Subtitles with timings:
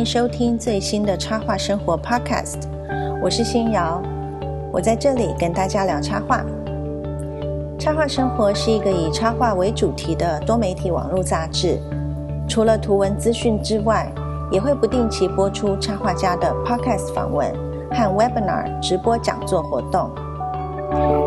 [0.00, 2.56] 迎收听最新的插画生活 Podcast，
[3.22, 4.00] 我是新瑶，
[4.72, 6.42] 我在这里跟大家聊插画。
[7.78, 11.78] 插画生活是一个以插画为主题的多媒体网络杂志，
[12.48, 14.10] 除了图文资讯之外，
[14.50, 17.52] 也会不定期播出插画家的 Podcast 访问
[17.90, 20.10] 和 Webinar 直播讲座活动。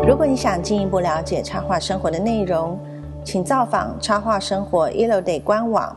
[0.04, 2.76] 如果你想进一步了解插画生活的内容，
[3.22, 5.96] 请造访插画生活 Illoday 官网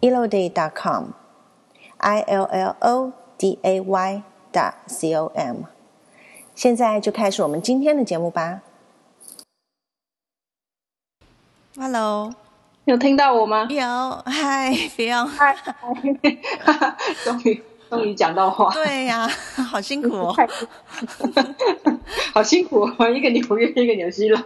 [0.00, 1.06] illoday.com。
[1.98, 5.62] I l l o d a y 的 c o m，
[6.54, 8.62] 现在就开始我们今天的节目吧。
[11.76, 12.32] Hello，
[12.84, 13.66] 有听到我吗？
[13.70, 13.82] 有
[14.26, 15.56] ，Hi，不用，嗨，
[17.24, 18.72] 终于终于讲到话。
[18.72, 19.28] 对呀，
[19.68, 20.34] 好辛苦哦，
[22.32, 24.44] 好辛苦哦，一个纽约，一个纽西兰。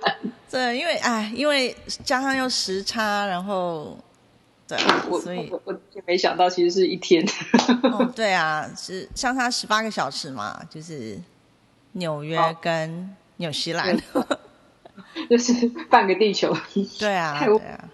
[0.51, 3.97] 对，因为哎，因为加上又时差，然后。
[5.11, 7.25] 我所以，我我没想到，其实是一天。
[7.83, 11.19] 哦， 对啊，是相差十八个小时嘛，就是
[11.93, 13.97] 纽约跟纽西兰，
[15.31, 16.55] 就是半个地球。
[16.99, 17.89] 对啊，对啊。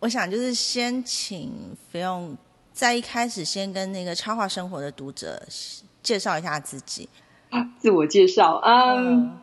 [0.00, 1.52] 我想就是先请
[1.90, 2.36] 不用
[2.72, 5.40] 在一开始先跟那个插画生活的读者
[6.02, 7.08] 介绍一下自己。
[7.78, 9.38] 自我介绍，嗯，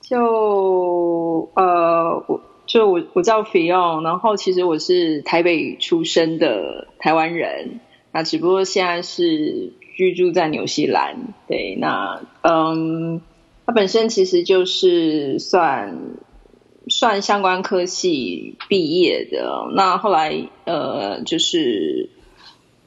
[0.00, 2.40] 就呃我。
[2.72, 7.80] 就我我叫菲用，然后其实我是台北出生的台湾人，
[8.12, 11.34] 那只不过现在是居住在纽西兰。
[11.46, 13.20] 对，那嗯，
[13.66, 16.16] 他本身其实就是算
[16.88, 22.08] 算相关科系毕业的，那后来呃就是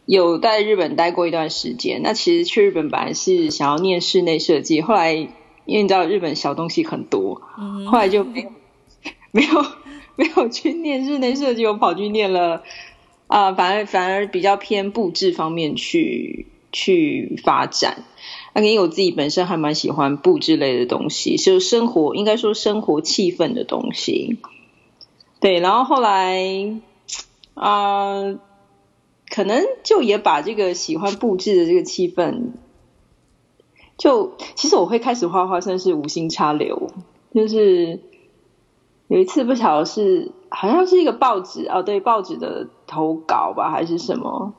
[0.08, 2.02] 有在日本待过一段时间。
[2.02, 7.39] 那其实去日本本来是想要念室内设计，后来因为你知道日本小东西很多，
[7.86, 8.50] 后来就没有。
[9.36, 9.66] 没有
[10.16, 12.64] 没有去念日内设计，我跑去念了
[13.28, 18.06] 啊，反而反而比较偏布置方面去去发展。
[18.53, 24.38] 那因为我自己本身还蛮喜欢布置类的东西，就生活应该说生活气氛的东西。
[25.41, 26.79] 对，然后后来
[27.56, 28.40] 啊，
[29.29, 32.52] 可能就也把这个喜欢布置的这个气氛，
[33.97, 36.90] 就其实我会开始画画，算是无心插柳，
[37.34, 38.00] 就是。
[39.07, 44.53] 有一次不晓得是好像是一个报纸哦，对报纸的投稿吧还是什么，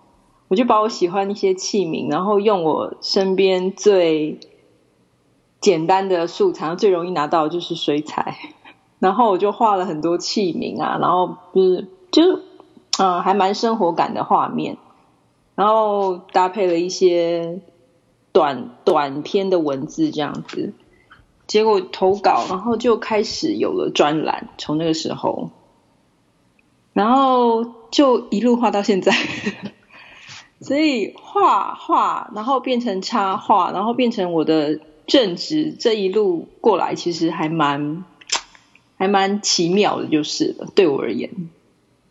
[0.49, 4.39] 我就把我喜欢一些器皿，然后用我身边最
[5.61, 8.37] 简单的素材，最容易拿到就是水彩，
[9.01, 12.43] 然后我就画了很多器皿啊，然后就是就是
[12.99, 14.77] 嗯还蛮生活感的画面，
[15.57, 17.61] 然后搭配了一些
[18.33, 20.73] 短短篇的文字这样子。
[21.47, 24.49] 结果投稿，然后就开始有了专栏。
[24.59, 25.51] 从那个时候，
[26.93, 29.13] 然后就一路画到现在。
[30.61, 35.75] 所以画画，然后变成插画，然后变成我的正职。
[35.79, 38.05] 这一路过来，其实还蛮
[38.97, 40.67] 还蛮奇妙的，就是了。
[40.75, 41.31] 对我而言，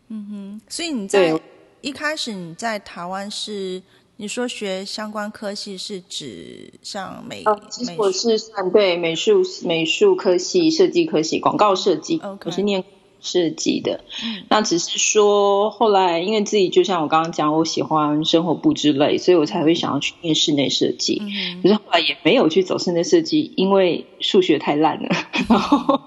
[0.08, 0.60] 嗯哼。
[0.68, 1.38] 所以你在
[1.80, 3.82] 一开始你在台湾是。
[4.18, 7.44] 你说学相关科系是指像美？
[7.70, 12.82] 其实我是算对美术美术科系、设计科系、广告设计，我是念
[13.20, 14.00] 设计的。
[14.48, 21.20] 那只是说后来因为自己就像我刚刚讲，我喜欢生活布置类，所以我才会想要去念室内设计。
[21.62, 25.10] 可是后来也没有去走室内设计，因为数学太烂了。
[25.50, 26.00] 然后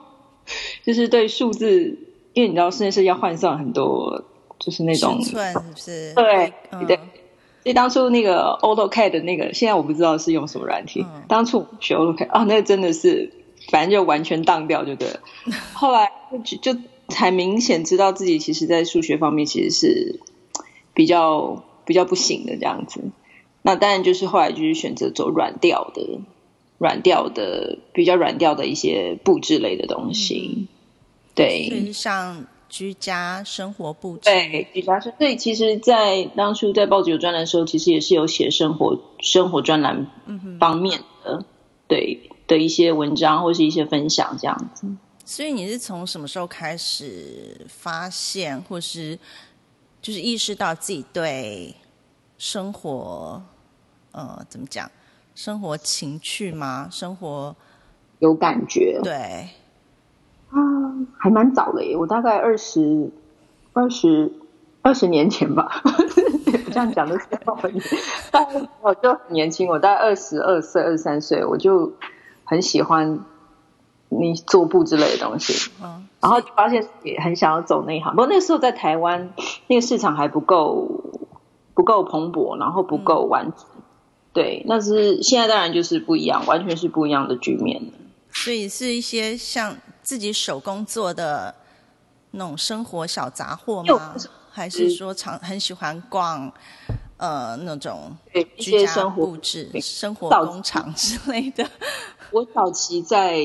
[0.83, 1.95] 就是对数字，
[2.33, 4.23] 因为你知道室内设计要换算很多，
[4.57, 6.13] 就是那种算是不是？
[6.15, 6.53] 对
[6.87, 6.99] 对。
[7.61, 11.05] 所以当初那个 AutoCAD 的那个，现在我不知道是用什么软体。
[11.27, 13.33] 当初学 AutoCAD 啊，那个真的是，
[13.69, 15.19] 反正就完全当掉就对了。
[15.73, 16.11] 后来
[16.43, 20.19] 就就才明显知道自己其实在数学方面其实是
[20.93, 23.01] 比较比较不行的这样子。
[23.61, 26.19] 那当然就是后来就是选择走软调的、
[26.77, 30.67] 软调的比较软调的一些布置类的东西。
[31.35, 32.45] 对，像。
[32.69, 35.11] 居家生活布置，对居家生。
[35.17, 40.07] 对，其实，在当初在报纸有专栏的时候，其实也是有写生活生活专栏
[40.59, 41.43] 方面的，
[41.87, 44.87] 对的一些文章或是一些分享这样子。
[45.25, 49.17] 所以你是从什么时候开始发现，或是
[50.01, 51.73] 就是意识到自己对
[52.37, 53.41] 生活，
[54.11, 54.89] 呃，怎么讲，
[55.35, 56.87] 生活情趣吗？
[56.91, 57.55] 生活
[58.19, 58.99] 有感觉？
[59.03, 59.49] 对。
[60.49, 60.59] 啊，
[61.17, 61.95] 还蛮早的耶！
[61.95, 63.11] 我大概二十
[63.73, 64.31] 二十
[64.81, 65.81] 二十年前吧，
[66.71, 67.57] 这样讲的时候，
[68.31, 68.45] 但
[68.81, 71.93] 我就很年轻，我大概二十二岁、二十三岁，我就
[72.43, 73.19] 很喜欢
[74.09, 75.71] 你做布之类的东西。
[75.83, 79.33] 嗯，然后发现也很想要走那一行，不过那个时候在台湾
[79.67, 81.03] 那个市场还不够。
[81.75, 83.65] 不够蓬勃，然后不够完整。
[84.33, 87.81] 对，那是现在当然就是不一样，完全是不一样的局面
[88.33, 89.73] 所以是一些像
[90.09, 91.53] 自己手工做的
[92.31, 94.15] 那种生活小杂货吗？
[94.49, 96.51] 还是说常很喜欢逛
[97.17, 98.17] 呃那种
[98.57, 101.63] 居家布置、生活工厂之类的？
[102.31, 103.39] 我早期在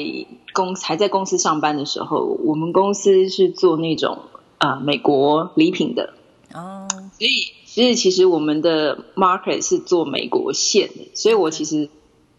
[0.55, 4.19] 公还在公司上班的时候，我们公司是做那种
[4.57, 6.15] 啊美国礼品的
[6.55, 6.89] 哦，
[7.19, 7.53] 所以。
[7.67, 11.91] 所以，其实我们的 market 是做美国线的，所以我其实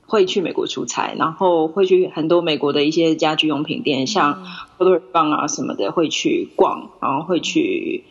[0.08, 4.44] 会去美国出差，然后会去很多美国的一些家居用品店，像
[4.78, 8.04] p o t e 啊什么的，会去逛，然后会去，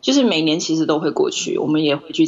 [0.00, 1.58] 就是每年其实都会过去。
[1.58, 2.24] 我们也会去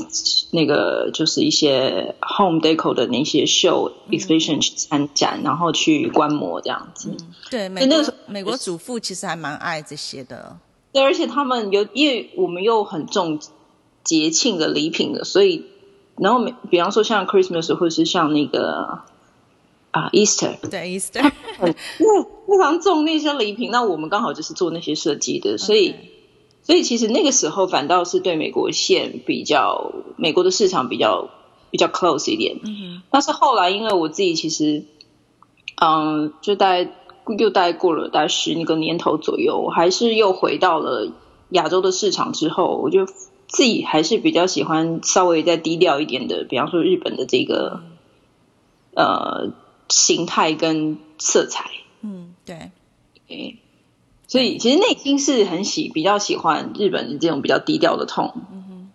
[0.51, 7.17] 那个，就是一些 home deco 的那些 show exhibition 去参展，然后去观摩这样子。
[7.51, 10.59] 对，美国美国主妇其实还蛮爱这些的。
[10.93, 13.39] 对，而且他们有，因为我们又很重。
[14.07, 15.65] 节庆的礼品的，所以，
[16.19, 19.01] 然后，比方说像 Christmas 或者是像那个
[19.91, 21.31] 啊 Easter，对 Easter，
[21.99, 25.95] 因为非常重那些礼品，那我们刚好就是做那些设计的，所以，
[26.63, 31.29] 所以其实那个时候反倒是对美国线比较，美国的市场比较
[31.71, 32.61] 比较 close 一点。
[32.65, 34.85] 嗯但是后来因为我自己其实，
[35.83, 36.89] 嗯，就待
[37.39, 41.13] 又待过了大概十那个年头左右，我还是又回到了
[41.51, 43.07] 亚洲的市场之后，我就。
[43.49, 47.81] 自己还是比较喜欢稍微再低调一点的，比方说日本的这个
[48.95, 49.53] 呃
[49.89, 51.71] 形态跟色彩。
[52.01, 52.71] 嗯，对。
[54.27, 58.33] 所以其实内心是很喜比较喜欢日本的这种比较低调的痛。
[58.53, 58.91] 嗯哼。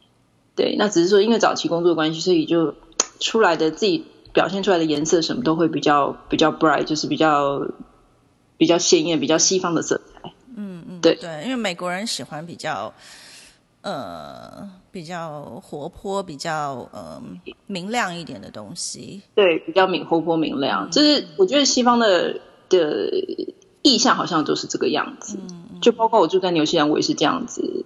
[0.56, 2.75] 对，那只是说因为早期工作关系，所以就
[3.19, 7.68] 出来的自己表现出来的颜色什么都会比较比较 bright，就是比较
[8.57, 10.33] 比较鲜艳、比较西方的色彩。
[10.56, 11.01] 嗯嗯。
[11.01, 12.94] 对对，因为美国人喜欢比较。
[13.81, 17.19] 呃，比较活泼，比较呃
[17.66, 19.24] 明亮一点的东西。
[19.33, 22.39] 对，比较明活泼明亮，就是我觉得西方的
[22.69, 23.10] 的
[23.81, 25.39] 意象好像都是这个样子。
[25.42, 27.86] 嗯，就包括我住在纽西兰，我也是这样子，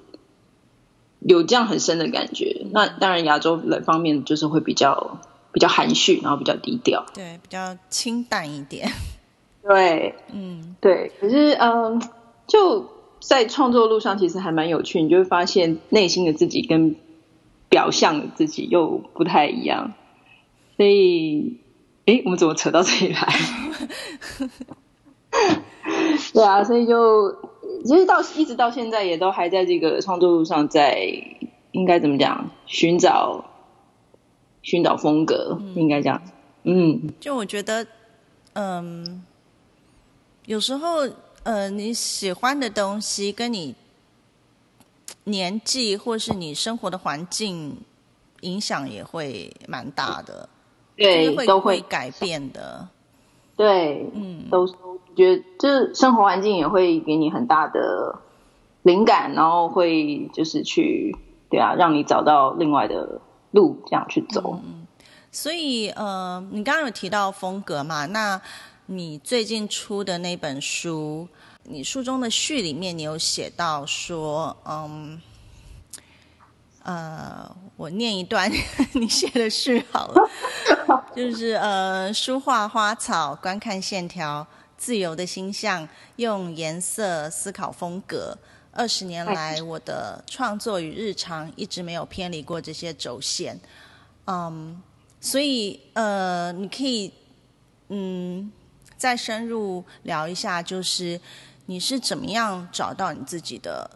[1.21, 2.65] 有这样很深的感觉。
[2.71, 5.19] 那当然，亚洲的方面就是会比较
[5.53, 7.05] 比较含蓄，然后比较低调。
[7.13, 8.91] 对，比较清淡一点。
[9.63, 11.13] 对，嗯，对。
[11.21, 12.01] 可是，嗯，
[12.47, 12.94] 就。
[13.27, 16.95] 在创作路上，其实还蛮有趣，你就会发现内心的自己跟
[17.69, 19.93] 表象的自己又不太一样。
[20.77, 21.57] 所以，
[22.05, 23.27] 哎，我们怎么扯到这里来？
[26.33, 27.31] 对啊，所以就
[27.83, 31.01] 其实到一直到现在，也都还在这个创作路上，在
[31.71, 33.43] 应该怎么讲，寻找
[34.61, 36.21] 寻找风格，应该这样。
[36.63, 37.87] 嗯，就我觉得，
[38.53, 39.23] 嗯，
[40.45, 41.07] 有时候。
[41.45, 43.75] 呃，你喜欢的东西跟你
[45.25, 47.77] 年纪或是你生活的环境
[48.41, 50.49] 影响也会蛮大的，
[50.95, 52.87] 对，都会改变的。
[53.55, 54.65] 对，嗯，都
[55.15, 58.19] 觉得就是生活环境也会给你很大的
[58.81, 61.15] 灵感，然后会就是去
[61.51, 63.21] 对啊，让你找到另外的
[63.51, 64.59] 路这样去走。
[64.65, 64.87] 嗯，
[65.31, 68.07] 所以呃，你刚刚有提到风格嘛？
[68.07, 68.41] 那
[68.87, 71.27] 你最近出的那本书，
[71.63, 75.19] 你书中的序里面，你有写到说，嗯，
[76.83, 78.51] 呃，我念一段
[78.93, 80.29] 你写的序好了，
[81.15, 84.45] 就是呃，书画花草，观看线条，
[84.77, 88.37] 自由的心象，用颜色思考风格。
[88.71, 93.59] 二十年来，我的创作与日常一直没有偏离过这些轴线。
[94.27, 94.79] 嗯，
[95.19, 97.11] 所以呃，你可以
[97.87, 98.51] 嗯。
[98.97, 101.19] 再深入聊一下，就是
[101.65, 103.89] 你是怎么样找到你自己的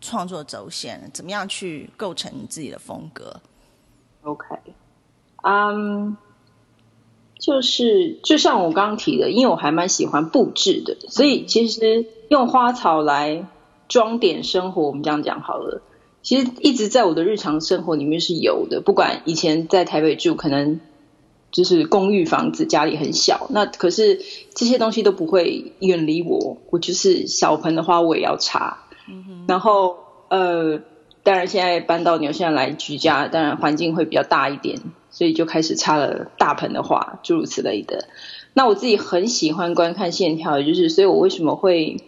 [0.00, 1.10] 创作轴线？
[1.12, 3.40] 怎么样去构成你自己的风格
[4.22, 4.46] ？OK，
[5.42, 6.16] 嗯，
[7.38, 13.46] 就是就像我刚刚提的，因为我还蛮喜欢布置的，所以其实用花草来
[13.88, 15.80] 装点生活，我们这样讲好了。
[16.22, 20.80] 其实一直在我的日常生活里面是有的，不管以前在台北住，可能。
[21.52, 24.20] 就是公寓房子，家里很小，那可是
[24.54, 26.56] 这些东西都不会远离我。
[26.70, 28.78] 我就是小盆的花我也要插，
[29.46, 29.98] 然后
[30.30, 30.80] 呃，
[31.22, 34.80] 当然现在搬到纽西兰来居家，当然环境会比较大一点，
[35.10, 38.08] 所以就开始插了大盆的花，诸如此类的。
[38.54, 41.98] 那我自己很喜欢观看线条，就是所以我为什么会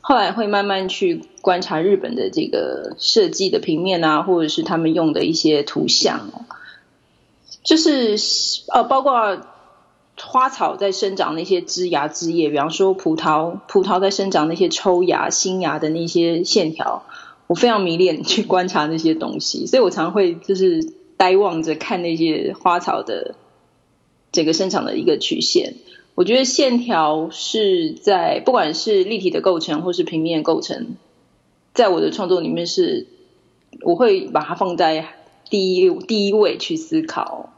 [0.00, 6.30] 后来会慢慢去观察日本的这个设计的平面啊，或者是他们用的一些图像。
[7.62, 8.16] 就是
[8.72, 9.40] 呃，包括
[10.20, 17.04] 花草在生长那些枝芽枝叶，比方说葡萄，葡萄在生长那些抽芽新芽的那些线条，
[17.46, 23.34] 我非常迷恋去观察那些东西，所以我常会就是呆望着看那些花草的
[24.32, 25.74] 整个生长的一个曲线。
[26.14, 30.96] 我觉得线条是在不管是立体的构成或是平面构成，
[31.74, 33.06] 在我的创作里面是，
[33.80, 35.08] 我会把它放在
[35.48, 37.51] 第一第一位去思考。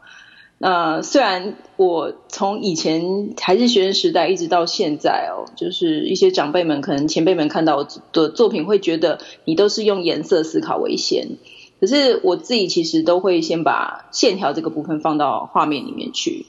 [0.65, 11.37] 呃虽然我从以前还是学生时代一直到现在哦，就是一些长辈们可能前辈们看到我的作品会觉得你都是用颜色思考为先，
[11.81, 16.47] 可是我自己其实都会先把线条这个部分放到画面里面去，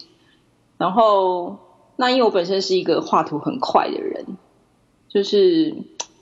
[0.78, 1.58] 然后。
[1.98, 4.26] 那因为我本身是一个画图很快的人，
[5.08, 5.74] 就是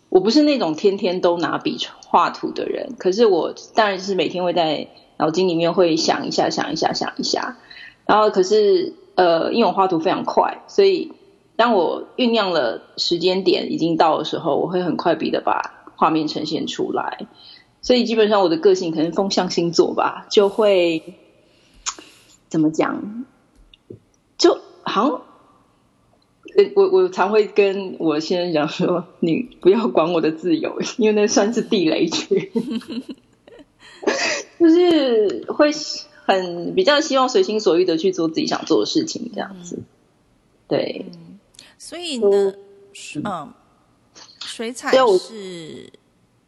[0.10, 7.58] 我不是那种天天都拿笔画图的人，可是我当然是每天会在脑筋里面会想一下、想一下、想一下，
[8.06, 11.12] 然后可是呃，因为我画图非常快，所以
[11.56, 17.28] 当我酝酿了时间点已经到的时候，我会很快笔的把画面呈现出来，
[17.82, 21.16] 所以基本上我的个性可能风象星座吧，就会
[22.50, 23.26] 怎么讲，
[24.38, 25.22] 就好像。
[26.76, 32.52] 我我常会跟我先生讲说，你不要管我的自由，因为那算是地雷区，
[34.60, 35.72] 就是会
[36.26, 39.80] 很比较希望随心所欲的去做自己想做的事情，这样子。
[40.68, 41.06] 对，
[41.78, 42.54] 所以呢，
[43.24, 43.54] 嗯，
[44.40, 45.92] 水彩是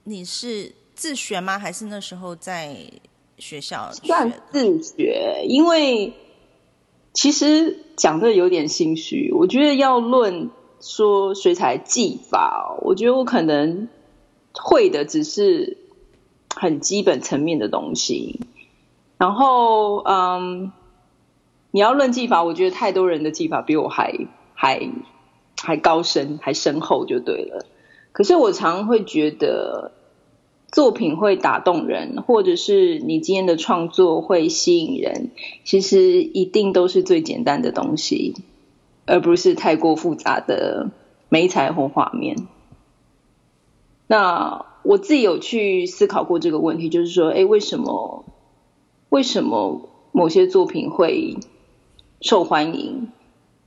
[0.04, 1.60] 你是自学吗？
[1.60, 2.78] 还是那时候在
[3.38, 5.46] 学校算自学？
[5.48, 6.14] 因为
[7.14, 7.80] 其实。
[7.96, 10.50] 讲的有点心虚，我觉得要论
[10.82, 13.88] 说水彩技法，我觉得我可能
[14.52, 15.78] 会的只是
[16.54, 18.42] 很基本层面的东西。
[19.18, 20.72] 然后，嗯，
[21.72, 24.90] 你要论技法，我觉得太多人的技法比我还还
[25.62, 27.66] 还高深、还深厚就对了。
[28.12, 29.92] 可是我常会觉得。
[30.72, 35.32] 作品会打动人，或者是你今天的创作会吸引人，
[35.64, 38.36] 其实一定都是最简单的东西，
[39.06, 40.90] 而不是太过复杂的
[41.30, 42.48] 美彩或画面。
[44.08, 48.26] 那我自己有去思考过这个问题，就是说，哎，为什么
[49.10, 51.38] 为什么某些作品会
[52.22, 53.10] 受欢迎？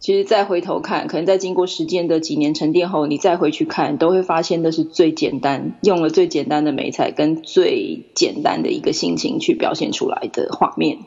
[0.01, 10.99] 其实再回头看，可能在经过时间的几年沉淀后，你再回去看，都会发现那是最简单，用了最简单的美彩跟最简单的一个心情去表现出来的画面。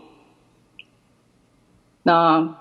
[2.04, 2.58] 那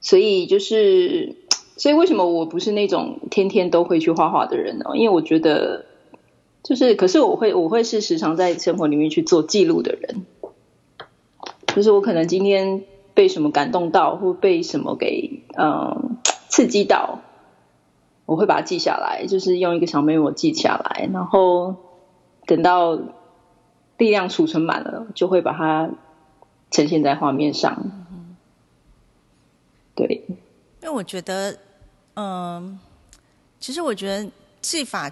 [0.00, 1.36] 所以就是，
[1.76, 4.86] 所以为什么我不是那种天天都会去画画的人呢？
[4.94, 5.84] 因为我觉得，
[6.62, 10.24] 就是，可是我会，我会是时常在生活里面去做记录的人，
[11.76, 12.82] 就是我可能今天。
[13.16, 16.18] 被什么感动到，或被什么给嗯
[16.50, 17.20] 刺激到，
[18.26, 21.76] 我会把它记下来，就是用一个小 memo 记下来，然后
[22.44, 22.94] 等到
[23.96, 25.88] 力量储存满了，就会把它
[26.70, 27.90] 呈现在画面上。
[29.94, 30.26] 对，
[30.82, 31.56] 因为我觉得，
[32.16, 32.78] 嗯，
[33.58, 34.30] 其实我觉得
[34.60, 35.10] 技法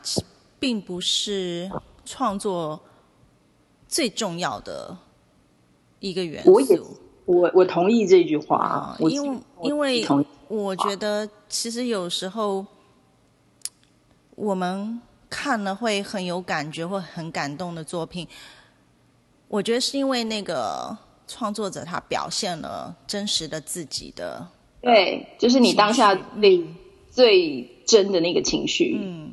[0.61, 1.71] 并不是
[2.05, 2.79] 创作
[3.89, 4.95] 最重要的
[6.05, 6.53] 一个元素。
[6.53, 6.61] 我
[7.27, 10.07] 我我同意这句话，因为因为
[10.49, 12.65] 我觉得其实有时候
[14.35, 18.29] 我们看了会很有感觉或很感动的作品，
[19.49, 20.95] 我觉得是因为那个
[21.27, 24.47] 创作者他表现了真实的自己的，
[24.83, 26.63] 对，就是你当下那
[27.11, 29.33] 最真的那个情绪，嗯，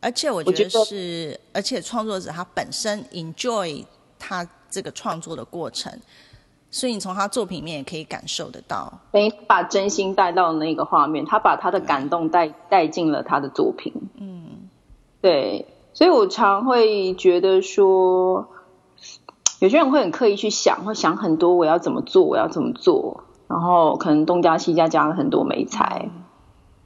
[0.00, 3.84] 而且我觉得是，而且创作者他本身 enjoy
[4.20, 5.92] 他这个创作的过程。
[6.70, 13.92] 所以你从他作品里面也可以感受得到，等于把真心带到那个画面，他把他的感动带带进了他的作品。
[14.16, 14.68] 嗯，
[15.20, 18.48] 对，所以我常会觉得说，
[19.60, 26.10] 有些人会很刻意去想，会想很多我要怎么做，我要怎么做，然后可能东加西加加了很多美材。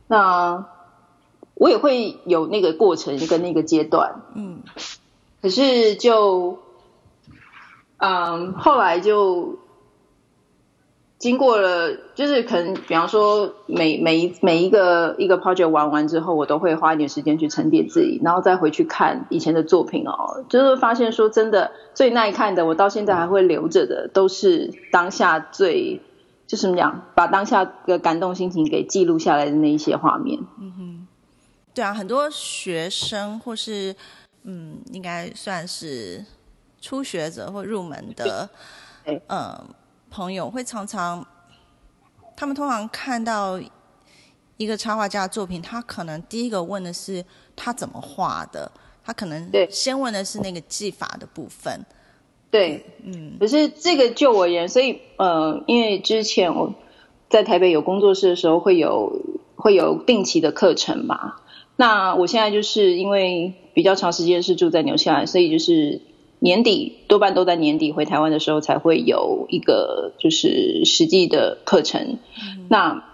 [0.07, 0.67] 那
[1.55, 4.21] 我也会有那个过程跟那个阶段。
[4.35, 4.61] 嗯，
[5.41, 6.59] 可是就，
[7.99, 9.59] 嗯，后来就。
[11.19, 26.01] 经过了，就是可能，比方说，每每一每一个一个 project 玩完之后，我都会花一点时间去沉淀自己，然后再回去看以前的作品哦，就是发现说，真的最耐看的，我到现在还会留着的，都是当下最
[26.47, 30.39] 就是怎么讲，把当下的感动心情给记录下来的那一些画面。
[30.61, 31.07] 嗯哼，
[31.75, 33.93] 对啊，很多学生或是
[34.45, 36.25] 嗯，应该算是
[36.81, 38.49] 初学者或入门的，
[39.29, 39.55] 嗯。
[40.11, 41.23] 朋友会常常，
[42.35, 43.61] 他们通常看到
[44.57, 47.23] 一个插画家的作品，他可能第一个问的是
[47.55, 48.73] 他怎么画的，
[49.05, 51.85] 他可能对先问的是那个技法的部分。
[52.51, 56.75] 对，嗯，可是这个就我而言，所以呃，因为之前我
[57.29, 59.13] 在台北有工作室的时候，会有
[59.57, 61.35] 会有定期的课程嘛。
[61.77, 66.01] 那我现在就是因为比较长时间是住在纽西兰，所以就是
[66.39, 72.19] 年底多半都在年底回台湾的时候才会有一个就是实际的课程。
[72.69, 73.05] 那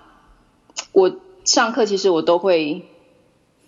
[0.92, 2.82] 我上课其实我都会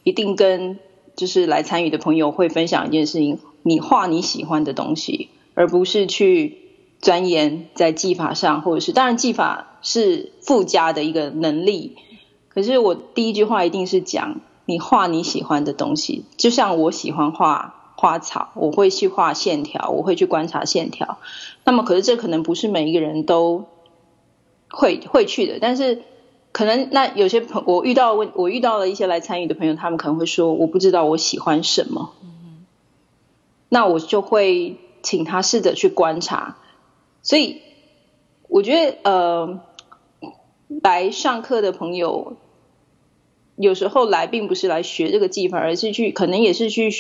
[0.05, 0.79] 一定跟
[1.15, 5.31] 就是来参与的朋友会分享一件事情：你画你喜欢的东西。
[5.59, 6.59] 而不是去
[7.01, 11.97] 钻研在技法上，或者是当然技法是附加的一个能力。
[12.51, 21.19] 可是我第一句话一定是讲你画你喜欢的东西，就像我喜欢画花草，我会去画线条，我会去观察线条。
[21.65, 23.65] 那么，可是这可能不是每一个人都
[24.69, 25.59] 会会去的。
[25.61, 26.03] 但是，
[26.53, 32.13] 可能那有些朋我遇到问我遇到了一些来参与的朋友，他们可能会说我不知道我喜欢什么。
[33.69, 34.77] 那我就会。
[35.03, 36.57] 请他试着去观察，
[37.23, 37.61] 所以
[38.49, 39.61] 我觉得呃，
[40.83, 42.37] 来上课的朋友
[43.55, 46.91] 有时候来并不是来学这个技法，而是去可能也是去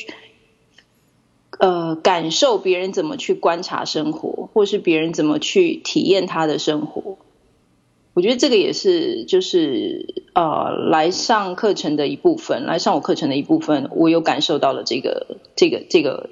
[1.58, 7.18] 呃感受别人怎么去观察生活，或是别人怎么去体验他的生活。
[8.14, 16.30] 我觉得这个也是就是呃来上课程的一部分，来上我课程的一部分，我有感受到了这个这个这个。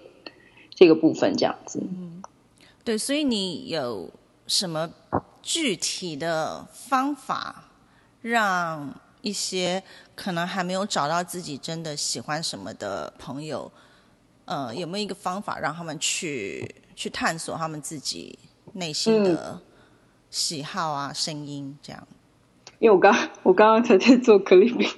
[0.76, 2.21] 这个部分这样子，嗯，
[2.83, 4.11] 对，所以你有
[4.49, 4.90] 什么
[5.40, 7.66] 具体的方法，
[8.21, 9.85] 让一些
[10.16, 13.71] 可能还没有找到自己真的喜欢什么的朋友，
[14.44, 18.38] 呃，有没有一个方法让他们去去探索他们自己
[18.74, 19.60] 内心的
[20.30, 22.06] 喜好啊、声音这样？
[22.80, 24.90] 因为我刚我刚刚才在做 clipping，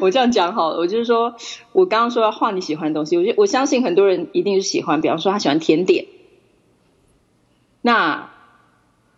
[0.00, 1.34] 我这样讲好了，我就是说
[1.72, 6.06] 我刚刚说要画你喜欢的东西，我我相信很多人一定是喜欢，比方说他喜欢甜点，
[7.80, 8.30] 那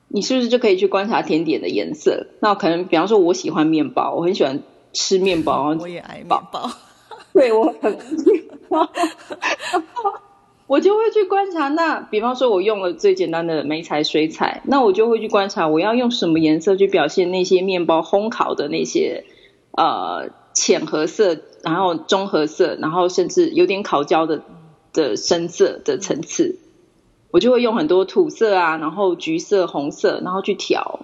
[0.08, 2.28] 你是不是就可以去观察甜点的颜色？
[2.40, 6.70] 那可能比方说我喜欢面包，我很喜欢吃面包，我也爱面包，
[7.34, 7.98] 对我很。
[10.68, 19.24] 我就会去观察，那比方说，我用了最简单的煤彩水彩，那我就会去观察，我要用什么颜色去表现那些面包烘烤的那些
[19.72, 24.40] 呃浅褐色，然后中褐色，然后甚至有点烤焦的
[24.94, 26.58] 的深色的层次，
[27.30, 31.00] 我就会用很多土色啊，然后橘色、红色，然后去调。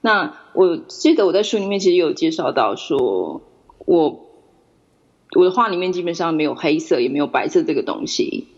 [0.00, 3.42] 那我记得我在书里面其实有介绍到，说
[3.84, 4.25] 我
[5.36, 8.48] 我的画里面基本上没有黑色，也没有白色这个东西。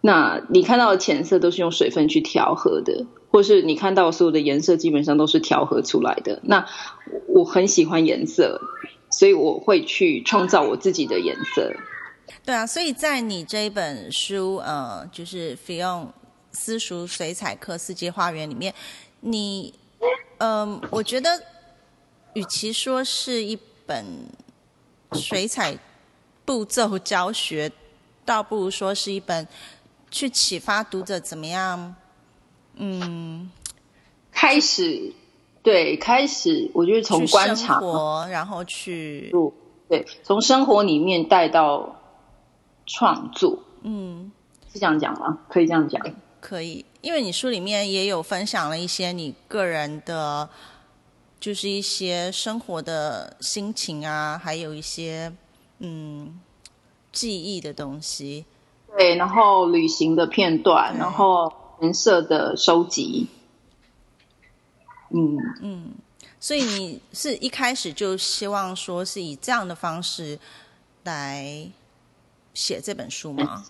[0.00, 6.40] 那你看到的浅色都是用水分去调和的，或是你看到所有的颜色基本上都是调和出来的。
[6.44, 6.66] 那
[7.26, 8.60] 我很喜欢颜色，
[9.10, 11.72] 所以我会去创造我自己的颜色。
[12.44, 16.12] 对啊，所以在你这一本书，呃，就是《菲用
[16.52, 18.72] 私塾水彩课四季花园》里面，
[19.20, 19.74] 你，
[20.38, 21.30] 嗯，我觉得，
[22.34, 24.04] 与其说是一本
[25.12, 25.76] 水彩
[26.48, 27.70] 步骤教学，
[28.24, 29.46] 倒不如说是一本。
[30.10, 31.94] 去启发读者怎么样？
[32.76, 33.50] 嗯，
[34.32, 35.12] 开始
[35.62, 37.78] 对，开始我觉得从观察，
[38.30, 39.30] 然后去
[39.86, 42.00] 对，从生活里面带到
[42.86, 44.32] 创作，嗯，
[44.72, 45.40] 是这样讲吗？
[45.50, 46.02] 可以这样讲，
[46.40, 50.48] 可以，因为你书里面也有分享了一些你个人的，
[51.38, 55.30] 就是一些生活的心情啊，还有一些
[55.78, 56.40] 嗯
[57.12, 58.44] 记忆的东西。
[58.96, 63.28] 对，然后旅行的片段，然后颜色的收集，
[65.10, 65.92] 嗯嗯，
[66.40, 70.38] 所以你是一开始就希望说是以这样的方式
[71.04, 71.68] 来
[72.54, 73.64] 写这本书吗？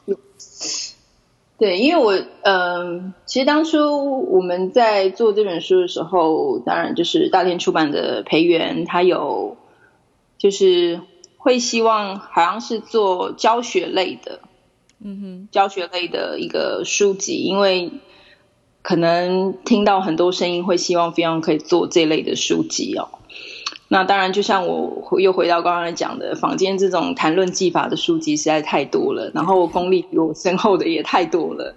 [1.58, 9.56] 对，因为我嗯，其实当初我们在做这本书的时候，当然就是大天出版的培元，他有
[10.38, 11.00] 就是
[11.38, 14.40] 会希望好像是做教学类的。
[15.00, 17.92] 嗯哼，教学类的一个书籍，因为
[18.82, 23.08] 可能听到很多声音，会希望非常可以做这类的书籍哦。
[23.90, 31.74] 那当然，就像我又回到刚刚讲的，坊间这种谈论技法的书籍实在太多了，然后功力比我深厚的也太多了，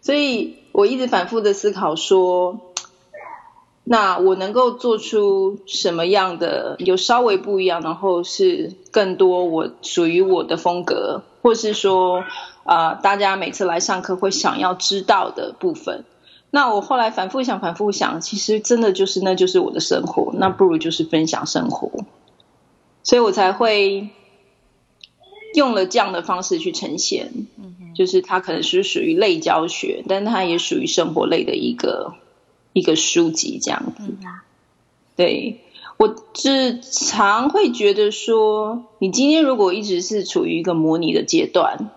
[0.00, 2.71] 所以我一直反复的思考说，
[3.84, 12.24] 那我能够做出什么样的，有稍微不一样，然后是更多我属于我的风格，或是说。
[12.64, 16.04] 啊，大家每次来上课会想要知道的部分，
[16.52, 21.90] 那我后来反复想，反复想，其实真的就是那就是我的生活，那不如就是分享生活，
[23.02, 24.10] 所以我才会
[25.56, 27.32] 用了这样的方式去呈现，
[27.96, 32.14] 就是它可能是属于类教学，但它也属于生活类的一个
[32.72, 34.14] 一个书籍这样子。
[35.16, 35.60] 对
[35.96, 41.90] 我是常会觉得说，你今天如果一直是处于一个模拟的阶段，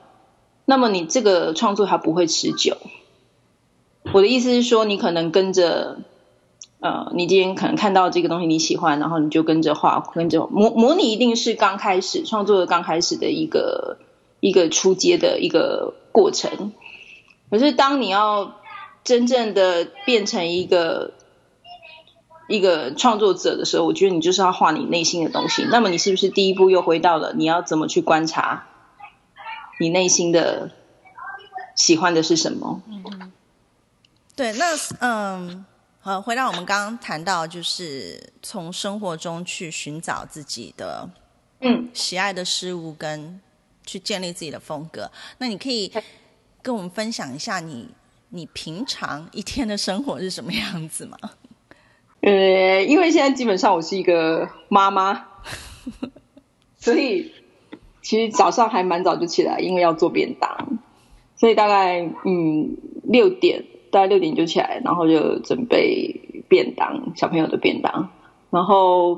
[0.66, 2.78] 那么你这个创作它不会持久。
[4.14, 6.00] 我的意思是说，你可能跟着。
[6.82, 13.98] 呃，你今天可能看到这个东西你喜欢，然后你就跟着画，跟着模模拟，一定是刚开始创作的刚开始的一个
[14.40, 16.74] 一个出街的一个过程。
[17.50, 18.58] 可是当你要
[19.06, 21.14] 真正的变成一个
[22.50, 25.66] 一个创作者的时候，我觉得你就是要画你内心的东西。
[25.72, 28.68] 那么你是不是第一步又回到了你要怎么去观察
[29.80, 30.72] 你内心的
[31.78, 32.82] 喜欢的是什么？
[32.90, 33.32] 嗯，
[34.36, 34.66] 对，那
[35.00, 35.66] 嗯。
[36.06, 41.10] 呃，回到我们刚刚谈到，就是从生活中去寻找自己的
[41.62, 43.42] 嗯喜爱的事物，跟
[43.88, 45.10] 去建立自己的风格。
[45.40, 45.92] 那你可以
[46.62, 47.90] 跟我们分享一下你
[48.30, 51.18] 你平常一天的生活是什么样子吗？
[52.22, 55.26] 呃，因为现在基本上我是一个妈妈，
[56.78, 57.32] 所以
[58.02, 60.80] 其实早上还蛮早就起来，因为要做便当，
[61.36, 63.66] 所以大概嗯六点。
[63.92, 68.10] 大概六点就起来，然后就准备便当，小朋友的便当，
[68.50, 69.16] 然后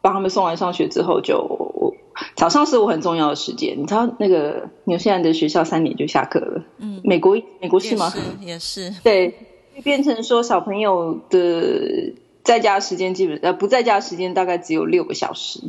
[0.00, 1.94] 帮他们送完上学之后，就
[2.34, 3.80] 早上是我很重要的时间。
[3.80, 8.12] 你知道那个纽西兰的学校三点就下课了，嗯，美国美国是吗？
[8.40, 9.34] 也是， 对，
[9.82, 15.60] 变成说小朋友的在家时间基本呃不在家时间大概只有六个小时，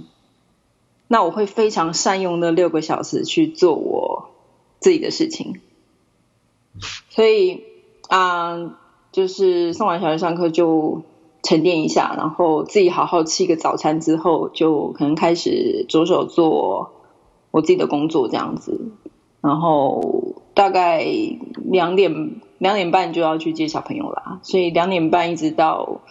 [1.07, 4.29] 那我会非常善用那六个小时去做我
[4.79, 5.59] 自己的事情，
[7.09, 7.63] 所以。
[8.09, 8.77] 啊，
[9.11, 11.01] 就是送完小孩上课就
[11.47, 16.91] 沉淀一下，然后自己好好吃一个早餐之后，就可能开始着手做
[17.51, 18.91] 我自己的工作这样子。
[19.39, 21.07] 然后大概
[21.63, 26.01] 两点两点半就要去接小朋友啦，所以两点半一直到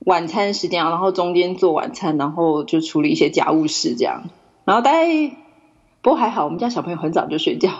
[0.00, 4.24] 晚餐时间，然后中间做晚餐，然后就处理一些家务事这样。
[4.66, 5.06] 然后大概
[6.02, 7.70] 不过还好，我们家小朋友很早就睡觉，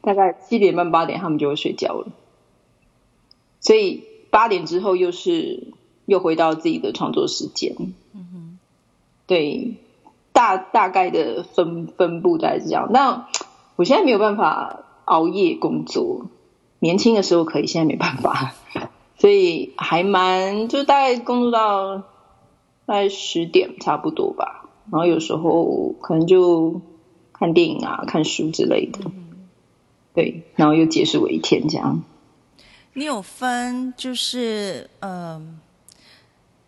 [0.00, 2.06] 大概七点半八点他们就会睡觉了。
[3.60, 5.74] 所以八点之后又是
[6.06, 7.74] 又回到自己的创作时间，
[8.14, 8.58] 嗯哼，
[9.26, 9.74] 对，
[10.32, 12.88] 大大概的分分布在这样。
[12.90, 13.28] 那
[13.76, 16.26] 我现在没有办法熬夜工作，
[16.78, 18.54] 年轻的时候可以，现在没办法，
[19.18, 21.98] 所以还蛮就大概工作到
[22.86, 24.62] 大概十点差不多吧。
[24.90, 26.80] 然后有时候可能就
[27.32, 29.00] 看电影啊、看书之类的，
[30.14, 32.02] 对，然后又结束我一天这样。
[32.92, 35.60] 你有分，就是嗯，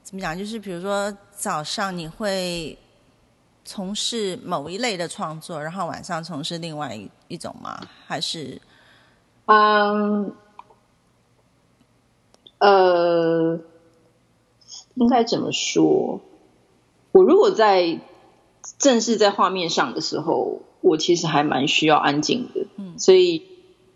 [0.09, 0.39] 怎么讲？
[0.39, 2.79] 就是比如说早上你会
[3.63, 7.79] 从事某一类的创作，然后晚上从事另外一一种吗？
[8.07, 8.59] 还是
[9.45, 10.33] 嗯
[12.57, 13.61] 呃，
[14.95, 16.23] 应该怎么说？
[17.13, 18.01] 我如果在
[18.79, 23.43] 正式在画面上的时候，我其实还蛮需要安静的，嗯，所以。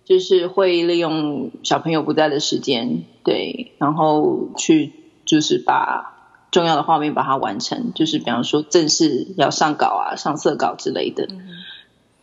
[0.04, 4.92] 就是会利用小朋友不在的时间，对，然后去
[5.24, 6.14] 就是把
[6.50, 11.28] 重要的画面把它完成，就是比方说正式要上稿啊、上色稿之类的。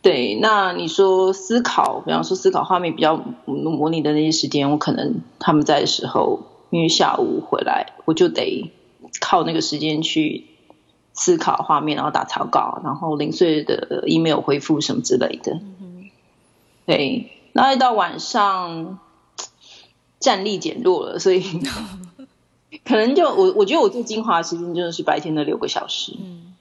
[0.02, 8.72] 对，那你说思考，比方说思考画面比较模拟的那些时间，我可能他们在的时候，因为下午回来，我就得
[9.20, 10.46] 靠那个时间去
[11.12, 15.60] 思考画面，然后打草稿，然后零碎的 email 回复什么之类的。
[16.86, 17.32] 对。
[17.52, 19.00] 那一到晚上，
[20.20, 21.42] 战力减弱了，所以
[22.84, 26.16] 可能就我我觉得我最精华时间真的是白天的六个小时。
[26.18, 26.54] 嗯，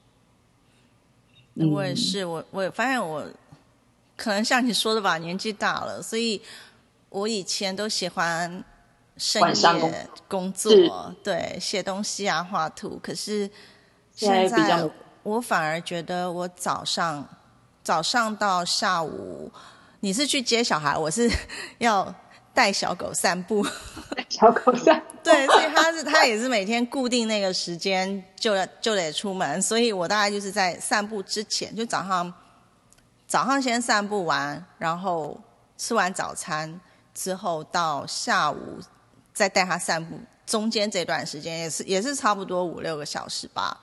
[1.72, 3.24] 我也是，我我也发现我
[4.16, 6.42] 可能像你说的吧，年纪大了，所以
[7.10, 8.64] 我以前都喜欢
[9.18, 9.42] 深
[9.82, 13.00] 夜工作，对，写东西啊，画图。
[13.02, 13.50] 可是
[14.16, 14.90] 现在
[15.24, 17.28] 我反而觉得我早上
[17.84, 19.52] 早上到下午。
[20.02, 21.30] 你是去接小孩，我是
[21.80, 22.16] 要
[22.54, 23.66] 带小狗散步。
[24.28, 32.34] 小狗散对，所以他是他也是每天固定那个时间就就得出门，所以我大概就是在散步之前，就早上
[33.28, 35.40] 早上先散步完，然后
[35.78, 36.80] 吃完早餐
[37.14, 38.80] 之后到下午
[39.34, 43.78] 再带他散步，中间这段时间也是也是差不多五六个小时吧。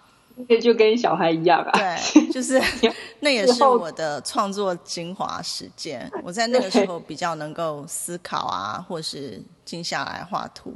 [0.60, 2.60] 就跟小孩一样啊，对，就是
[3.20, 6.10] 那也是我的创作精华时间。
[6.22, 10.72] 我在那个时候比较能够思考啊，或是静下来画图。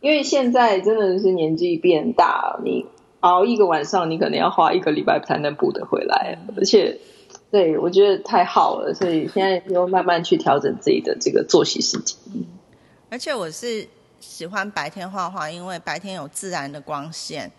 [0.00, 2.84] 因为现在真的是年纪变大，你
[3.20, 6.38] 熬一个晚上，你可能要花一个礼拜才能补得回来。
[6.56, 6.98] 而且
[7.50, 12.16] 对我觉得太好了，所以现在又慢慢去调整自己的这个作息时间。
[13.10, 13.86] 而且我是
[14.20, 17.50] 喜欢白天画画，因为白天有自然的光线，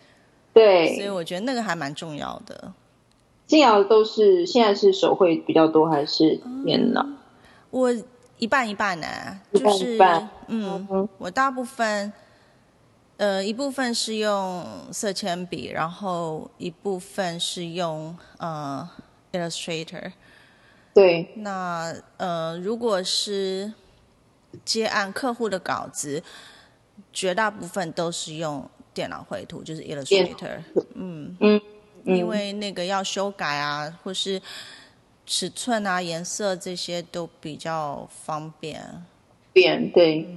[0.56, 2.72] 对，所以我觉得那个还蛮重要的。
[3.46, 7.06] 静瑶都是现在是手绘比较多还是电脑？
[7.72, 7.94] 我
[8.38, 9.08] 一半一半呢，
[9.52, 10.00] 就是
[10.48, 12.12] 嗯，我大部分
[13.18, 18.90] 呃一部分是用色铅笔，然后一部分是用呃
[19.34, 20.14] Illustrator。
[20.94, 23.74] 对，那呃如果是
[24.64, 26.24] 接案客户的稿子，
[27.12, 30.64] 绝大部分都是用电脑绘图，就是 Illustrator。
[30.96, 31.62] 嗯嗯。
[32.08, 34.40] 因为那个要修改啊，或是
[35.26, 38.80] 尺寸啊、颜色这些都比较方便。
[39.52, 40.28] 便对，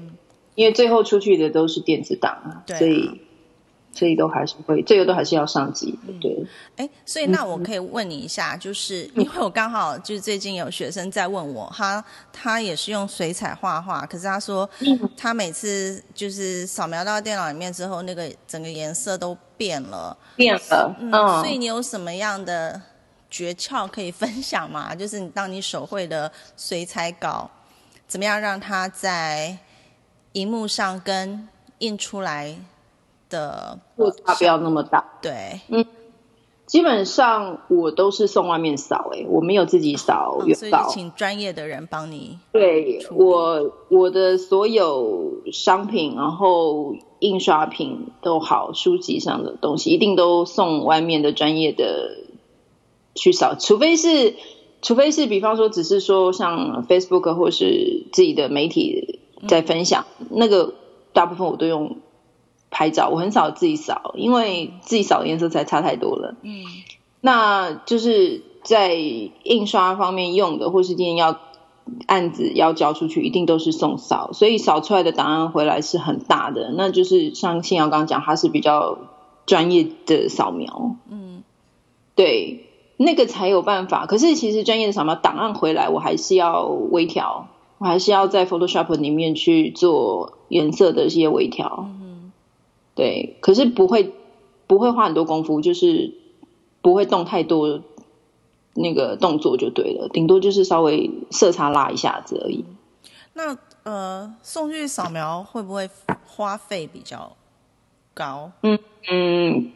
[0.54, 3.20] 因为最后出去的都是电子档，所以
[4.16, 5.98] 都还是会，这个都还是要上机。
[6.20, 6.36] 对，
[6.76, 14.68] 哎，所以那我可以问你一下，就是因为我刚好就是最近有学生在问我，他他也是用水彩画画，可是他说
[15.16, 19.36] 他每次就是扫描到电脑里面之后，那个整个颜色都。
[19.58, 22.80] 变了，变了，嗯，所以你有什么样的
[23.28, 24.94] 诀窍可以分享吗？
[24.94, 27.50] 就是你当你手绘的水彩稿，
[28.06, 29.58] 怎么样让它在
[30.34, 32.56] 荧幕上跟印出来
[33.28, 35.04] 的落差不要那么大？
[35.22, 35.84] 对，嗯。
[36.66, 42.38] 基本上我都是送外面扫，哎，我没有自己扫原稿，请专业的人帮你。
[42.52, 52.18] 对我，我的所有商品，然后印刷品都好，书籍上的东西一定都送外面的专业的
[53.14, 54.34] 去扫，除非是，
[54.82, 60.74] 除非是，比方说只是说像 Facebook 或是自己的媒体在分享，那个
[61.14, 61.96] 大部分我都用。
[62.70, 66.36] 拍照我很少自己扫，因为自己扫颜色才差太多了。
[66.42, 66.64] 嗯，
[67.20, 71.38] 那就是在印刷方面用的，或是今天要
[72.06, 76.70] 案子要交出去，一定都是送扫，所以扫出来的档案回来是很大的。
[76.76, 78.98] 那就是像信阳刚刚讲，它是比较
[79.46, 80.96] 专业的扫描。
[81.10, 81.42] 嗯，
[82.14, 82.66] 对，
[82.98, 84.04] 那个才有办法。
[84.04, 91.88] 可是其实专业的扫描档案回来，我还是要微调，我还是要在 Photoshop 里面去做颜色的一些微调。
[92.98, 94.12] 对，可是不会
[94.66, 96.14] 不会花很多功夫，就是
[96.82, 97.80] 不会动太多
[98.74, 102.64] 那个动作就对了，顶多就是稍微色差拉一下子而已。
[103.34, 105.88] 那呃，送去扫描会不会
[106.26, 107.36] 花费比较
[108.14, 108.50] 高？
[108.62, 108.76] 嗯
[109.08, 109.70] 嗯，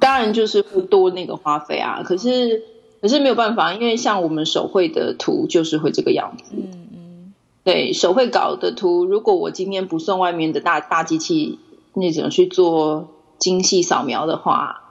[0.00, 2.02] 当然就是会多那个花费啊。
[2.04, 2.64] 可是
[3.00, 6.50] 可是没有办法，因为像我们手绘的图就是会这个样子。
[6.56, 11.60] 嗯嗯，对，手绘稿的图，如果我今天不送外面的大大机器。
[11.94, 14.82] 那种去做精细扫描的话，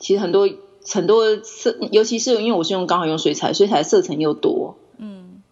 [0.00, 0.48] 其实很多
[0.90, 5.42] 很多色，尤其是因为我是用刚好用水彩，水彩色层又多，嗯，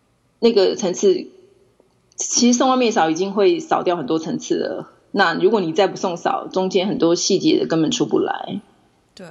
[0.41, 1.29] 那个层次，
[2.17, 4.93] 其实送外面扫已经会扫掉很多层次了。
[5.11, 8.61] 那如果你再不送扫，中间很多细节的根本出不来。
[9.15, 9.27] 对，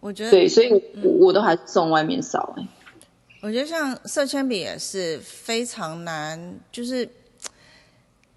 [0.00, 0.80] 我觉得对，所以我
[1.20, 2.54] 我都还是送外面扫。
[2.56, 2.66] 哎，
[3.40, 7.08] 我觉得像色铅笔也是非常难，就是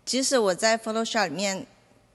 [0.06, 1.66] 即使我在 Photoshop 里面。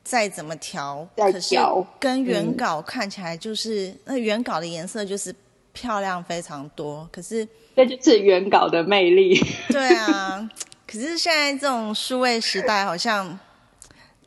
[0.09, 1.55] 再怎么调，可是
[2.01, 5.35] 跟原稿看起来就是那原稿的颜色就是
[5.75, 7.07] 漂亮非常多。
[7.13, 9.39] 可是那就是原稿的魅力。
[9.69, 10.49] 对啊，
[10.87, 13.39] 可是现在这种数位时代，好像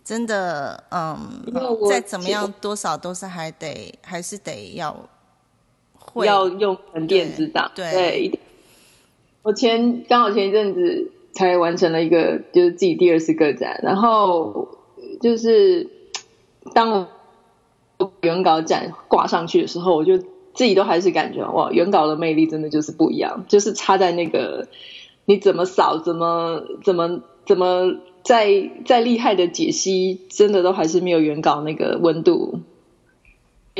[0.03, 1.43] 真的，嗯，
[1.89, 4.95] 再怎么样，多少都是还得还是得要
[5.97, 7.71] 会要用成电子档。
[7.73, 8.39] 对，
[9.41, 14.77] 我前刚好前一阵子才完成了一个，就是自己第二次个展，然后。
[15.21, 15.89] 就是
[16.73, 17.07] 当
[18.21, 24.67] 原稿展挂上去的时候，我就自己都还是感觉哇，原稿的魅力真的就是不一样，就是差在那个
[25.25, 32.59] 你怎么扫，怎么怎么怎么再再厉害的解析，真的都还是没有原稿那个温度。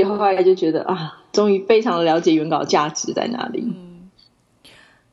[0.05, 3.63] 后来就觉得啊，终于非常了解原稿价值在哪里。
[3.65, 4.09] 嗯，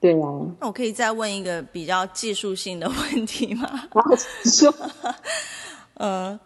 [0.00, 0.54] 对啊。
[0.60, 3.68] 那我可以再问一个比较技术性的问题吗？
[4.44, 4.72] 说。
[5.98, 6.38] 呃，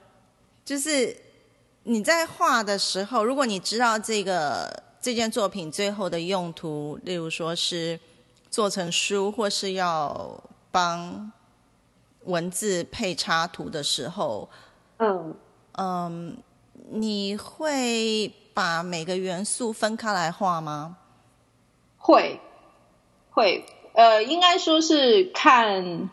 [0.65, 1.17] 就是
[1.85, 8.01] 你在画的时候，如果你知道这个这件作品最后的用途，例如说是
[8.51, 11.31] 做成书，或是要帮
[12.25, 14.49] 文字配插图的时候，
[14.99, 15.35] 嗯
[15.73, 16.37] 嗯，
[16.91, 20.97] 你会把每个元素分开来画吗？
[21.99, 22.41] 会
[23.31, 26.09] 会，呃，应该说是看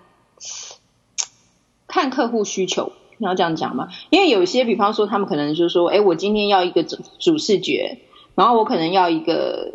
[1.88, 2.92] 看客户需求。
[3.20, 3.90] 你要这样讲吗？
[4.10, 8.00] 因为有些，比方说，他们可能就是说，哎，我今天要一个主主视觉，
[8.34, 9.74] 然后我可能要一个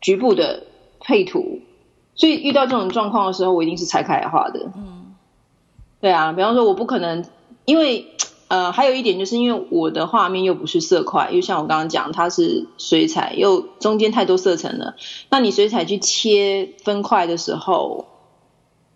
[0.00, 0.64] 局部的
[1.00, 1.60] 配图，
[2.14, 4.70] 所以遇到这种状况的时候，我一定是拆开来画的。
[4.76, 5.14] 嗯，
[6.00, 7.24] 对啊，比方说我不可能，
[7.64, 8.06] 因为
[8.48, 14.96] 呃，还有一点就是因为我的画面又不是色块，又像我刚刚讲，它是水彩，又中间太多色层了。
[15.30, 18.08] 那你水彩去切分块的时候，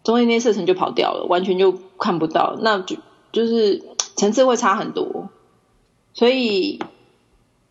[0.05, 2.97] 中间那些色层就跑掉了，完全就看不到，那就
[3.37, 3.83] 就是
[4.17, 5.29] 层次会差很多。
[6.15, 6.81] 所以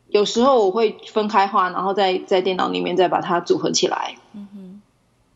[0.08, 4.17] 有时候我会分开画，然后在在电脑里面再把它组合起来。
[4.34, 4.82] 嗯哼，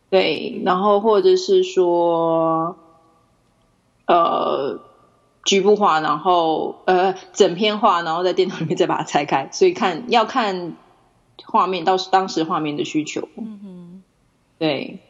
[0.08, 2.76] 对，然后或者是说，
[4.06, 4.78] 呃，
[5.44, 9.48] 局部画，然后呃整篇画，然后在电脑里面再把它拆开。
[9.50, 10.76] 所以看要看
[11.46, 13.28] 画面，到当时画面的需求。
[13.36, 14.02] 嗯哼，
[14.60, 15.00] 对，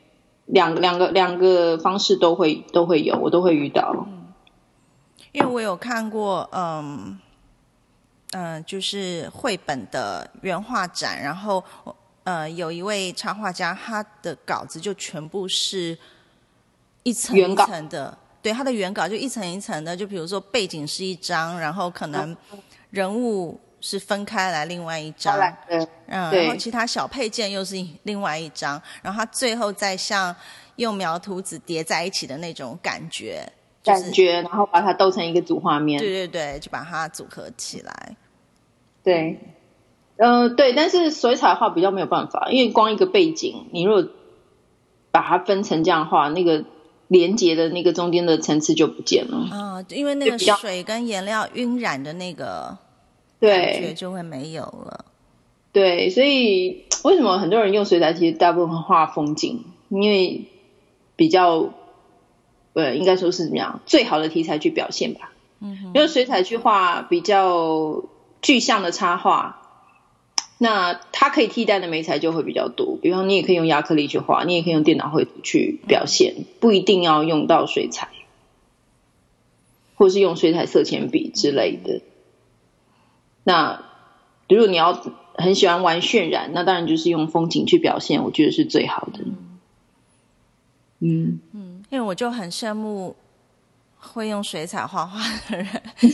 [0.46, 4.06] 两两个两个方式都会都会有，我都会遇到。
[4.08, 4.19] 嗯，
[5.32, 7.18] 因为我有看过，嗯。
[8.32, 11.60] 嗯，就是绘本的原画展，然后
[12.22, 15.98] 呃，有一位插画家，他的稿子就全部是
[17.02, 22.36] 一层一层的，对，他的原稿就一层一层的，就比如说背景是一张，然后可能
[22.90, 25.36] 人物是分开来另外一张，
[26.06, 30.32] 嗯，然后其他小配件又是另外一张，然后他最后再像
[30.76, 33.52] 用描图纸叠在一起的那种感觉。
[33.82, 35.98] 感觉，然后把它斗成一个主画面。
[35.98, 38.16] 对对对，就把它组合起来。
[39.02, 39.38] 对，
[40.16, 44.06] 呃，对，但是水彩画比较没有办法，因为光一个背景，你如果
[45.10, 46.64] 把它分成这样画，那个
[47.08, 49.48] 连接的那个中间的层次就不见了。
[49.50, 52.76] 啊，因为那个水跟颜料晕染的那个
[53.40, 55.06] 感觉就会没有了。
[55.72, 60.44] 对，所以为什么很多人用水彩，其实大部分画风景，因为
[61.16, 61.70] 比较。
[62.72, 65.32] 对，应该说是怎么样最好的题材去表现吧。
[65.60, 68.04] 嗯，用水彩去画比较
[68.40, 69.60] 具象的插画，
[70.56, 72.96] 那它可以替代的媒材就会比较多。
[72.96, 78.08] 比方你也可以用亚克力去画，你也可以用电脑绘图去表现，不一定要用到水彩，
[79.96, 82.00] 或是用水彩色铅笔之类的。
[83.44, 83.84] 那
[84.48, 85.02] 如果你要
[85.34, 89.24] 很喜欢玩渲染，那当然就是用风景去表现，我觉得是最好的。
[91.00, 91.79] 嗯嗯。
[91.90, 93.14] 因为我就很羡慕
[93.98, 95.68] 会用水彩画画的人，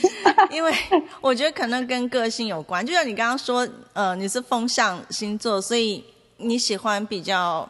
[0.50, 0.72] 因为
[1.20, 2.84] 我觉得可能跟个性有关。
[2.84, 6.02] 就像你刚刚说，呃，你是风象星座，所以
[6.38, 7.68] 你喜欢比较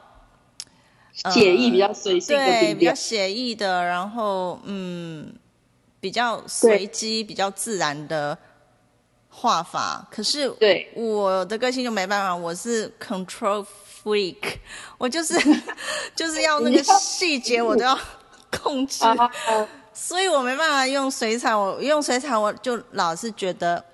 [1.34, 5.34] 写意、比较随性的，对，比较写意的，然后嗯，
[6.00, 8.38] 比较随机、比较自然的
[9.28, 10.06] 画法。
[10.10, 13.66] 可是对我的个性就没办法，我是 control。
[14.06, 14.58] week，
[14.96, 15.34] 我就是
[16.16, 17.98] 就是要那个细节，我都要
[18.62, 19.04] 控制，
[19.92, 21.54] 所以我没办法用水彩。
[21.54, 23.84] 我用水彩，我就老是觉得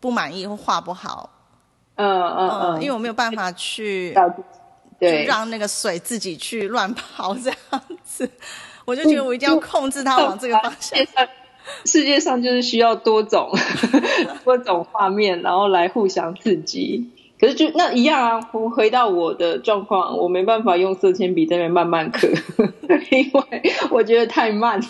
[0.00, 1.28] 不满意或画不好。
[1.96, 4.14] 嗯嗯嗯，因为我没有办法去
[4.98, 8.30] 对让那个水自己去乱跑这样子，
[8.84, 10.98] 我就觉得我一定要控制它往这个方向。
[11.84, 13.50] 世界上就是需要多种
[14.44, 17.10] 多种画面，然后来互相刺激。
[17.38, 18.50] 可是就那一样啊！
[18.52, 22.26] 我回到我的状况，我没办法用色铅笔在那慢慢刻，
[23.10, 24.80] 因为我觉得太慢。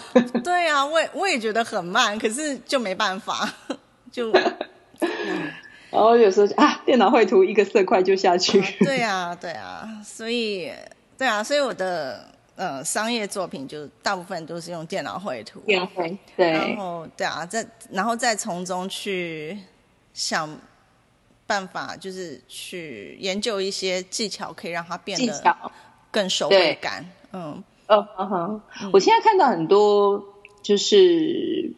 [0.44, 3.52] 对啊，我也我也觉得很慢，可是就没办法，
[4.12, 4.32] 就。
[5.90, 8.60] 然后有时候啊，电脑绘图一个色块就下去。
[8.84, 10.70] 对啊，对啊，所以
[11.18, 15.58] 对啊，所以我的呃商业作品就大部分都是用电脑绘图。
[15.66, 16.52] 电绘对。
[16.52, 19.58] 然后对啊，再然后再从中去
[20.14, 20.48] 想。
[21.46, 25.56] 办法就是去研究一些技巧，可以让它变得
[26.10, 27.08] 更手绘感。
[27.32, 28.60] 嗯，呃，嗯哼，
[28.92, 30.24] 我现在看到很多
[30.62, 31.72] 就是，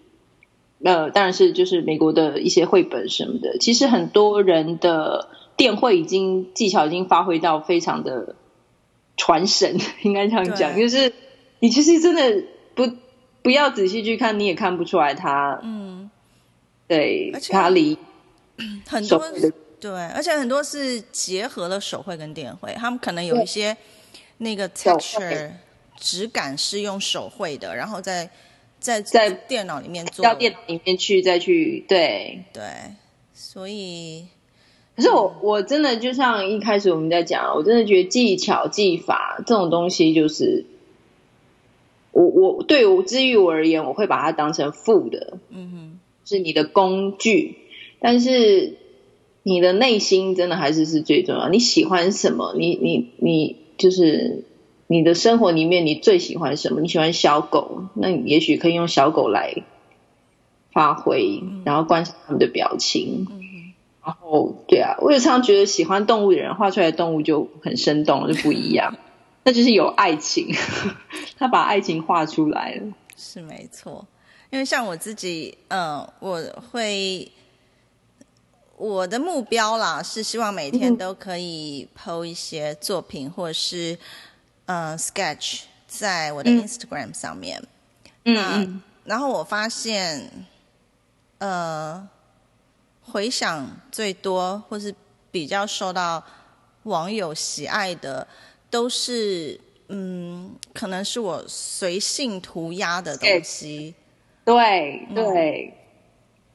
[0.82, 3.58] 呃，当然是就是美国的一些绘本什么的。
[3.58, 8.36] 其实很多人的电绘已经技巧已经发挥到非常的
[9.16, 10.76] 传神，应该这样讲。
[10.76, 11.12] 就是
[11.58, 12.90] 你其实真的不
[13.42, 15.60] 不要仔细去看，你也看不出来他。
[15.62, 16.10] 嗯，
[16.86, 17.98] 对，他离。
[18.86, 19.22] 很多
[19.80, 23.76] 对，而且很多是结合了手绘跟电绘，他们可能有一些
[24.38, 25.52] 那个 texture
[25.96, 28.28] 质感是用手绘的，然后再
[28.80, 32.62] 在在电脑里面做，到电脑里面去再去对对，
[33.32, 34.26] 所以
[34.96, 40.66] 可是我我真的就像一开始我们在讲，我真的觉得技巧技法这种东西就是
[42.10, 47.58] 我我对我至于我而言，我会把它当成负的，嗯哼，是你的工具。
[48.00, 48.76] 但是
[49.42, 51.48] 你的内心真的还是是最重要。
[51.48, 52.54] 你喜欢什么？
[52.56, 54.44] 你你你就是
[54.86, 56.80] 你的生活里面你最喜欢什么？
[56.80, 59.62] 你喜欢小狗，那你也许可以用小狗来
[60.72, 63.26] 发挥，然后观察他们的表情，
[64.04, 68.96] 然然后对啊，我有常常觉得喜欢动物的人画出来的动物就很生动，就不一样。
[69.44, 70.48] 那就是有爱情，
[71.36, 72.94] 他把爱情画出来了。
[73.18, 74.06] 是没错，
[74.48, 76.42] 因为像我自己，嗯，我
[76.72, 77.30] 会
[78.78, 83.98] 我的目标啦，是希望每天都可以 PO 一些作品，或者是
[84.66, 87.62] 呃 sketch 在我的 Instagram 上面。
[88.24, 88.82] 嗯嗯。
[89.04, 90.30] 然后我发现，
[91.38, 92.08] 呃，
[93.02, 94.94] 回想最多或是
[95.30, 96.22] 比较受到
[96.84, 98.28] 网友喜爱的，
[98.70, 103.94] 都是嗯，可能是我随性涂鸦的东西。
[104.44, 105.74] 对对。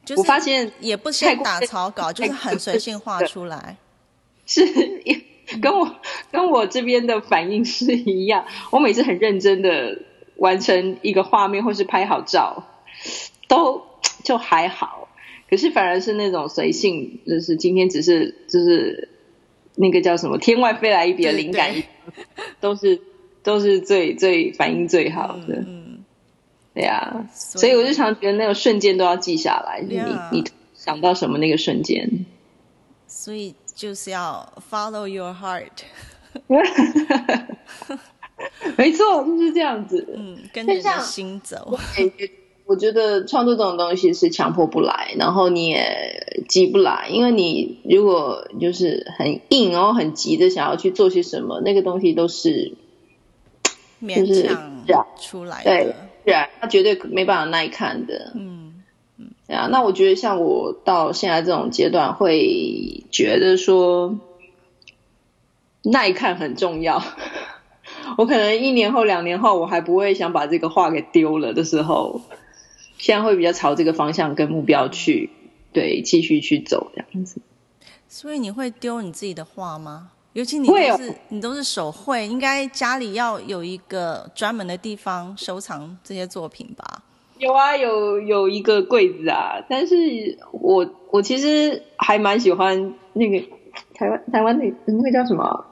[0.06, 3.78] 就是我发现也不先打草稿，就是很随性画出来。
[4.45, 4.66] 是，
[5.62, 5.95] 跟我
[6.32, 8.45] 跟我这边的反应是一样。
[8.72, 9.99] 我每次很认真的
[10.36, 12.64] 完成一个画面，或是拍好照，
[13.47, 13.82] 都
[14.24, 15.08] 就还好。
[15.49, 19.10] 可是反而是那种随性，就是今天只是就是
[19.76, 21.72] 那个叫什么“天外飞来一笔”的灵感，
[22.60, 22.99] 都是
[23.43, 25.64] 都是最最反应最好的。
[26.74, 30.01] 对呀，所以我就常觉得那个瞬间都要记下来，你
[30.32, 30.43] 你
[30.74, 32.26] 想到什么那个瞬间，
[33.07, 35.69] 所以就是要 follow your heart，
[38.76, 41.78] 没错，就是这样子，嗯，跟着心走。
[42.65, 52.74] 我觉得创作这种东西是强迫不来，然后你也急不来，因为你如果就是很硬，然后很急的想要去做些什么，那个东西都是
[54.01, 54.26] 勉
[54.88, 55.95] 强出来的。
[56.26, 58.32] 是啊，他绝对没办法耐看的。
[58.36, 58.84] 嗯
[59.17, 59.67] 嗯，对啊。
[59.71, 64.19] 那我觉得像我到现在这种阶段，会觉得说
[65.84, 67.03] 耐看很重要。
[68.17, 72.21] 我可能一年后、两年后，我还不会想把这个画给丢了的时候，
[72.97, 75.30] 现在会比较朝这个方向跟目标去，
[75.74, 77.41] 对，继续去走这样子。
[78.07, 80.11] 所以你会丢你自己的画吗？
[80.34, 87.03] 尤其你都是你都是手绘，应该家里要有一个专门的地方收藏这些作品吧？
[87.38, 89.63] 有啊，有有一个柜子啊。
[89.69, 89.95] 但是
[90.51, 93.45] 我我其实还蛮喜欢那个
[93.93, 95.65] 台湾台湾那那个叫什么，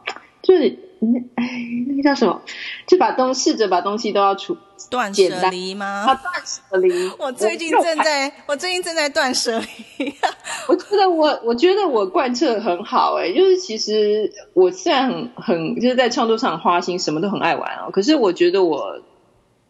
[0.44, 1.50] 就是那哎
[1.88, 2.42] 那个叫什么，
[2.88, 4.58] 就把东试着把东西都要处。
[4.90, 5.86] 断舍离吗？
[6.08, 6.92] 啊，断舍离！
[7.20, 9.60] 我最近正在，我最近正在断舍
[9.98, 10.14] 离。
[10.68, 19.02] 我觉得我，我觉得我贯彻很好哎，就是其实我虽然很很就是在创作上花心，什么都很爱玩哦，可是我觉得我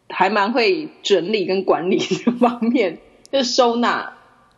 [0.08, 2.98] 还蛮会整理跟管理这方面，
[3.30, 4.14] 就是收纳。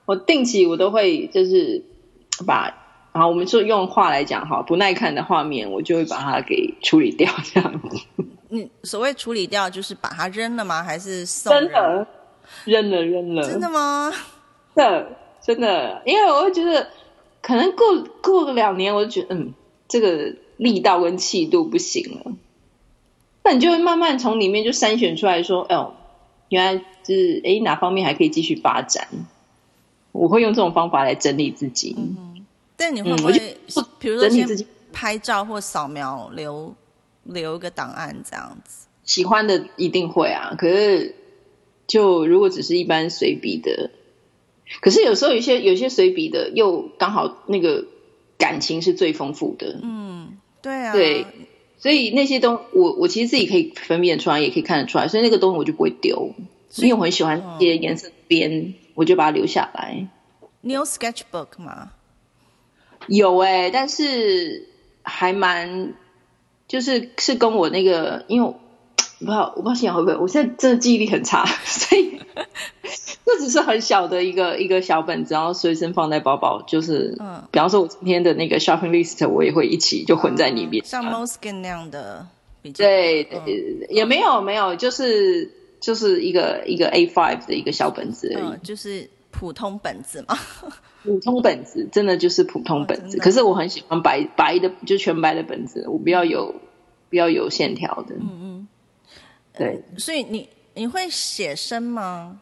[0.06, 1.82] 我定期我都会就是
[2.46, 2.83] 把，
[3.14, 7.96] 然后我们就用话来讲哈，不耐看的画面，我就会把它给处理掉这样子。
[8.48, 10.82] 你所谓处理掉，就是把它扔了吗？
[10.82, 12.06] 还是送真的
[12.64, 13.48] 扔了扔了？
[13.48, 14.12] 真的吗？
[14.74, 16.88] 的真的，因为我会觉得，
[17.40, 19.54] 可能过过了两年，我就觉得，嗯，
[19.86, 22.32] 这个力道跟气度不行了。
[23.44, 25.94] 那你就会慢慢从里面就筛选出来说，哦，
[26.48, 29.06] 原来就是哎哪方面还可以继续发展。
[30.10, 31.94] 我会用这种方法来整理自己。
[31.98, 32.33] 嗯，
[32.76, 33.56] 但你会不会，
[33.98, 34.46] 比如说先
[34.92, 36.74] 拍照或扫描留？
[37.26, 40.54] 留一个档案这样子，喜欢的一定会啊。
[40.58, 41.14] 可是，
[41.86, 43.90] 就如果只是一般随笔的，
[44.82, 47.86] 可是有时候有些有些随笔的又刚好那个
[48.36, 49.80] 感情是最丰富的。
[49.82, 51.24] 嗯，对啊，对，
[51.78, 56.34] 所以那些东我我其实自己可以分辨出来，也可以看得出来，所以那个东西我就不会丢，
[56.76, 60.06] 因为我很喜欢这些颜色边，我就把它留下来。
[60.60, 61.92] 你有 sketchbook 吗？
[63.08, 64.68] 有哎，但是
[65.02, 65.94] 还蛮。
[66.66, 68.58] 就是是跟我那个，因为我
[69.18, 72.18] 不知道我不知道现在会不会，我现在真的记忆力很差，所以
[73.24, 82.26] 这只是很小的一个一个小本子，然后随身放在包包，就是嗯，比方说我今天的那个 shopping list，我也会一起就混在里面，像 Moskin 那样的，
[82.62, 82.72] 对
[83.24, 90.36] 对，也没有没有，就是就是一个一个 A five 的一个小本子而已，就是普通本子嘛。
[91.04, 96.54] 普通本子真的就是普通本子，可是我很喜欢白白的，就全白的本子，我不要有
[97.10, 98.14] 不要有线条的。
[98.14, 98.68] 嗯嗯，
[99.52, 99.84] 对。
[99.98, 102.40] 所以你你会写生吗？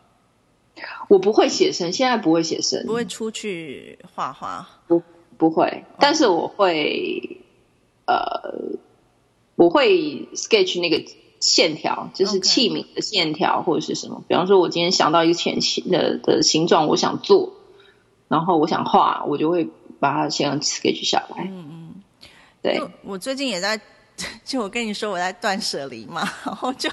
[1.09, 5.03] 我不会写生，现在不会写生，不会出去画画，不
[5.37, 5.85] 不会。
[5.99, 7.41] 但是我会
[8.07, 8.79] 呃，
[9.57, 11.05] 我会 sketch 那个
[11.41, 14.23] 线条，就是器皿的线条或者是什么。
[14.29, 17.55] 比方说，我今天想到一个浅形的的形状，我想做。
[18.33, 19.69] 然后我想画，我就会
[20.01, 21.45] 把它先 sketch 下来。
[21.45, 21.95] 嗯嗯，
[22.63, 22.81] 对。
[23.03, 23.79] 我最近也在，
[24.43, 26.89] 就我跟你说我在断舍离嘛，然后就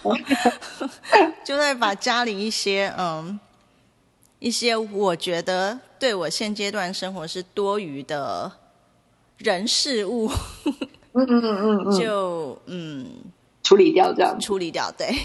[1.45, 3.39] 就在把家里一些嗯
[4.39, 8.51] 一些我觉得对我现阶段生活是多余的
[9.37, 10.29] 人事物，
[11.13, 13.09] 嗯嗯嗯嗯， 就嗯
[13.63, 14.37] 处理掉这样。
[14.39, 14.91] 处理掉。
[14.91, 15.15] 对，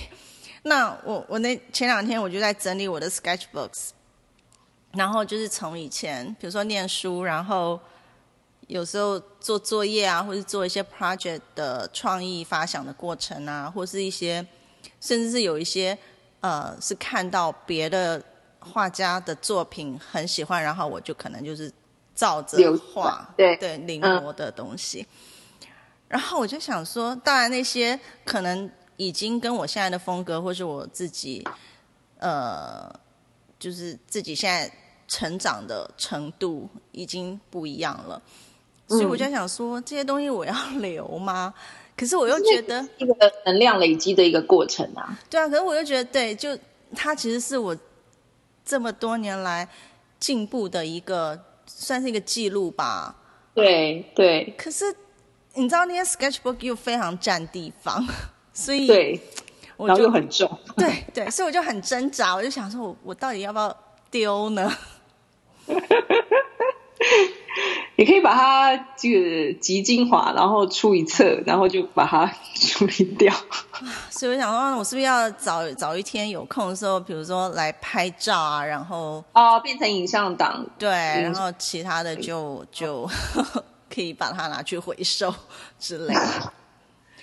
[0.63, 3.91] 那我我那前两天我就在整理我的 sketchbooks，
[4.97, 7.79] 然后就是从以前比如说念书，然后
[8.69, 14.47] 有时候做作业啊，或者做一些 project 的创意发想的过程啊，或是一些
[15.01, 15.97] 甚至是有一些
[16.41, 18.23] 呃是看到别的
[18.61, 21.71] 画家的作品很喜欢，然后我就可能就是
[22.15, 25.07] 照着画，对对临摹的东西。
[26.09, 31.47] 然后我就想说，当然那些可能已经跟我现在的风格，或是我自己，
[32.19, 32.89] 呃，
[33.59, 34.73] 就是自己现在
[35.15, 38.21] 成长的程度已经不一样了，
[38.89, 41.55] 所以我就想说，这些东西我要留吗？
[41.97, 43.15] 可是我又觉得，一个
[43.47, 45.17] 能量累积的一个过程啊。
[45.31, 46.59] 对啊，可是我又觉得，对，就
[46.97, 47.77] 它其实是我
[48.65, 49.69] 这么多年来
[50.19, 53.15] 进步的一个，算是一个记录吧。
[53.55, 54.93] 对对可是
[55.55, 58.05] 你知道那些 sketchbook 又非常占地方，
[58.53, 59.21] 所以对，
[59.77, 60.59] 然后我就又很重。
[60.77, 63.77] 对对，所以我就很挣扎，我就想说我我到底要不要
[64.11, 64.69] 丢呢？
[67.97, 73.33] 你可以把它这个集精华，然后出一册，然后就把它处理掉。
[74.11, 80.67] 所以我想说，我是不是要早早一天有空的时候，比如说来拍照啊，然后哦，变成影像档。
[80.77, 83.09] 对，然后其他的就就
[83.95, 85.33] 可以把它拿去回收
[85.79, 86.53] 之类的。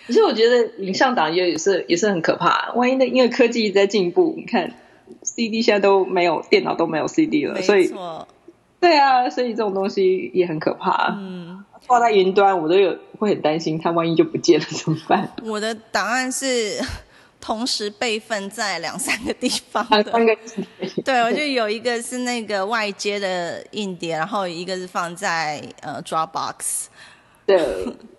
[0.07, 2.71] 可是我觉得影像档也也是也是很可怕。
[2.73, 4.73] 万一那因为科技一直在进步，你看
[5.41, 7.91] CD 现在都没有，电脑都没有 CD 了，所以
[8.79, 11.15] 对啊，所以这种东西也很可怕。
[11.19, 15.31] 嗯，放在云端，我都有会很担心，它万一就不见了怎么办？
[15.43, 16.79] 我的档案是
[17.39, 20.11] 同时备份在两三个地方啊，的。
[21.03, 26.85] 对，我就有一个是那个外接的硬碟，然后一个是放在呃 Dropbox，
[27.47, 27.59] 对，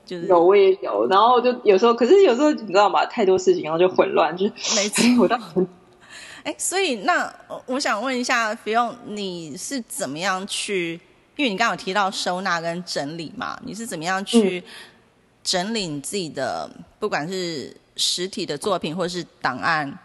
[0.05, 3.07] 就是有我也有，然后就有时候，可是有时候你知道吗？
[3.07, 5.67] 太多事情，然后就混乱，就是没错哎我到底
[6.45, 11.01] 哎，所以那呃我想问一下，菲用，你是怎么样去？
[11.37, 14.63] 因为你刚刚有提到收纳跟整理嘛，你是怎么样去
[15.43, 16.71] 整理你自己的，
[17.01, 19.99] 不管是实体的作品或是档案？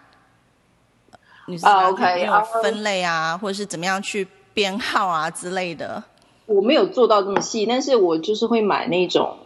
[1.47, 6.01] 你是怎么样啊，OK，分类啊，或者是怎么样去编号啊之类的？
[6.45, 9.37] 我没有做到这么细，但是我就是会买那种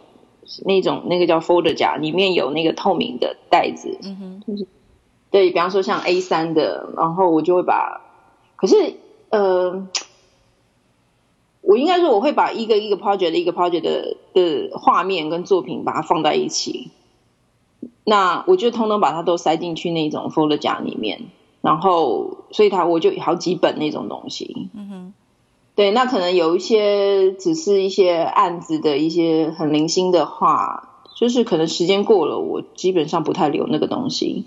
[0.64, 4.66] 那种那个叫 folder 夹，里面有那个透明的袋子，嗯哼，
[5.32, 8.02] 对比方说像 A 三的，然后我就会把，
[8.54, 8.94] 可是
[9.30, 9.88] 呃，
[11.62, 16.90] 我应该说我会把一个一个 project 的一个 project 的的画面跟作品把它放在一起，
[18.04, 21.22] 那我就通通把它都塞进去那种 folder 夹里面，
[21.62, 25.14] 然后所以它我就有好几本那种东西，嗯哼，
[25.74, 34.44] 对，那可能有一些只是一些案子的一些很零星的话，就是可能时间过了，我基本上不太留那个东西。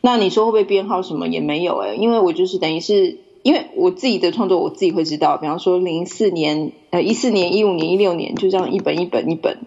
[0.00, 9.58] 那你说会不会编号什么也没有哎、因为我就是等于是因为我自己的创作我自己会知道，比方说零四年、呃一四年、一五年、一六年，就这样一本一本一本。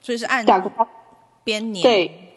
[0.00, 0.70] 所以是按大概
[1.44, 2.32] 编年，对，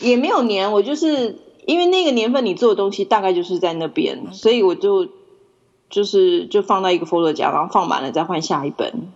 [0.00, 5.08] 也没有年，我就是因为那个年份你做的东西大概就是在那边，所以我就
[5.90, 9.12] 就是就放到一个 folder 夹，然后放满了再换下一本。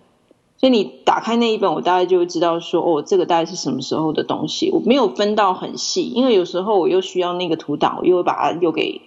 [0.59, 4.69] 所以你打开那一本，我大概就会知道说，哦，这个大概是什么时候的东西。
[4.71, 9.01] 我没有分到很细，因为有时候我又需要那个图档，我又会把它又给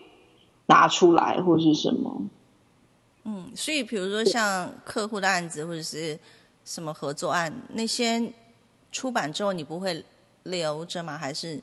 [0.64, 2.22] 拿出来或是什么。
[3.24, 6.18] 嗯，所以比如说像客户的案子或者是
[6.64, 8.32] 什么合作案，那些
[8.90, 10.03] 出版之后你不会
[10.44, 11.18] 留着吗？
[11.18, 11.61] 还是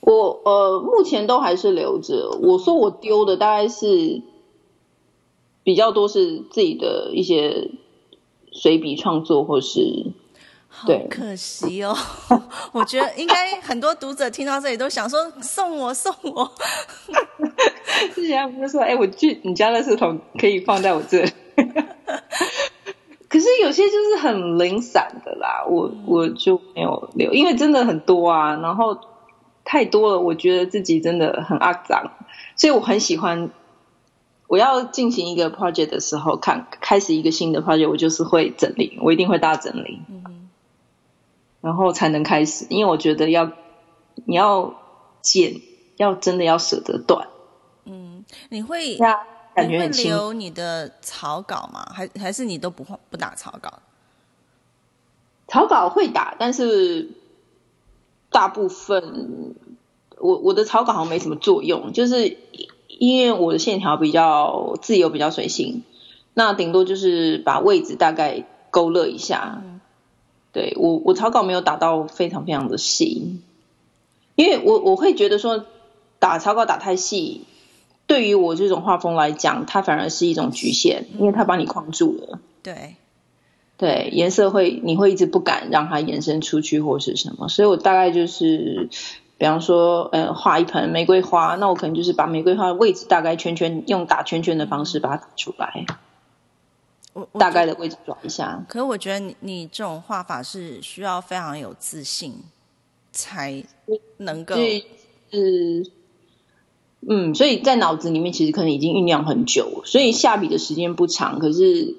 [0.00, 2.36] 我呃，目前都还是留着。
[2.42, 4.20] 我说我丢的大概是
[5.62, 7.70] 比较多是自己的一些
[8.52, 10.06] 随笔创作，或是
[10.68, 11.96] 好对可惜哦？
[12.72, 16.52] 我觉得应该很多读者听到这里都想说送我送我，
[18.14, 21.32] 之前不是说，哎、我去你家的垃圾桶可以放在我这里。
[23.28, 28.98] 可是有些就是很零散的啦，我我就没有留，因为真的很多啊，然后
[29.64, 32.12] 太多了，我觉得自己真的很肮脏，
[32.56, 33.50] 所以我很喜欢。
[34.52, 40.02] 我要进行一个 project 的时候，看开始一个新的 project，我就是会整理，我一定会大整理，
[41.62, 43.50] 然后才能开始，因为我觉得要
[44.26, 44.74] 你要
[45.22, 45.62] 剪，
[45.96, 47.28] 要真的要舍得断，
[47.86, 49.16] 嗯，你会感
[49.56, 50.10] 你会觉很轻。
[50.10, 51.90] 留你的草稿吗？
[51.90, 53.72] 还还是你都不不打草稿？
[55.48, 57.08] 草稿会打，但是
[58.28, 59.54] 大部分
[60.18, 62.36] 我我的草稿好像没什么作用，就是
[62.98, 65.82] 因为我的线条比较自由，比较随性，
[66.34, 69.62] 那顶多就是把位置大概勾勒一下。
[70.52, 73.40] 对我，我草稿没有打到非常非常的细，
[74.34, 75.64] 因为我我会觉得说
[76.18, 77.44] 打草稿打太细，
[78.06, 82.38] 对于我这种画风来讲，它反而是一种局限，因为它把你框住了。
[82.62, 82.96] 对，
[83.78, 88.90] 对，颜色会你会一直不敢让它延伸出去或是什么，所以我大概就是，
[89.42, 95.84] 比方说，呃，画一盆玫瑰花，那我可能就是把玫瑰花的位置大概圈圈用打圈圈的方式把它打出来。
[97.12, 102.36] 我大概的位置转一下，可是我觉得你你这种画法是需要非常有自信
[103.10, 103.64] 才
[104.18, 105.90] 能够，是，
[107.00, 111.96] 嗯，所以在脑子里面其实可能已经酝酿很久，所以下笔的时间不长，可是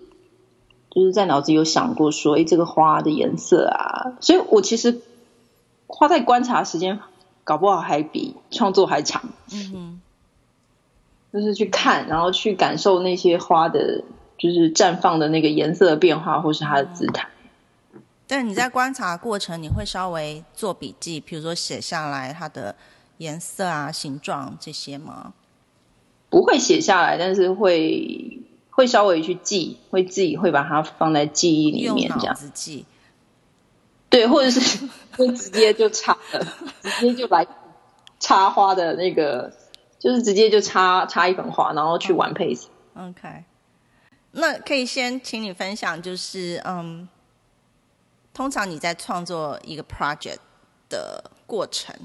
[0.91, 5.02] 就是在脑子有想过说，哎，这个花的颜色啊，所以我其实
[5.88, 7.02] 花在观察时间，
[7.44, 10.02] 搞不好还比创作还长，嗯哼，
[11.32, 14.04] 就是去看，然后去感受那些花的。
[14.36, 17.30] 就是绽放的那个颜色的变化，或是它的姿态。
[18.28, 22.76] 但是你在观察过程，你会稍微做笔记，比如说写下来它的
[23.20, 25.34] 颜色啊、形状这些吗？
[26.30, 28.41] 不会写下来，但是会
[28.72, 32.86] 会稍微去记，会自己会把它放在记忆里面，这样子记。
[34.10, 36.45] 对，或者是 会直接就插了，
[36.82, 37.47] 直接就来
[38.20, 39.51] 插花的那个，
[39.99, 42.70] 就是直接就插插一盆花，然后去玩配色。
[42.95, 43.45] OK。
[44.36, 47.07] 那可以先请你分享，就是嗯，
[48.34, 50.39] 通常你在创作一个 project
[50.89, 51.95] 的过程，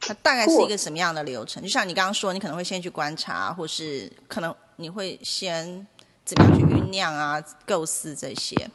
[0.00, 1.62] 它大概是一个什么样的流程？
[1.62, 5.86] 就像你刚刚说，你可能会先去观察，或是可能你会先
[6.24, 8.68] 怎么样去酝酿啊、构思这些。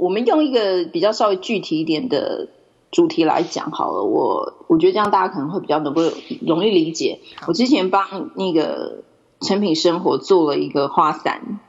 [0.00, 2.48] 我们用一个比较稍微具体一点的。
[2.92, 6.02] 主题来讲好了，我我觉得这样大家可能会比较能够
[6.44, 7.20] 容易理解。
[7.46, 9.04] 我之前帮那个
[9.40, 11.60] 成品生活做了一个花伞、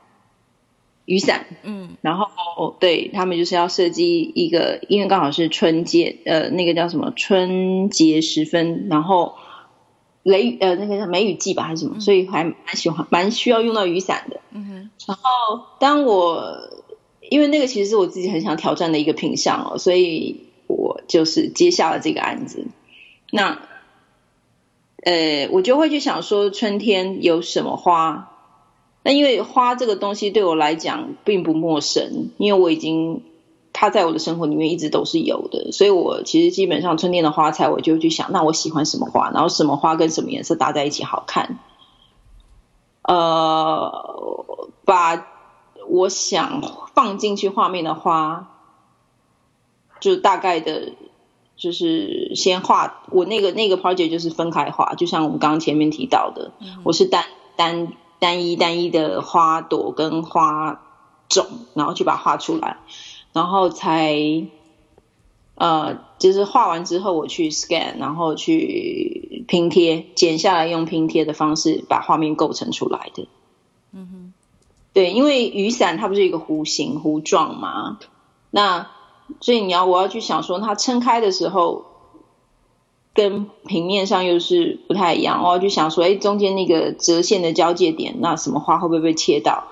[1.04, 9.36] 雨伞，嗯，然后对他们就是要设计一个，因为刚好是春节，呃，那个叫什么春节时分，然后
[10.24, 14.40] 雷雨呃那个叫梅雨季吧还是什么，所以还蛮喜欢蛮需要用到雨伞的。
[14.50, 16.58] 嗯哼，然后当我
[17.32, 20.44] 因为那个其实是我自己很想挑战的一个品相哦，所以。
[20.68, 22.64] 我就是接下了这个案子，
[23.30, 23.58] 那，
[25.02, 28.30] 呃，我就会去想说春天有什么花。
[29.02, 33.22] 那因为花这个东西对我来讲并不陌生，因为我已经
[33.74, 41.58] 它在我的生活里面一直都是有的，所以我其实基本上春天的花材，我就去想，那我喜欢什么花，然后什么花跟什么颜色搭在一起好看。
[43.02, 45.31] 呃，把
[45.88, 46.62] 我想
[46.94, 48.48] 放进去画面的花。
[50.00, 50.94] 就大概的，
[51.56, 56.50] 就是先画我那个那个 project 就是分开画，就像我们刚刚前面提到的，
[56.82, 57.24] 我是单
[57.54, 60.82] 单单一单一的花朵跟花
[61.28, 62.78] 种，然后去把它画出来，
[63.32, 64.18] 然后才
[65.54, 73.28] 呃，就是画完之后我去 scan，然后去拼贴，剪下来用拼贴的方式把画面构成出来的。
[73.92, 74.31] 嗯哼，
[74.92, 77.98] 对，因为雨伞它不是一个弧形弧状嘛，
[78.50, 78.88] 那。
[79.40, 81.86] 所以你要，我要去想说，它撑开的时候，
[83.14, 85.42] 跟平面上又是不太一样。
[85.42, 89.68] 我要去想说，哎，中间那个折线的交界点，那什么花会不会被切到？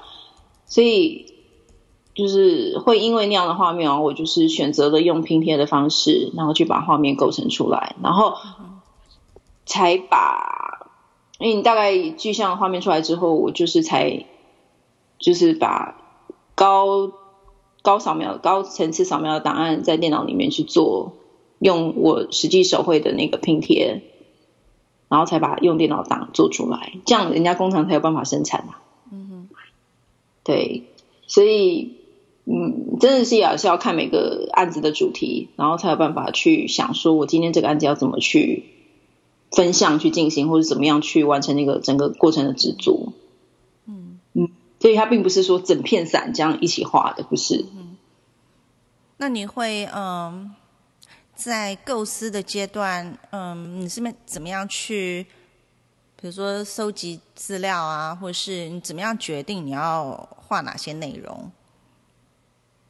[0.65, 1.35] 所以
[2.15, 8.37] 就是会因为那样的画面，我就是选择了用拼贴的方式，然后去把画面构成出来，然后
[9.67, 10.89] 才把，
[11.39, 14.25] 因为你大概具象画面出来之后，我就是才
[15.21, 15.97] 就是把
[16.57, 17.13] 高。
[17.83, 21.15] 高扫描、高层次扫描的档案在电脑里面去做，
[21.61, 24.03] 用我实际手绘的那个拼贴，
[25.09, 28.75] 然后才把用电脑档做出来，这样人家工厂才有办法生产嘛。
[29.11, 29.49] 嗯哼，
[30.45, 30.83] 对，
[31.27, 31.95] 所以
[32.45, 38.65] 嗯，真的是也是要看每个案子的主题，然后才有办法去想说，我今天这个案子要怎么去
[39.51, 43.15] 分项去进行，或者怎么样去完成那个整个过程的制作。
[44.81, 47.67] 所以它并不是说整片伞这样一起画的，不是。
[47.77, 47.97] 嗯，
[49.19, 50.51] 那你会嗯，
[51.35, 55.27] 在构思的阶段，嗯，你是怎么样去，
[56.21, 61.53] 比如说收集资料啊，或者是你怎么样决定你要画哪些内容？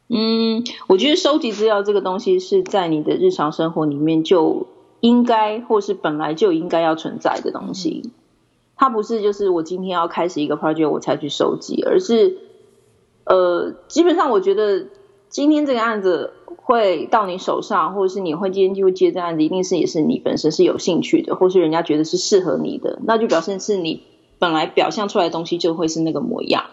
[0.07, 4.67] 嗯，我觉得收集资料这个东西是在你的日常生活里面就
[4.99, 8.11] 应该，或是本来就应该要存在的东西。
[8.81, 12.39] 它不是就是我今天要开始一个 project 我才去收集，而是
[13.25, 14.87] 呃，基本上我觉得
[15.29, 24.01] 今天这个案子会到你手上，或者是你会今天就会接这案子，一定是也是你本身是有兴趣的，或是人家觉得是适合你的，那就表示是你
[24.39, 26.65] 本来表象出来的东西就会是那个模样。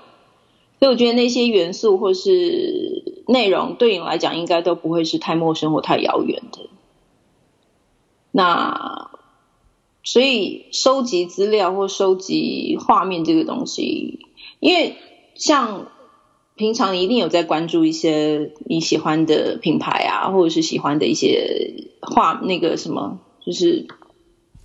[0.79, 6.71] 所以我觉得那些元素或是内容对你来讲，应该都不会是太陌生或太遥远的。
[8.31, 9.11] 那
[10.09, 14.21] 所以收集资料或收集画面这个东西，
[14.59, 14.97] 因为
[15.35, 15.89] 像。
[16.55, 23.87] 平常一定有在关注一些你喜欢的品牌啊，或者是喜欢的一些画那个什么，就是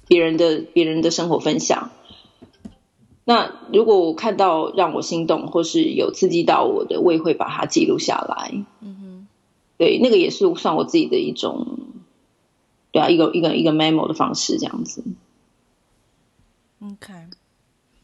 [0.08, 1.91] 别人的别人的生活分享。
[3.26, 8.66] 那如果我看到让我心动或是有刺激到我的，我也会把它记录下来。
[8.82, 9.28] 嗯哼，
[9.78, 11.78] 对，那个也是算我自己的一种，
[12.91, 15.04] 对啊，一个一个一个 memo 的方式这样子。
[16.84, 17.14] OK。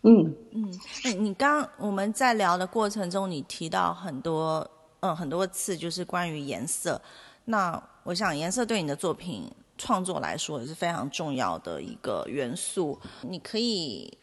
[0.01, 4.65] 嗯嗯，哎，你刚我们在聊的过程中，你提到很多，
[5.01, 7.01] 嗯，很多次就是关于颜色。
[7.45, 12.97] 那我想，颜色对你的作品创作来说也是非常重要的一个元素。
[13.21, 14.17] 你可以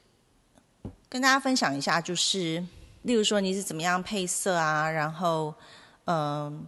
[1.10, 2.64] 跟大家分享一下，就是
[3.02, 5.54] 例如说你是怎么样配色啊，然后
[6.06, 6.66] 嗯，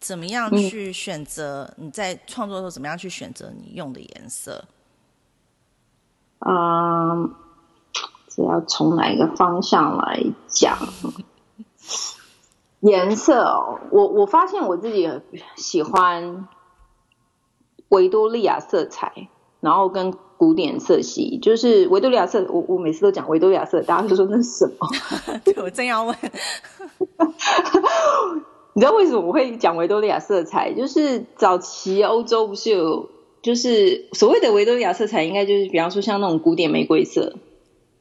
[0.00, 4.66] 怎么样去选择你在创作的时候怎么样去选择你用的颜色？
[6.46, 7.34] 嗯。
[8.32, 10.78] 是要从哪一个方向来讲
[12.78, 13.42] 颜色？
[13.42, 15.10] 哦，我我发现我自己
[15.56, 16.46] 喜欢
[17.88, 19.28] 维多利亚色彩，
[19.58, 21.40] 然后跟古典色系。
[21.42, 24.86] 就是维多利亚色，我我每次都讲维多利亚色，大家都说那是什么？
[25.44, 26.16] 对我正要问，
[28.74, 30.72] 你知道为什么我会讲维多利亚色彩？
[30.72, 33.08] 就是早期欧洲不是有，
[33.42, 37.36] 就是所谓的维多利亚色彩，应该就是比方说像那种古典玫瑰色。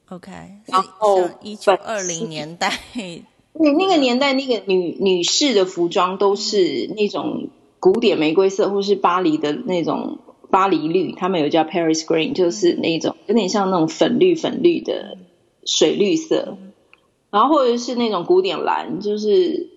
[0.09, 0.31] OK，
[0.65, 2.71] 然后一九二零年代，
[3.53, 10.17] 那那个年代那个女女士的服装都是那种古典玫瑰色，或是巴黎的那种
[10.49, 15.17] 巴黎绿，他们有叫 Paris Green，就是那种有点像那种粉绿粉绿的
[15.63, 16.57] 水绿色，
[17.29, 19.69] 然后或者是那种古典蓝，就是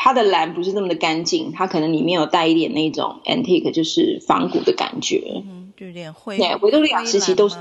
[0.00, 7.56] 它的蓝不是那么的干净，它可能里面有带一点那种 antique，就是仿古的感觉，嗯，有点灰，对，维多利亚时期都是。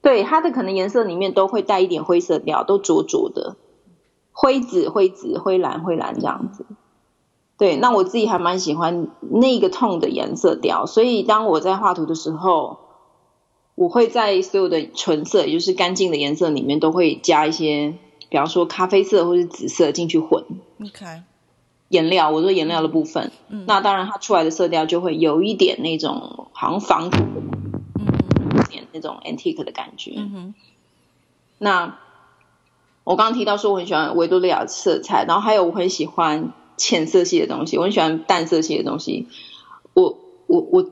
[0.00, 3.56] 对它的可能颜色里面都会带一点灰色调，都浊浊的，
[4.32, 6.64] 灰紫、灰紫、灰蓝、灰蓝这样子。
[7.58, 12.78] 对，那我自己还蛮喜欢那个痛的颜色调，所以当我在画图的时候，
[13.76, 17.94] 我会在所有的纯色，也就是干净的颜色里面，都会加一些，
[18.30, 20.44] 比方说咖啡色或是紫色进去混。
[20.80, 21.22] OK，
[21.92, 27.42] 颜料，我说颜料的部分，嗯，那当然它出来的色调就会有一点那种好像仿古的。
[28.94, 30.12] 那种 antique 的感觉。
[30.16, 30.54] 嗯哼。
[31.56, 31.98] 那
[33.04, 39.28] 我刚刚提到说我很喜欢维多利亚色彩，然后还有我很喜欢浅色系的东西，我很喜欢淡色系的东西。
[39.94, 40.90] 我我我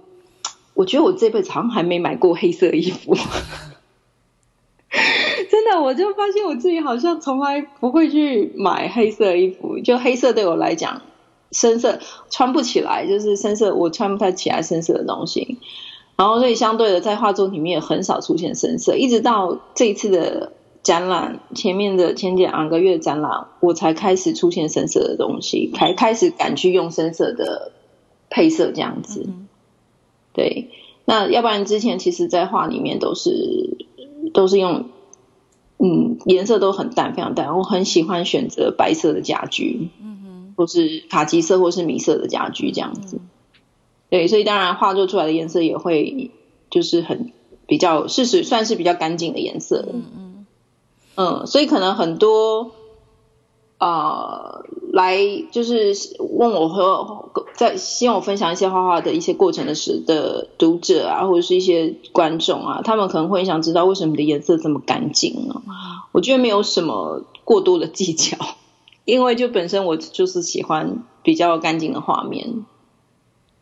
[0.73, 3.15] 我觉得我这辈子好像还没买过黑色衣服。
[5.79, 11.03] 我就发现我自己好像从来不会去买黑色衣服，就黑色对我来讲
[11.53, 11.99] 深色
[12.31, 15.59] 穿不起来，就是深色我穿不太起来深色的东西。
[16.17, 20.53] 然后，所以相对的，在画作里面也很少出现深色，一直到这一次的
[20.83, 27.73] 展览前面的前两个月展览，我才开始出现深色的东西，才开始敢去用深色的
[28.29, 29.27] 配色这样子。
[30.35, 30.69] 对，
[31.07, 33.79] 那要不然之前其实，在画里面都是
[34.35, 34.91] 都是用，
[35.83, 37.57] 嗯，颜色都很淡，非常淡。
[37.57, 43.19] 我很喜欢选择白色的家居，嗯哼，或是卡其色或是米色的家居这样子。
[44.11, 46.31] 对，所以当然画作出来的颜色也会
[46.69, 47.33] 就是很
[47.67, 49.89] 比较，事实算是比较干净的颜色。
[49.91, 50.47] 嗯嗯
[51.17, 52.73] 嗯，所以可能很多
[53.81, 54.63] 啊
[54.93, 55.19] 来
[55.51, 65.63] 就是问我和在希望我分享一些画画的一些过程的时的读者啊，或者是一些观众啊，他们可能会想知道为什么你的颜色这么干净呢？
[66.13, 68.37] 我觉得没有什么过多的技巧，
[69.05, 72.65] 因为就本身我就是喜欢比较干净的画面。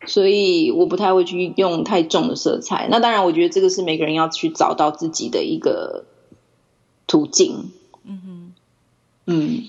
[0.07, 2.87] 所以我不太会去用太重的色彩。
[2.89, 6.05] 那当然，我觉得这个是每个人要去找到自己的一个
[7.05, 7.71] 途径。
[8.05, 8.53] 嗯哼，
[9.27, 9.63] 嗯，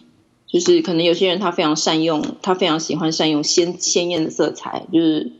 [0.52, 5.32] 就是可能有些人他非常善用，他非常喜欢善用鲜鲜艳的色彩，就是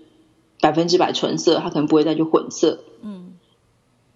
[0.61, 2.80] 百分之百纯色，他可能不会再去混色。
[3.02, 3.32] 嗯，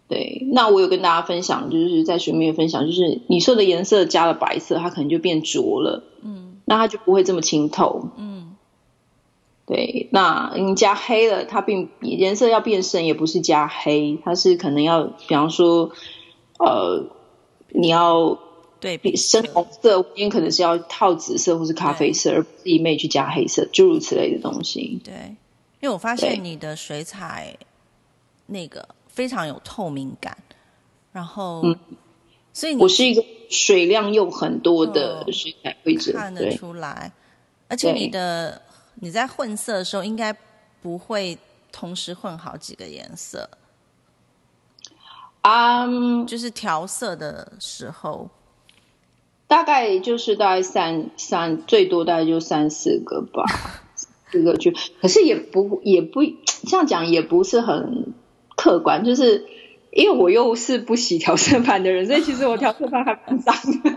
[0.08, 0.46] 对。
[0.52, 6.04] 那我有跟大家分享，就是在水面分享，就是你说的颜色加了白色，它可能就变浊了。
[6.22, 8.10] 嗯，那它就不会这么清透。
[8.16, 8.56] 嗯。
[9.66, 15.90] 对，那你加黑了，它并颜色要变深，也不是加黑，它是可能要，比方说，
[16.58, 17.06] 呃，
[17.70, 18.38] 你要
[18.84, 25.00] 对比深红色，今天可能是要套紫色或是咖啡色，而不是一昧去加黑色，诸如此类的东西。
[25.02, 25.14] 对，
[25.80, 27.56] 因为我发现你的水彩
[28.44, 30.36] 那个非常有透明感，
[31.12, 31.78] 然后，嗯，
[32.52, 37.10] 所以我是一个水量又很多的水彩绘者，看得出来。
[37.68, 38.60] 而且你的
[38.96, 40.30] 你在混色的时候，应该
[40.82, 41.38] 不会
[41.72, 43.48] 同时混好几个颜色。
[45.40, 45.86] 啊，
[46.26, 48.28] 就是调色的时候，
[49.54, 53.44] 大概就是大概三三，最多大概就三四个吧，
[54.28, 56.24] 四个就，可是也不也不
[56.66, 58.12] 这样讲，也不是很
[58.56, 59.46] 客观，就是
[59.92, 63.96] 因为我又是不洗调色盘的人，所以其实我调色盘还蛮脏的。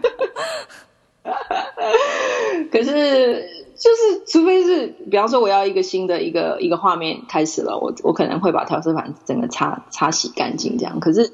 [2.71, 10.99] 可是就是，除非是，比方说我要一个新的一个一个画面开始了，我我可能会把调色盘整个擦擦洗干净，这样。
[10.99, 11.31] 可是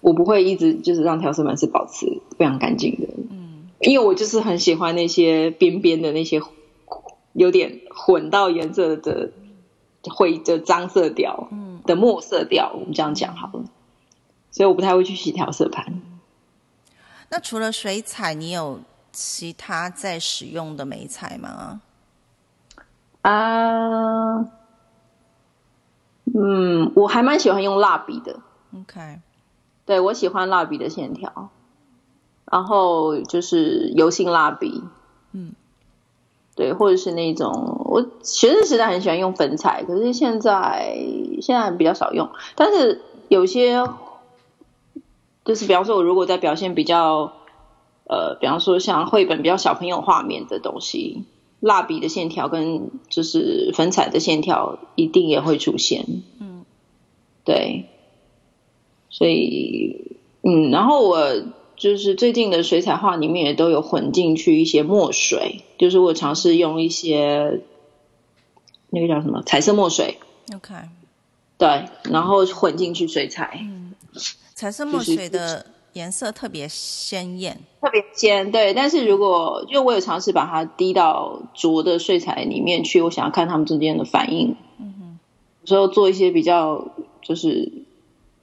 [0.00, 3.39] 我不会一直就是让调色盘是保持非常干净的，嗯，
[3.80, 6.40] 因为我就是很喜欢那些边边的那些
[7.32, 9.32] 有点混到颜色的
[10.02, 13.64] 灰的脏色调，嗯，的墨色调，我们这样讲好了。
[14.50, 16.00] 所以我不太会去洗调色盘。
[17.28, 18.80] 那除了水彩，你有？
[19.12, 21.80] 其他在使用的美彩吗？
[23.22, 24.38] 啊，
[26.32, 28.38] 嗯，我还蛮喜欢用蜡笔的。
[28.72, 29.18] OK，
[29.84, 31.50] 对我喜欢蜡笔的线条，
[32.50, 34.82] 然后就是油性蜡笔。
[35.32, 35.52] 嗯，
[36.54, 40.98] 对，或者是那种我学生时代很喜欢用粉彩，可是现在
[41.40, 42.28] 现在比较少用。
[42.56, 43.82] 但是有些
[45.44, 47.32] 就是比方说，我如果在表现比较。
[48.12, 51.26] 呃，比方说像绘本比较小朋友画面的东西，
[51.60, 56.04] 蜡笔的线条跟就是粉彩的线条一定也会出现。
[56.40, 56.64] 嗯，
[57.44, 57.88] 对，
[59.10, 61.20] 所以嗯，然后我
[61.80, 67.62] 就是最近的水彩画里面也都有混进去一些墨水，就是我尝试用一些
[68.90, 70.18] 那个叫什么彩色墨水。
[70.54, 70.74] OK，
[71.56, 73.58] 对，然后混进去水彩。
[73.62, 73.94] 嗯，
[74.54, 75.64] 彩色墨水的。
[75.94, 78.72] 颜色特别鲜艳，特别鲜，对。
[78.74, 84.54] 但是如果因为我有尝试把它滴到浊的水彩里面去，我想要看它们之间的反应。
[84.78, 85.18] 嗯哼，
[85.62, 87.72] 有时候做一些比较，就是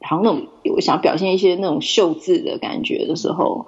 [0.02, 3.68] 好像那种我想表现一些那种秀字的感觉的时候，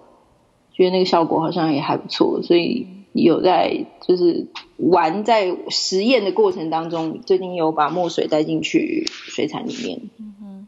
[0.72, 2.42] 觉得那个效果好像也还不错。
[2.44, 10.02] 所以有在就是玩在实验的过程当中，最近有把墨水带进去水彩里面。
[10.20, 10.68] 嗯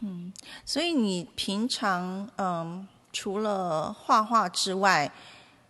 [0.00, 0.32] 嗯
[0.64, 5.10] 所以你平常嗯，除了画画之外，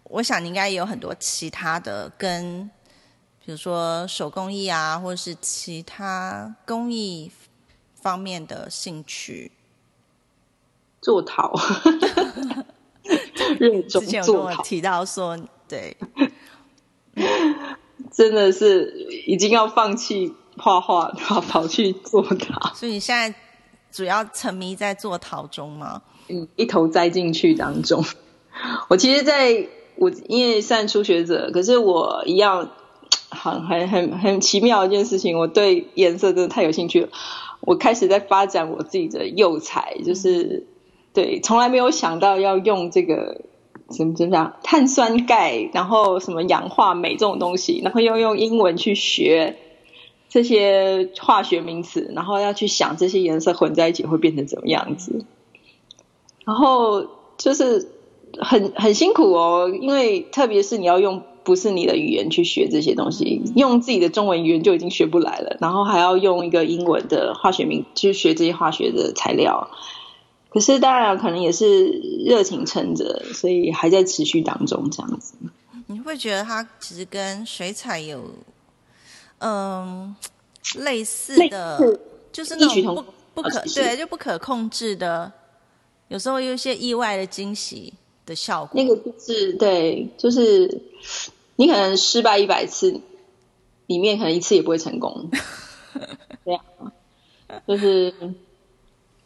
[0.04, 2.70] 我想你应该也有很多其他的跟，
[3.44, 7.30] 比如说手工艺啊，或者是其他工艺
[8.00, 9.52] 方面的兴趣。
[11.00, 11.54] 做陶，
[13.58, 14.62] 热衷做陶。
[14.62, 15.38] 提到说，
[15.68, 15.96] 对，
[18.10, 22.74] 真的是已经要放弃画画，然后跑去做陶。
[22.74, 23.38] 所以你现在。
[23.90, 26.02] 主要沉迷在做陶中吗？
[26.28, 28.04] 嗯，一头栽进去当中。
[28.88, 32.70] 我其实在我因为算初学者，可是我一样
[33.30, 37.08] 很很很很奇妙一件事情，我对颜色真的太有兴趣了。
[37.60, 40.66] 我开始在发展我自己的釉彩，就是
[41.12, 43.42] 对从来没有想到要用这个
[43.88, 49.56] 怎么怎么讲碳酸钙，然后什么氧化镁这种东西，然后又用英文去学。
[50.30, 55.24] 这些化学名词，然后要去想这些颜色混在一起会变成怎么样子，
[56.44, 57.06] 然后
[57.38, 57.88] 就是
[58.38, 69.70] 很很辛苦哦，因为特别是你要用不是你的语言去学这些东西，用自己的中文语言就已经学不来了，然后还要用一个英文的化学名去学这些化学的材料。
[70.50, 71.86] 可是当然可能也是
[72.26, 75.32] 热情撑着，所以还在持续当中这样子。
[75.86, 78.22] 你会觉得它其实跟水彩有？
[79.38, 80.14] 嗯，
[80.80, 81.98] 类似的，
[82.30, 82.94] 就是那种
[83.32, 85.32] 不不可对，就不可控制的，
[86.08, 87.94] 有时候有一些意外的惊喜
[88.26, 88.70] 的效果。
[88.74, 90.68] 那个就是对，就是
[91.58, 93.00] 你可能失败一百次，
[93.88, 95.28] 里面可能一次也不会成功。
[96.46, 96.60] 这样，
[97.66, 98.14] 就是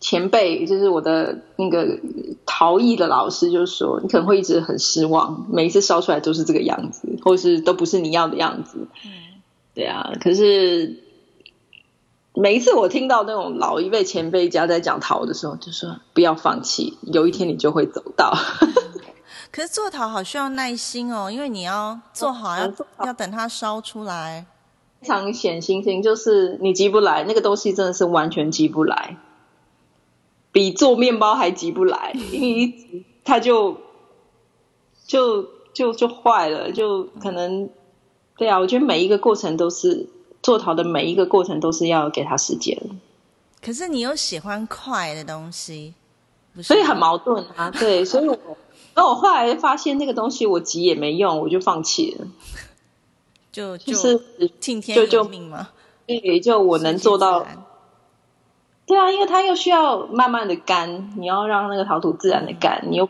[0.01, 2.01] 前辈，就是我的那个
[2.47, 8.89] 陶艺的老师，就说你可能会一直很失望，每一次烧出来都是这个样子，或是都不是你要的样子。
[9.75, 11.03] 对啊，可是
[12.33, 18.35] 每一次我听到那种老一辈前辈家在讲陶的时候，就说不要放弃，有一天你就会走到。
[19.53, 22.73] 可是做陶好需要耐心哦，因为你要做好，要
[23.05, 24.47] 要等它烧出来。
[25.03, 29.17] 非常显心情，就是你急不来，那个东西真的是完全急不来，
[30.53, 33.79] 比做面包还急不来，因为它就
[35.07, 37.69] 就就就坏了，就可能
[38.37, 38.59] 对啊。
[38.59, 40.09] 我觉得每一个过程都是
[40.41, 42.81] 做陶的每一个过程都是要给他时间。
[43.61, 45.95] 可是你又喜欢快的东西，
[46.63, 47.71] 所以很矛盾啊。
[47.71, 48.39] 对，所以我
[48.95, 52.27] 那我后来发现那个东西我急也没用，我就放弃了。
[53.51, 54.19] 就就是
[54.61, 55.69] 听天由命吗？
[56.07, 57.47] 对，就我能做到。
[58.85, 63.09] 对啊，因为它又需要慢慢的干，你要让那个陶土自然的干，你又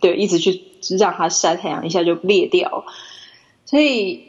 [0.00, 0.62] 对一直去
[0.98, 2.84] 让它晒太阳，一下就裂掉。
[3.66, 4.28] 所以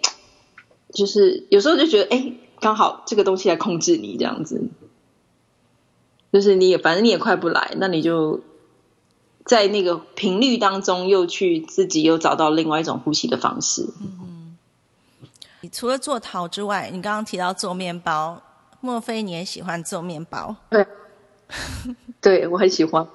[0.93, 4.69] 就是有时候就觉得，哎，刚好这个东西来控制你这样子，
[6.33, 8.41] 就是你也反正你也快不来，那你就
[9.51, 13.85] 在那个频率当中又去自己又找到另外一种呼吸的方式。
[13.99, 14.55] 嗯，
[15.59, 18.41] 你除了做陶之外，你刚刚提到做面包。
[18.79, 20.55] 莫非你也喜欢做面包？
[20.69, 20.87] 对，
[22.21, 23.05] 对我很喜欢。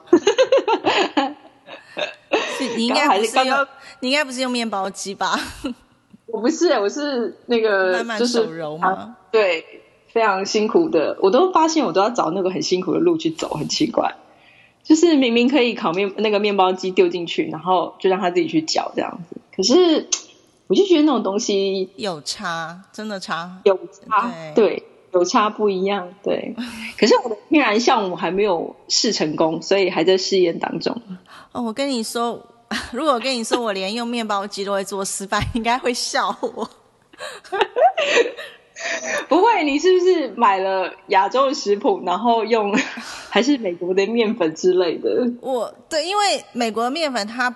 [2.76, 3.66] 你应该不是用，
[4.01, 5.41] 你应该不是用面包机吧？
[6.28, 9.16] 我不是，我是那个慢慢手揉吗？
[9.32, 9.64] 对，
[10.09, 11.16] 非常辛苦的。
[11.22, 14.14] 我都发现我都要找那个很辛苦的路去走，很奇怪。
[14.87, 19.37] 就是明明可以烤面，那个面包机丢进去，然后就让他自己去搅这样子。
[19.55, 20.09] 可是
[20.68, 23.76] 我就觉得那种东西有差，真的差，有
[24.09, 24.82] 差，对。
[25.12, 26.55] 有差不一样，对。
[26.99, 31.01] 可是我的天然项目还没有试成功，所以还在试验当中。
[31.53, 32.39] 哦，我跟你说，
[32.93, 36.68] 如果我跟你说我连用面包机都会做失败，应该会笑我。
[39.62, 42.72] 你是不是买了亚洲的食谱，然后用
[43.30, 45.30] 还是美国的面粉之类的？
[45.40, 47.54] 我对，因为美国的面粉它，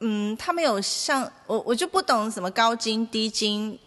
[0.00, 3.78] 嗯，它没有像我，我就不懂什么高筋、低筋。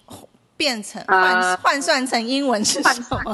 [0.59, 2.93] 变成换换算成英文是什
[3.23, 3.31] 么？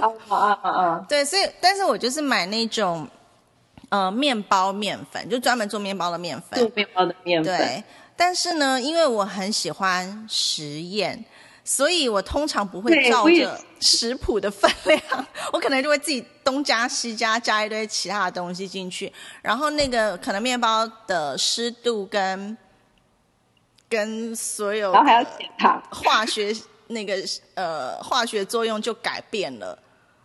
[0.00, 1.04] 啊啊啊啊！
[1.06, 3.06] 对，所以但是我就是买那种
[3.90, 6.58] 呃面包面粉，就专门做面包的面粉。
[6.58, 7.54] 做面包的面粉。
[7.54, 7.84] 对，
[8.16, 11.22] 但是呢，因为我很喜欢实验，
[11.64, 15.00] 所以我通常不会照着食谱的分量，
[15.52, 22.56] 我可能就会自己东加西加，加一堆其他的东西进去，然后那个可能面包的湿度跟。
[23.88, 26.50] 跟所有，然后还要减糖，化学
[26.86, 27.14] 那个
[27.52, 29.78] 呃化学作用就改变了，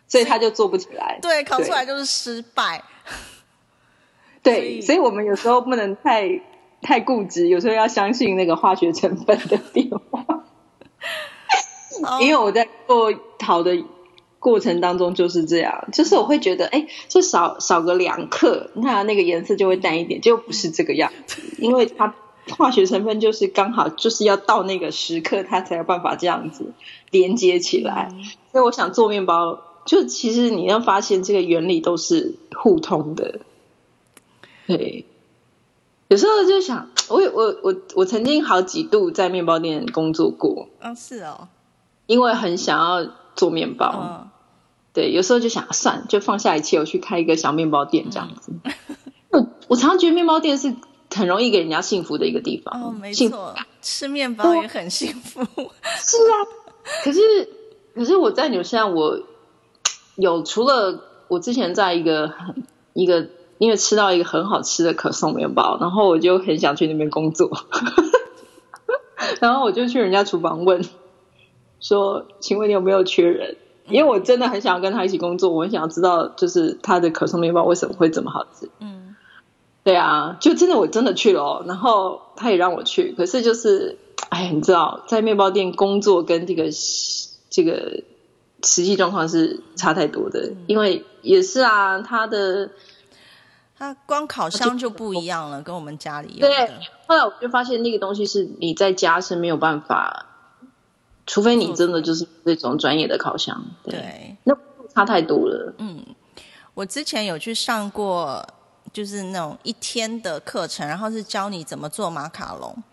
[0.07, 1.19] 所以他就做不起来。
[1.21, 2.81] 对，烤出来就是失败。
[4.41, 6.29] 对，所以我们有时候不能太
[6.81, 10.45] 太固执，有时候要相信那个化学成分的变化。
[12.21, 13.77] 因为我在做陶的
[14.39, 22.13] 过程当中就是这样，就是我会觉得，哎，就少少个两克，那那个颜色就会淡一点，就不是这个样子， 因为它。
[22.57, 26.71] 化学成分就是刚好就是要到那个时刻，它才有办法这样子
[27.11, 28.09] 连接起来。
[28.53, 33.41] 所以我想做面包，就其实你要发现这个原理都是互通的。
[34.65, 35.03] 对，
[36.07, 40.69] 有时候就想，我我我我曾经好几度在面包店工作过。
[40.79, 41.49] 嗯，是哦，
[42.07, 44.27] 因为很想要做面包。
[44.93, 48.51] 对，有时候就想算就放下一切，我去开一个小面包店这样子。
[49.29, 50.73] 我我常常觉得面包店是。
[51.09, 55.39] 很容易给人家幸福的一个地方哦，没错，吃面包也很幸福。
[55.95, 56.35] 是啊，
[57.01, 57.21] 可是
[57.95, 59.17] 可是我在纽西兰，我
[60.17, 62.33] 有除了我之前在一个
[62.93, 67.49] 一个，因为吃到一个很好吃的可颂面包，然后我就很想去那边工作，
[69.39, 70.83] 然后我就去人家厨房问
[71.80, 73.57] 说：“请问你有没有缺人？”
[73.88, 78.69] 因为我真的很想要跟他一起工作，我很想要知道就是他的可颂面包为什么会这么好吃。
[78.80, 79.15] 嗯。
[79.84, 83.97] 对啊，就真的我真的去了，然后他也让我去，可是就是，
[84.28, 86.65] 哎，你知道，在面包店工作跟这个
[87.49, 88.03] 这个
[88.61, 92.71] 实际状况是差太多的，因为也是啊，他的
[93.78, 96.49] 他光烤箱就不一样了，跟我们家里对。
[97.05, 100.25] 后来我就发现那个东西是你在家是没有办法，
[101.28, 104.57] 除非你真的就是那种专业的烤箱，对，那
[104.95, 105.75] 差太多了。
[105.78, 106.03] 嗯，
[106.73, 108.43] 我之前有去上过。
[108.93, 112.84] 就是那种一天的课程，然后是教你怎么做马卡龙。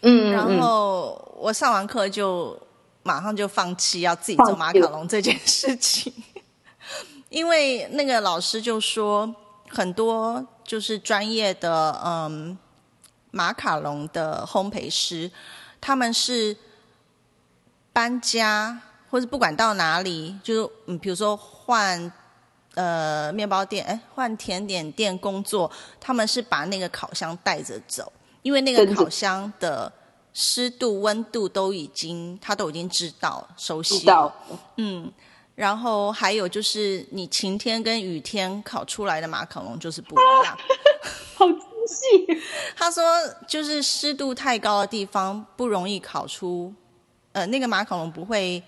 [0.00, 2.58] 嗯，然后我上完课就
[3.04, 6.12] 马上就放弃要自己做马卡龙这件事情，
[7.28, 9.32] 因为那个老师就说
[9.68, 12.58] 很多就是专业的嗯
[13.30, 15.30] 马卡龙的烘焙师，
[15.80, 16.56] 他们是
[17.94, 18.78] 搬家
[19.08, 22.12] 或是不管到哪里，就是嗯比如说换。
[22.76, 25.70] 呃，面包店哎，换甜点店工作，
[26.00, 29.92] 他们是把那个烤箱带着走，因为那个烤箱的
[30.32, 34.04] 湿度、温度都已经他都已经知道、熟悉。
[34.76, 35.08] 嗯，
[35.54, 40.58] 然后还有就是你晴天跟雨天烤出来的马卡龙就是不一样。
[41.38, 42.42] 好惊西？
[42.74, 43.04] 他说
[43.46, 46.74] 就是湿度太高的地方不容易烤出，
[47.34, 48.62] 呃，那个马卡龙不会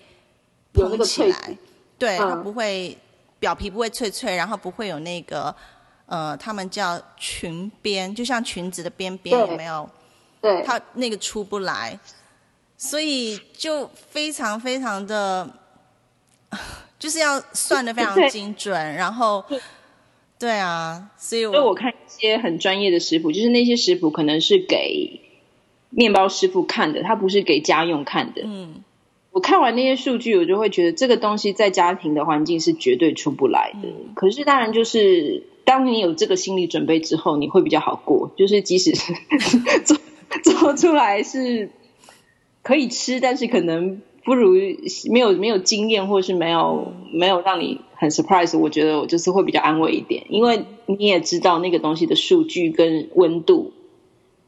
[0.71, 1.57] 蓬起来，
[1.97, 2.43] 对，它嗯。
[2.43, 2.95] 不会
[3.39, 5.53] 表皮不会脆脆，然后不会有那个
[6.05, 9.89] 呃，他们叫裙边，就像裙子的边边有没有？
[10.41, 11.99] 对，它那个出不来，
[12.77, 15.49] 所以就非常非常的，
[16.99, 19.43] 就是要算的非常精准，然后，
[20.37, 25.19] 对啊，所以所以我我看一些很专业的食谱，就是那些食谱可能是给
[25.89, 28.41] 面包师傅看的，他不是给家用看的。
[28.43, 28.83] 嗯
[29.31, 33.87] 我看完那些数据，我就会觉得这个东西在家庭的环境是绝对出不来的。
[33.87, 38.31] 嗯可是当然就是当你有这个心理准备之后，你会比较好过。
[38.35, 38.93] 就是即使
[39.85, 39.97] 做
[40.41, 41.69] 做出来是
[42.63, 44.55] 可以吃，但是可能不如
[45.11, 48.57] 没有没有经验，或是没有、没有让你很 surprise。
[48.57, 53.71] 我觉得我就是会比较安慰一点，因为你也知道那个东西的数据跟温度。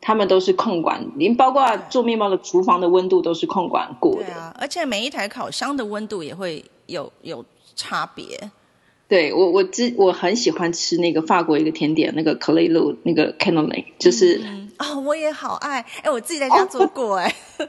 [0.01, 4.23] 他们都是控管，连包括做面包的厨房的温度都是控管过的。
[4.23, 7.43] 对啊，而且每一台烤箱的温度也会有有
[7.75, 8.51] 差别。
[9.07, 17.67] 对我，我之我很喜欢吃那个法国一个甜点，那个 c l a y l o 那个 cannoli，就是、嗯啊、我也好爱，哎，我自己在家做过，哎、 对。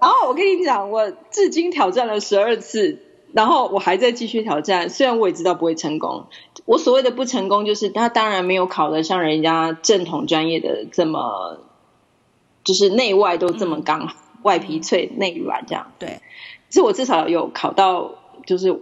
[0.00, 2.98] 然后我跟你讲，我至今挑战了十二次，
[3.32, 4.90] 然后我还在继续挑战。
[4.90, 6.26] 虽然我也知道不会成功，
[6.64, 11.58] 我所谓的不成功，就是他当然没有考得像人家正统专业的这么，
[12.64, 15.92] 就是内外都这么刚好，外皮脆内软这样。
[15.98, 16.20] 对，
[16.68, 18.14] 其实我至少有考到，
[18.46, 18.80] 就是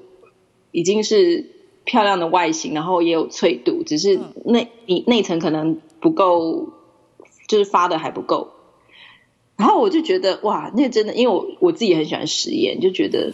[0.73, 1.47] 已经是
[1.85, 6.69] 漂亮的外形，然后也有脆度，只是内你内层可能不够，
[7.47, 8.51] 就是发的还不够。
[9.57, 13.33] 然后我就觉得哇，那真的，因为我我自己很喜欢实验，就觉得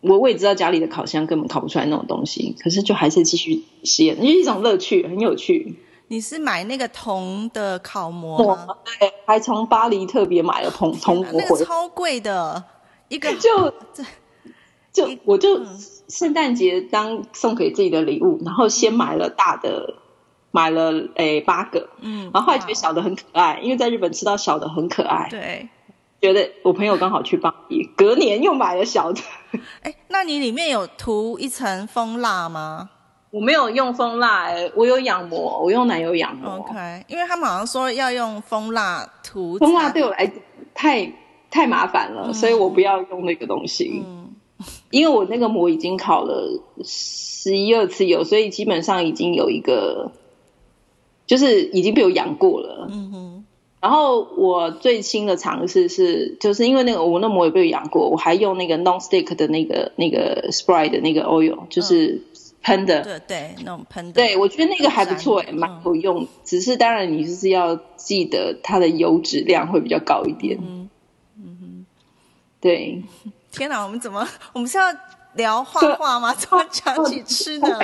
[0.00, 5.76] 我我也知道家里的烤箱根本烤不出来那种东西，可是就还是继续实验，那是一种乐趣，很有趣。
[6.08, 8.76] 你是买那个铜的烤模吗？
[8.84, 12.64] 对，还从巴黎特别买了铜铜模回那个超贵的，
[13.08, 13.72] 一个就
[14.92, 15.80] 就我就嗯。
[16.08, 19.96] 圣诞节当送给自己的礼物，然后先买了大的，
[20.52, 25.68] 买了诶八个，嗯，然后后来觉得小的很可爱，因为在日本吃到小的很可爱，对，
[26.20, 29.20] 觉得我朋友刚好去巴黎，隔年又买了小的。
[29.82, 32.90] 哎，那你里面有涂一层蜂蜡吗
[33.36, 36.52] 我没有用蜂蜡、欸，我有养膜，我用奶油养膜。
[36.52, 40.32] ？OK，因为他们好像说要用蜂蜡涂蜂蜡才对我来
[40.72, 41.12] 太
[41.50, 44.02] 太麻烦了，所以我不要用那个东西。
[44.02, 44.32] 嗯
[44.90, 50.12] 因为我那个膜已经烤了十一二次油，所以基本上已经有一个，
[51.26, 52.88] 就是已经被我养过了。
[52.90, 53.44] 嗯哼，
[53.82, 62.22] 然后我最新的尝试是，就是因为那个我那膜也被我养过，我还用那个 non stick 的那个那个 spray 的那个 oil，就是
[62.66, 63.00] 喷的。
[63.02, 66.26] 对对，那种喷的，对，我觉得那个还不错诶、嗯蛮有用。
[66.44, 70.58] 只是当然，你就是要记得它的油脂量会比较高一点。
[70.60, 70.90] 嗯
[71.38, 71.86] 嗯
[72.60, 73.00] 对，
[73.52, 74.84] 天哪，我们怎么，我们是要
[75.34, 76.34] 聊画画吗？
[76.36, 77.78] 怎么讲起吃呢？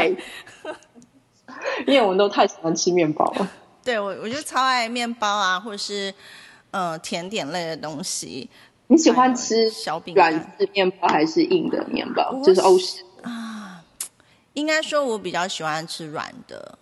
[1.87, 3.49] 因为我们都太喜欢吃面包了。
[3.85, 6.13] 对我，我就超爱面包啊，或者是
[6.73, 8.51] 呃甜点类的东西。
[8.89, 12.35] 你喜欢吃小饼干软式面包还是硬的面包？
[12.45, 13.05] 就是欧式。
[14.55, 16.79] 应该说，我比较喜欢吃软的，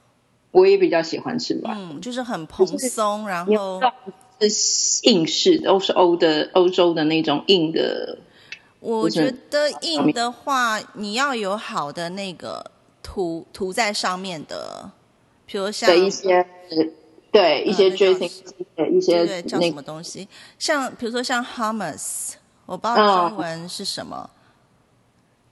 [0.50, 1.76] 我也比较喜欢吃软。
[1.78, 3.80] 嗯，就是很蓬松，然你后
[4.40, 4.48] 是
[5.08, 8.18] 硬式的，都是欧的欧洲的那种硬的。
[8.80, 12.64] 我觉得硬的话，你要有好的那个
[13.02, 14.90] 涂涂在上面的，
[15.44, 16.46] 比如像一些
[17.30, 18.32] 对一些 dressing
[18.74, 20.26] 的一些叫什那个么东西，
[20.58, 22.32] 像比如说像 hummus，
[22.64, 23.28] 我不知道嗯。
[23.28, 24.30] 中文是什么，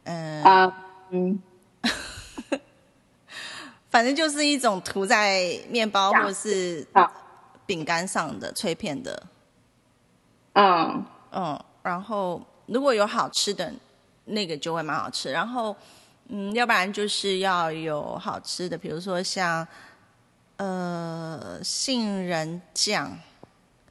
[0.05, 1.39] 嗯、啊嗯
[3.91, 7.11] 反正就是一种涂在面包呀或是啊
[7.67, 9.23] 饼干上的脆片的，
[10.55, 11.05] 嗯。
[11.31, 13.71] 嗯，然后如果有好吃的，
[14.25, 15.31] 那个就会蛮好吃。
[15.31, 15.77] 然后，
[16.29, 19.69] 嗯，要不然就是要有好吃的，比如说像
[20.57, 23.19] 呃杏仁酱，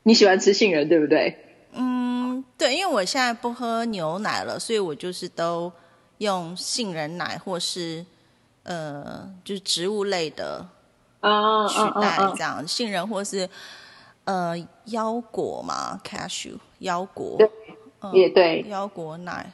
[0.02, 1.38] 你喜欢吃杏仁对不对？
[1.74, 5.72] 嗯，对，因为我现在不喝牛奶了，所以我就是都
[6.20, 8.06] 用杏仁奶或是
[8.64, 10.68] 呃就是植物类的
[11.22, 13.50] 啊取代这样，杏仁或是
[14.26, 17.50] 呃腰果嘛，cashew 腰果，对
[18.02, 18.64] 嗯也对。
[18.68, 19.52] 腰果奶。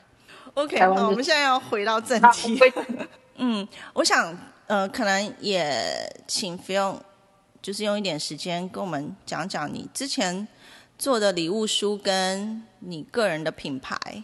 [0.55, 2.59] OK，那我们现在要回到正啊题。
[3.37, 4.37] 嗯，我想
[4.67, 5.83] 呃，可能也
[6.27, 6.97] 请 Phil
[7.61, 10.47] 就是用一点时间跟我们讲讲你之前
[10.97, 14.23] 做的礼物书跟你个人的品牌。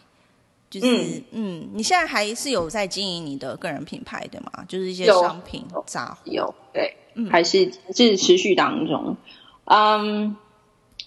[0.69, 4.65] 就是嗯嗯你现在还是有在经营你的个人品牌对吗？
[4.67, 6.17] 就是一些商品杂货。
[6.25, 9.17] 有对，嗯还是是持续当中。
[9.65, 10.35] 嗯，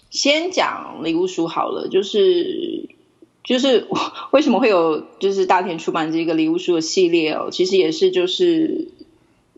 [0.09, 2.89] 先讲礼物书好了，就是
[3.43, 3.87] 就是
[4.31, 8.89] 为什么会有就是大田出版这个礼物书的系列哦，其实也是就是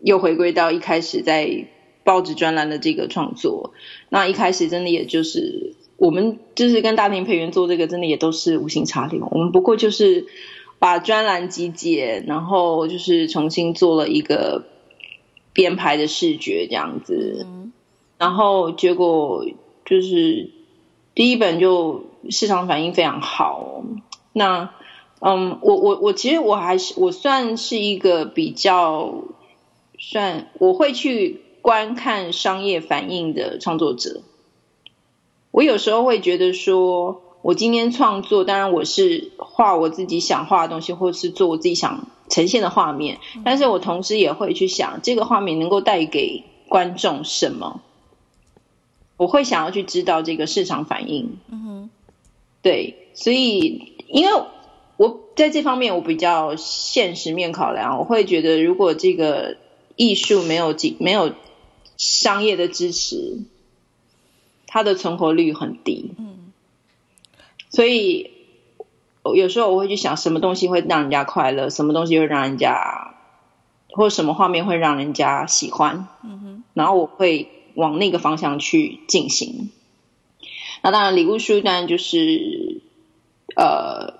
[0.01, 1.67] 又回归到一开始在
[2.03, 3.73] 报纸专栏的这个创作。
[4.09, 10.27] 那一开始真的也就是我们就是跟大庭配员做这个，真的也都是无心插柳，我们不过就是
[10.77, 14.65] 把专栏集结，然后就是重新做了一个
[15.53, 17.47] 编排的视觉这样子。
[18.17, 19.45] 然后结果
[19.85, 20.49] 就是
[21.13, 23.83] 第一本就市场反应非常好。
[24.33, 24.71] 那
[25.19, 29.23] 嗯，我我我其实我还是我算是一个比较
[29.97, 34.21] 算我会去观看商业反应的创作者。
[35.55, 43.19] 我有时候会觉得说，我今天创作，当然我是画我自己想画的东西，或是做我自己想呈现的画面。
[43.45, 47.79] 但是我同时也会去想，这个画面能够带给观众什么。
[49.15, 51.89] 我会想要去知道这个市场反应，嗯哼，
[52.61, 54.43] 对，所以因为
[54.97, 59.55] 我在这方面我比较现实面考量，我会觉得如果这个
[59.95, 61.31] 艺术没有几没有
[61.95, 63.37] 商业的支持，
[64.75, 66.51] 它的存活率很低，嗯，
[67.69, 68.31] 所以
[69.33, 73.15] 有时候我会去想，什么东西会让人家快乐，什么东西会让人家，
[73.91, 77.49] 或者什么画面会让人家喜欢，嗯哼，然后我会。
[77.75, 79.69] 往那个方向去进行。
[80.81, 82.81] 那当然，礼物书当然就是
[83.53, 84.13] 呃，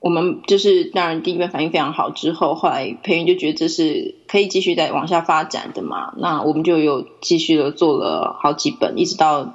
[0.00, 6.14] 我们就是当然第一遍反应非常好之后，后来培云就觉得这是可以继续再往下发展的嘛。
[6.18, 9.54] 那我们就有继续的做了好几本，一直到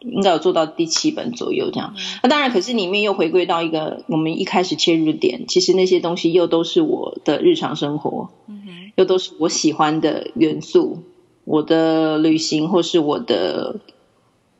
[0.00, 1.94] 应该有做到第七本左右这样。
[2.22, 11.02] 那当然，可是里面又回归到一个我们一开始切入点，其实那些东西又都是我的日常生活，嗯又都是我喜欢的元素。
[11.44, 13.78] 我的旅行，或是我的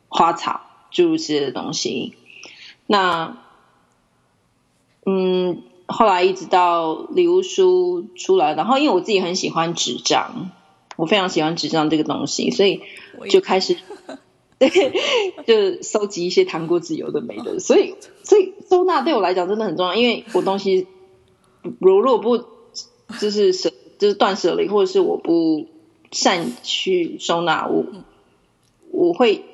[0.06, 0.60] 花草，
[0.92, 2.14] 诸如此类的东西。
[2.86, 3.38] 那，
[5.06, 10.50] 嗯，后来一直到礼物书出来，然后因为我自己很喜欢纸张，
[10.96, 12.82] 我非常喜欢纸张这个东西，所以
[13.30, 13.76] 就开始
[14.58, 14.68] 对，
[15.46, 17.58] 就收集一些糖果、纸油的美的。
[17.60, 20.86] 所以，所以收纳对我来讲真的很重要，因为我东西
[21.78, 22.44] 如如果不
[23.18, 25.66] 就是舍，就是断舍离，或者是我不。
[26.12, 27.84] 善去收纳，我
[28.92, 29.44] 我会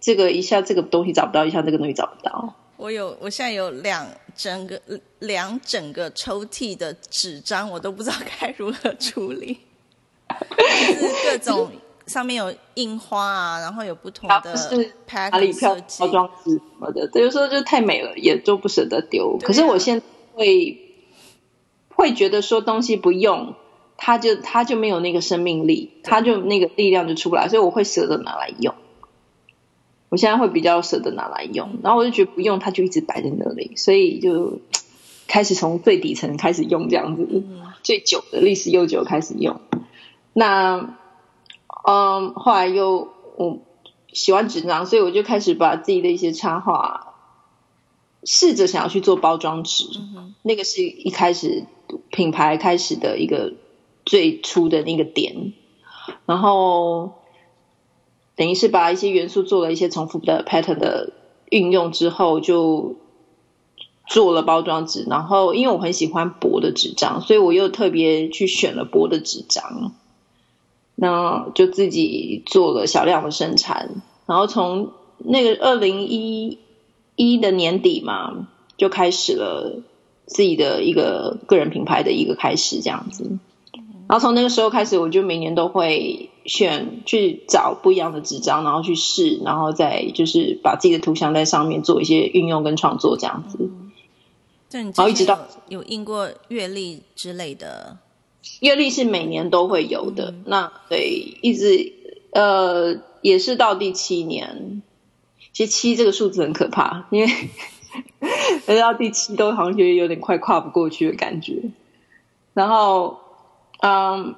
[0.00, 2.56] 这个一下这个东西找不到，一下这个东西找不到。
[2.80, 4.80] 我有，我现在有两整个
[5.18, 9.58] 两整个抽屉的纸张，我都不知道该如何处理。
[10.58, 11.70] 就是各种
[12.06, 19.36] 上面有印花啊，然后有不同的是哪里漂包装纸什么的，有时候就太美了，也就不舍得丢。
[19.42, 21.04] 可是我现在会
[21.94, 23.54] 会觉得说东西不用。
[24.02, 28.74] 它就它就没有那个生命力，它就那个力量就出不来，所以我会舍得拿来用。
[30.10, 34.60] 我现在会比较舍得拿来用，然后我就觉得不用，它就一直摆在那里，所以就
[35.26, 37.42] 开始从最底层开始用这样子，
[37.82, 39.58] 最久的历史悠久开始用。
[40.34, 40.96] 那
[41.88, 43.08] 嗯，后来又
[43.38, 43.60] 我
[44.12, 47.14] 喜欢纸张，所以我就开始把自己的一些插画
[48.24, 49.84] 试着想要去做包装纸，
[50.42, 51.64] 那个是一开始
[52.10, 53.54] 品牌开始的一个。
[54.06, 55.52] 最初的那个点，
[56.24, 57.19] 然后
[58.40, 61.12] 等于是把一些元素做了一些重复的 pattern 的
[61.50, 62.96] 运用之后，就
[64.08, 65.04] 做了包装纸。
[65.10, 69.92] 然后因为我很喜欢薄的纸张，所以我又特别去选了薄的纸张，
[70.94, 74.00] 那就自己做了小量的生产。
[74.24, 76.56] 然后从那个二零一
[77.16, 78.48] 一的年底嘛，
[78.78, 79.82] 就开始了
[80.24, 83.38] 自己的一个个人品牌的一个开始，这样子。
[84.08, 93.70] 然后从那个时候开始，我就每年都会选去找不一样的纸张，然后去试，然后再就是把自己的图像在上面做一些运用跟创作这样子。
[94.72, 97.98] 然后一直到有印过月历之类的，
[98.58, 100.34] 月历是每年都会有的。
[100.44, 101.92] 那对，一直
[102.32, 104.82] 呃也是到第七年，
[105.52, 107.30] 其实七这个数字很可怕，因为
[108.80, 111.70] 到第七都好像觉得有点快跨不过去的感觉，
[112.54, 113.20] 然后。
[113.82, 114.34] 嗯，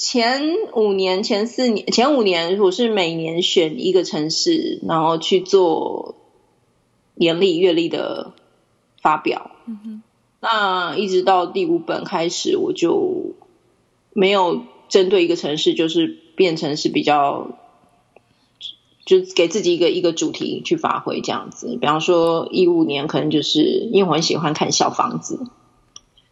[0.00, 6.14] 前五年、前四年、前五年，我是每年选一个城市，然后去做
[7.14, 8.32] 年历、月历的
[9.02, 9.50] 发表。
[9.66, 10.02] 嗯哼，
[10.40, 13.34] 那一直到第五本开始，我就
[14.14, 17.58] 没有针对一个城市，就是变成是比较，
[19.04, 21.76] 就给自己一个一个主题去发挥这样子。
[21.78, 25.40] 比方说一五年，可能就是因为我很喜欢看小房子。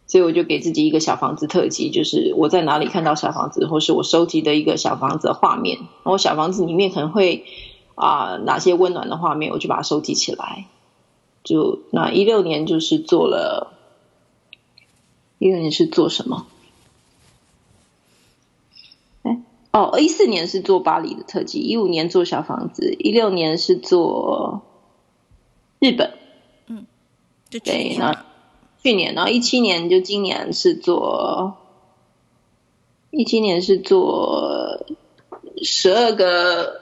[0.09, 7.45] 所以我就给自己一个小房子特辑，就是我在哪里看到小房子，或是我收集的一个小房子的画面，然后小房子里面可能会
[7.95, 10.67] 啊、哪些温暖的画面，我就把它收集起来。
[11.45, 13.73] 就那一六年就是做了，
[15.39, 16.47] 一六年是做什么？
[19.23, 24.63] 哎，哦，一四年是做巴黎的特辑，一五年做小房子，一六年是做
[25.79, 26.15] 日本。
[27.51, 28.27] 就去对那
[28.89, 31.59] 去年，然后一七年就今年是做，
[33.11, 34.87] 一七年是做
[35.63, 36.81] 十二个，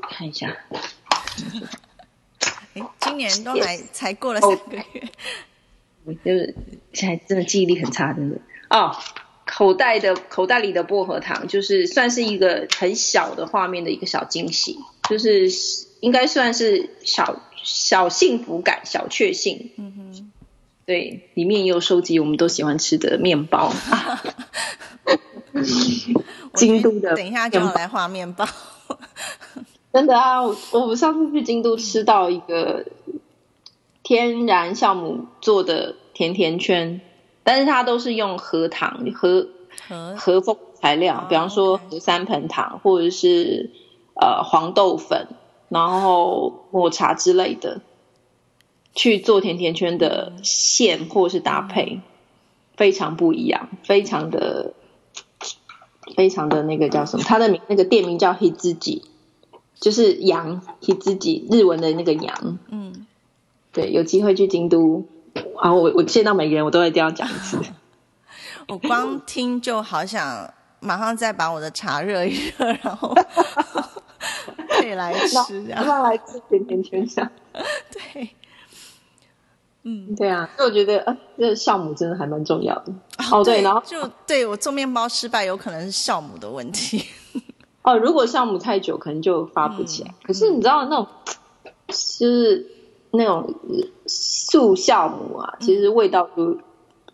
[0.00, 0.56] 看一下，
[2.74, 4.84] 哎，今年都还才过了三个月，
[6.04, 6.54] 我就是
[6.92, 8.36] 现在真的记忆力很差，真的。
[8.70, 8.94] 哦。
[9.48, 14.76] 口袋的口袋里的薄荷糖，就是算是一个很小的画面的一个小惊喜，
[15.08, 15.48] 就是
[16.00, 19.70] 应该算是小小幸福感、小确幸。
[19.76, 20.25] 嗯哼，
[20.86, 23.72] 对，里面也有收集我们都喜欢吃的面包。
[25.52, 28.46] 我京都的等一下就要来画面包，
[29.92, 32.84] 真的啊，我我们上次去京都吃到一个
[34.02, 37.00] 天然酵母做的甜甜圈，
[37.42, 39.48] 但是它都是用核糖、核
[39.88, 43.70] 和核风材料，哦比方说核三盆糖或者是
[44.14, 45.26] 呃黄豆粉，
[45.68, 47.80] 然后抹茶之类的
[48.96, 52.00] 去做甜甜圈的馅或是搭配，
[52.76, 54.72] 非常不一样，非常的
[56.16, 57.24] 非常的那个叫什么？
[57.24, 59.02] 它的名那个店名叫 Hizuji，
[59.78, 62.58] 就是羊 Hizuji，日文的那个羊。
[62.70, 63.06] 嗯，
[63.72, 65.06] 对，有机会去京都。
[65.58, 67.60] 啊，我我见到每个人我都一定要讲一次。
[68.68, 73.14] 我光听就好想马上再把我的茶热一热，然后
[74.68, 77.30] 可以来吃，这样上来吃甜甜圈上。
[77.92, 78.30] 对，
[79.88, 82.92] 嗯，对啊，所以我觉得啊，这个酵母真的还蛮重要的。
[83.30, 87.04] 哦，对，然后就对我做面包失败，有可能是酵母的问题。
[87.82, 90.12] 哦，如果酵母太久，可能就发不起来。
[90.24, 91.06] 可是你知道那种，
[91.86, 92.66] 就是
[93.12, 96.58] 那种呃素酵母啊，其实味道都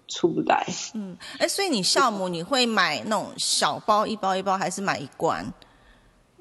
[0.09, 0.67] 出不来。
[0.95, 5.45] 嗯，哎，所以你酵母你会买那种小包一包一包，还是买一罐？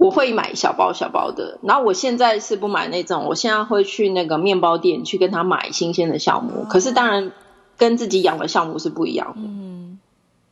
[0.02, 6.66] 我会买小包小包的，然后我现在是不买那种，我现在会去那个面包店去跟他买新鲜的酵母。
[6.68, 7.32] 可是当然
[7.78, 10.00] 跟自己养的酵母是不一样的，嗯，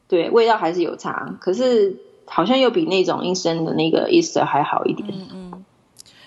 [0.07, 1.33] 对，味道还是有差。
[1.41, 5.09] 可是好像又比那种阴生的那个 Easter 还好一点。
[5.09, 5.65] 嗯嗯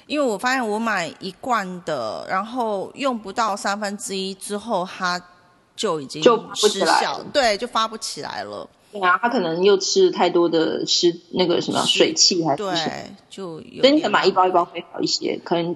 [0.09, 5.23] 因为我发现我买一罐的，然后用不到三分之一之后，它
[5.77, 8.69] 就已经就发不起来失效，对，就发不起来了。
[8.93, 15.75] 对啊，他可能又吃太多的湿那个什么水汽还是什么，对，就有真的点买一包一包会好一些，可能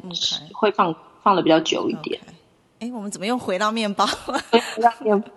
[0.53, 2.21] 会放放的比较久一点。
[2.79, 4.05] 哎，我们怎么又回到面包？
[4.53, 5.29] 回到面包，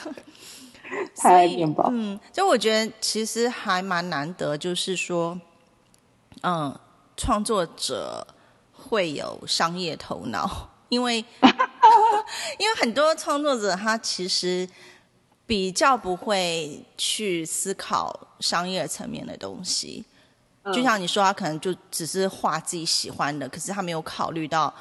[1.16, 1.88] 太爱面包。
[1.92, 5.38] 嗯，就我觉得其实还蛮难得，就是说，
[6.42, 6.74] 嗯，
[7.16, 8.26] 创作者
[8.72, 11.16] 会有商业头脑，因为
[12.58, 14.66] 因为很多创作者他其实
[15.46, 20.04] 比较不会去思考商业层面的东西。
[20.74, 24.74] 就像你说，他可能就只是画自己喜欢的，可是他没有考虑到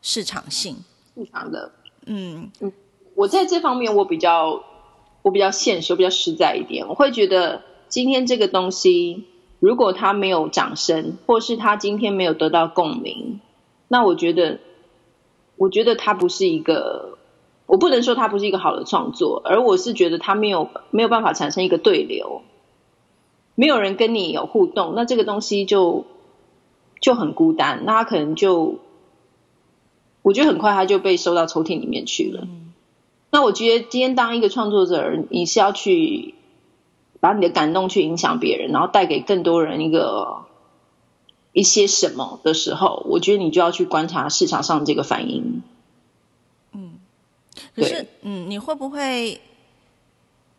[0.00, 0.76] 市场性。
[1.16, 1.72] 市场的，
[2.06, 2.50] 嗯
[3.16, 4.64] 我在这方面我比较
[5.22, 6.86] 我比较现实，我比较实在一点。
[6.86, 9.26] 我会觉得今天这个东西，
[9.58, 13.40] 如果他没有掌声，或是他今天没有得到共鸣，
[13.88, 14.60] 那我觉得，
[15.56, 17.13] 我觉得他不是一个，
[17.66, 22.42] 我不能说它不是一个好的创作，而我是觉得它没有没有办法产生一个对流，
[23.54, 26.04] 没有人跟你有互动，那这个东西就
[27.00, 28.76] 就很孤单，那它可能就。
[30.22, 32.48] 我觉得很快它就被收到抽屉里面去了。
[33.30, 36.34] 那我觉得今天当一个创作者，你是要去
[37.20, 40.46] 把你的感动去影响别人，然后带给更多人一个
[41.52, 45.62] 一些什么的时候，我觉得你就要去观察市场上这个反应。
[47.74, 49.40] 可是，嗯，你会不会？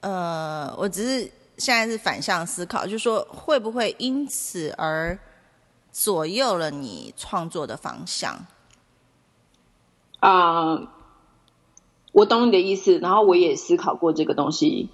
[0.02, 5.18] 呃，我只是现在是反向思考，就是说会不会因此而
[5.92, 8.46] 左右了你创作的方向？
[10.20, 10.92] 啊、
[12.12, 14.90] 我懂你的意思，然后我也思考过这个东西。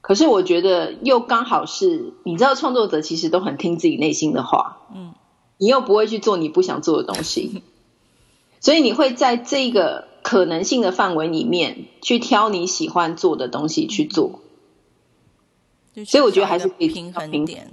[0.00, 5.14] 可是我觉得又刚好是，你知道，创作者其实都很听自己内心的话，嗯，
[5.58, 7.62] 你又不会去做你不想做的东西，
[8.60, 14.40] 所以你会在这个可能性的范围里面去挑你喜欢做的东西去做。
[15.94, 17.70] 就所以我觉得还是可以平衡平点。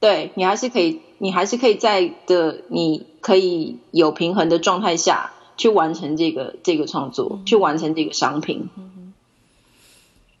[0.00, 8.70] 对你还是可以，你还是可以在的，你可以有平衡的状态下去完成这个这个创作，去完成这个商品。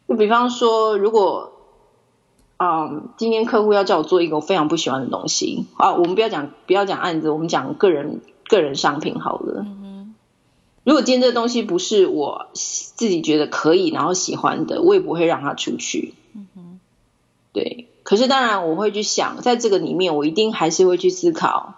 [0.08, 1.52] 就比方说，如果，
[2.56, 9.66] 嗯，今天客户要叫我做一个我非常不喜欢的东西啊，我们不要讲不要讲案子，我们讲个人个人商品好了。
[10.84, 16.14] 如果今天这个东西不是我自己觉得可以，然后喜欢的，我也不会让它出去。
[16.34, 16.80] 嗯
[17.52, 17.88] 对。
[18.02, 21.74] 可是当然，我会去想，在这个里面，我一定还是会去思考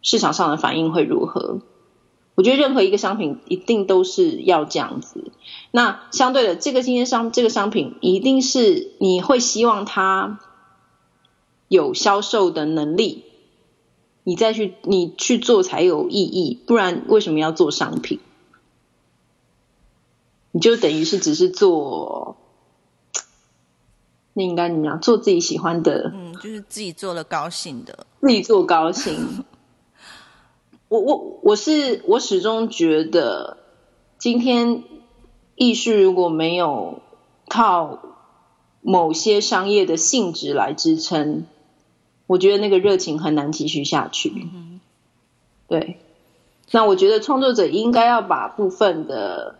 [0.00, 1.60] 市场上的反应会如何。
[2.36, 5.30] 我觉得任何一个商品一定都是要这样子。
[5.72, 10.40] 那相对的，这个今天商这个商品一定是你会希望它
[11.68, 13.24] 有销售的能力，
[14.24, 16.58] 你再去你去做才有意义。
[16.66, 18.20] 不然为什么要做商品？
[20.52, 22.36] 你就等于是只是做。
[24.32, 25.00] 那应该怎么样？
[25.00, 29.44] 做自己喜欢的，嗯，就是自己做了高兴的，自己做高兴。
[30.88, 33.58] 我我我是我始终觉得，
[34.18, 34.84] 今天
[35.56, 37.02] 艺术如果没有
[37.48, 37.98] 靠
[38.82, 41.46] 某些商业的性质来支撑，
[42.30, 44.32] 我觉得那个热情很难继续下去。
[45.66, 45.98] 对，
[46.70, 49.58] 那我觉得创作者应该要把部分的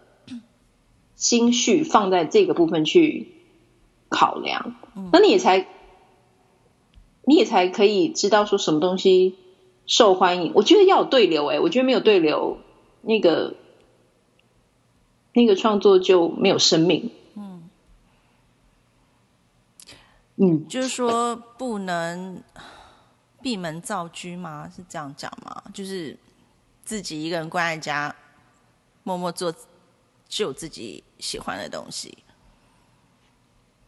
[1.17, 3.35] 心绪放在这个部分去。
[4.13, 4.75] 考量，
[5.13, 5.69] 那你也才，
[7.25, 9.37] 你也才可以知道说什么东西
[9.87, 10.51] 受欢迎。
[10.57, 12.59] 我觉得要有对流，哎，我觉得没有对流，
[13.03, 13.55] 那个
[15.33, 17.13] 那个创作就没有生命。
[20.41, 22.43] 嗯嗯，就是说不能
[23.43, 24.71] 闭门造车吗？
[24.75, 25.63] 是这样讲吗？
[25.75, 26.19] 就是
[26.85, 28.17] 自己一个人关在家，
[29.03, 29.55] 默默做，
[30.29, 32.19] 只有自己喜欢的东西。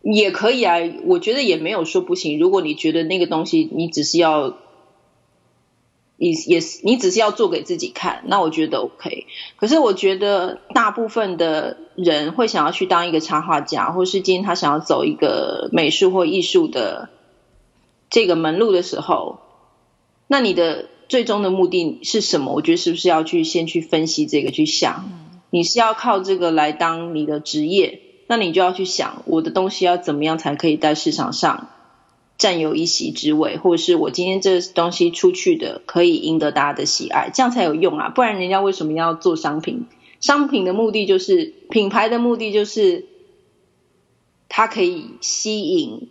[0.03, 2.39] 也可以啊，我觉得也没有说不行。
[2.39, 4.59] 如果你觉得那个东西你只是要，
[6.31, 9.27] 也是你只是要做给自己看，那我觉得 OK。
[9.57, 17.09] 可是我觉得大部分的人会想要去当一个插画家，或是今天他想要走一个美术或艺术的
[18.09, 19.41] 这个门路的时候，
[20.29, 22.53] 那你的最终的目的是什么？
[22.53, 25.11] 我觉得是不是要去先去分析这个，去想
[25.51, 28.01] 你是要靠这个来当你的职业？
[28.29, 31.69] 那你就要去想，我的东西要怎么样才可以在市场上
[32.43, 38.09] 占有一席之位，或者是我今天这东西出去的可以赢得大家的喜爱，这样才有用啊！
[38.09, 39.87] 不然人家为什么要做商品？
[40.21, 43.07] 商品的目的就是品牌的目的就是
[44.49, 46.09] 它可以吸引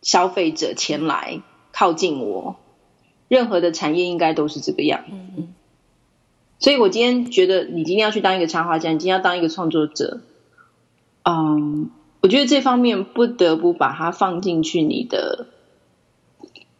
[0.00, 2.56] 消费者前来靠近我。
[3.28, 5.04] 任何的产业应该都是这个样。
[5.10, 5.52] 嗯
[6.62, 10.20] 所以我今天觉得，你今天要去当一个插画家，你今天要当一个创作者。
[11.22, 11.90] 嗯，
[12.22, 15.46] 我觉得这方面不得不把它放进去你的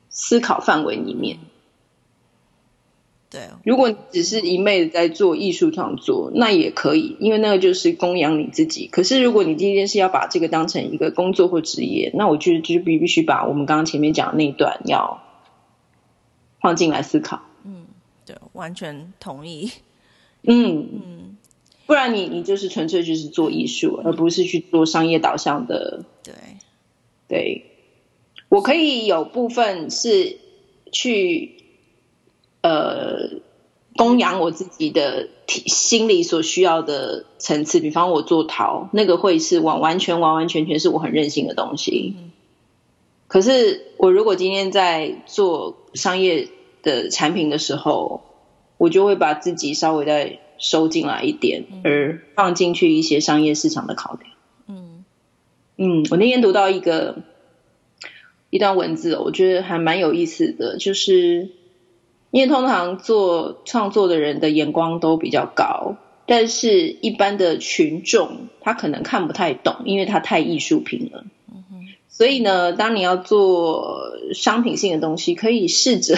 [0.09, 1.39] 思考范围里面。
[3.31, 8.89] 对，如果只是一昧的在做艺术创作，那也可以，因为那个就是供养你自己。
[8.89, 15.23] 可是如果你今天是要把这个当成一个工作或职业，那我觉得就必必须把我们刚刚前面讲的那一段要
[16.61, 17.43] 放进来思考。
[17.65, 17.87] 嗯，
[18.27, 19.71] 对，完全同意。
[20.43, 21.37] 嗯嗯。
[21.91, 26.05] 不然你你就是纯粹就是做艺术，而不是去做商业导向的。
[26.23, 26.35] 对，
[27.27, 27.65] 对，
[28.49, 30.39] 我可以有部分是
[30.93, 31.65] 去
[32.63, 33.41] 呃
[33.97, 42.15] 供养我自己的心理所需要的层次，比方我做陶，那个会是完完全完完全全是我很任性的东西。
[43.27, 46.51] 可是我如果今天在做商业
[46.85, 48.21] 的产品的时候，
[48.79, 50.39] 我就会把自己稍微在。
[50.61, 54.31] 收进来一点，而放进去一些商业市场的考量。
[54.69, 55.05] 嗯
[55.79, 57.23] 嗯，我那天读到一个
[58.51, 61.49] 一段文字，我觉得还蛮有意思的，就是
[62.31, 65.97] 因为通常做创作的人的眼光都比较高，
[66.27, 71.25] 但是一般的群众他可能看不太懂，因为他太艺术品了。
[71.49, 76.17] 嗯所以呢，当你要做商品性的东西，可以试着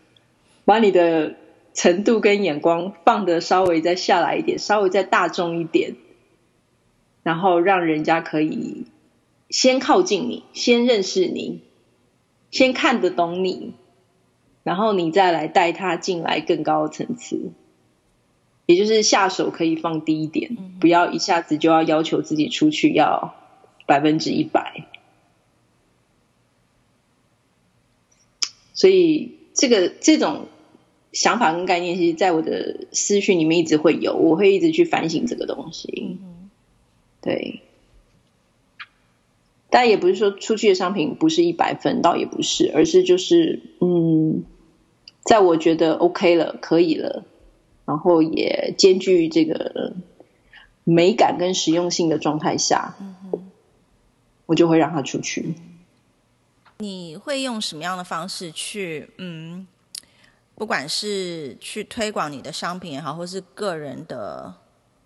[0.66, 1.36] 把你的。
[1.80, 5.96] 程度跟眼光放的稍微再下来一点，稍微再大众一点，
[7.22, 8.84] 然后让人家可以
[9.48, 11.62] 先靠近你，先认识你，
[12.50, 13.72] 先看得懂你，
[14.62, 17.50] 然后你再来带他进来更高的层次，
[18.66, 23.34] 也就是下手可以放低一点，不要一下子就要要求自己出去要
[23.86, 24.86] 百分之一百。
[28.74, 30.46] 所以这个这种。
[31.12, 36.18] 想法跟概念，其实，在我的思绪里面一直会有，我会一直去反省这个东西。
[37.20, 37.60] 对，
[39.68, 44.44] 但也不是说出去的商品不是一百分，倒也不是，而是就是，嗯，
[45.24, 47.24] 在我觉得 OK 了，可以了，
[47.84, 49.94] 然后也兼具这个
[50.84, 52.96] 美感跟实用性的状态下，
[54.46, 55.54] 我就会让他出去。
[56.78, 59.66] 你会用什么样的方式去嗯，
[60.60, 64.52] 不管是去推广你的商品也好，或是个人的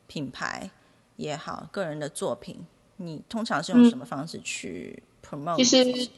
[0.08, 0.68] 品牌
[1.14, 2.56] 也好，个人的作品，
[2.96, 5.56] 你通常是用什么方式去 promote？
[5.56, 6.08] 其实，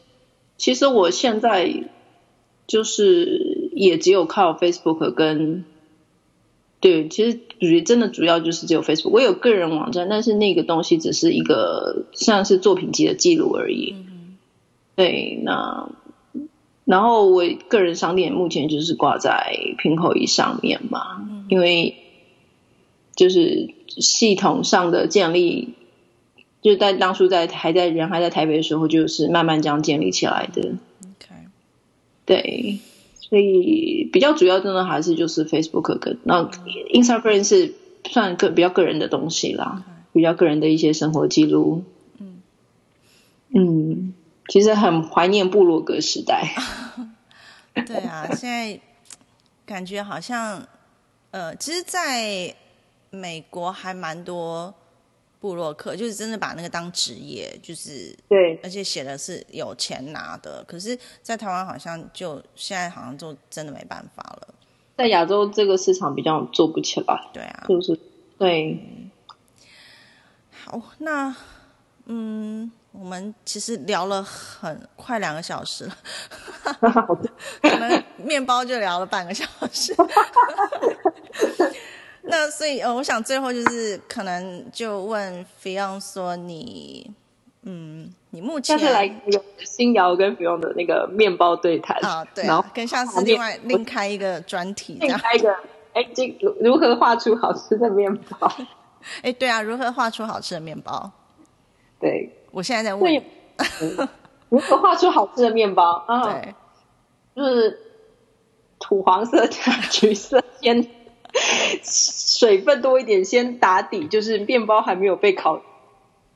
[0.56, 1.84] 其实我现在
[2.66, 5.66] 就是也只有靠 Facebook 跟。
[6.80, 13.96] 对，其实主真的主要就是只有 Facebook，我有个人网站，但是那个东西只是一个像是作品集的记录而已。
[14.94, 15.90] 对，那
[16.86, 21.96] 然后我个人商店目前就是挂在平口一上面嘛，因为
[23.14, 25.74] 就是系统上的建立，
[26.62, 30.62] 就是在当初在还在人还在台北的时候，就是慢慢这样建立起来的。
[31.02, 31.34] OK，
[32.24, 32.78] 对。
[33.28, 36.48] 所以比较主要真的还是就是 Facebook 跟那
[36.94, 37.74] Instagram 是
[38.08, 39.82] 算个比较个人的东西啦，
[40.12, 41.82] 比较个人的一些生活记录。
[42.20, 42.40] 嗯
[43.52, 44.14] 嗯，
[44.48, 46.54] 其实很怀念部落格时代。
[47.86, 48.80] 对啊，现在
[49.64, 50.66] 感觉好像
[51.30, 52.54] 呃，其实在
[53.10, 54.74] 美国还蛮多。
[55.38, 60.64] 布洛克就是真的把那个当职业，就是对，而且写的是有钱拿的。
[60.66, 64.54] 可是，在台湾好像就现在好像就真的没办法了。
[64.96, 67.30] 在亚洲这个市场比较做不起来。
[67.34, 68.00] 对啊，就是
[68.38, 68.82] 对。
[70.50, 71.36] 好，那
[72.06, 75.96] 嗯，我们其实聊了很快两个小时了，
[77.62, 79.94] 可能面包就聊了半个小时。
[82.28, 87.08] 那所以呃，我想最后就是可能就问菲昂说你，
[87.62, 95.54] 嗯，你目前下次来有新瑶跟菲昂的那个面包对谈啊，对，然后跟下次另外另开一个专题，另开一个，
[95.92, 96.26] 哎，这
[96.60, 98.50] 如何画出好吃的面包？
[99.22, 101.10] 哎，对啊，如何画出好吃的面包？
[102.00, 103.22] 对，我现在在问，
[104.48, 106.02] 如何画出好吃的面包？
[106.08, 106.54] 啊，对，
[107.36, 107.78] 就是
[108.78, 110.88] 土黄色加橘色先。
[111.82, 115.60] 水分多一点，先打底，就是面包还没有被烤、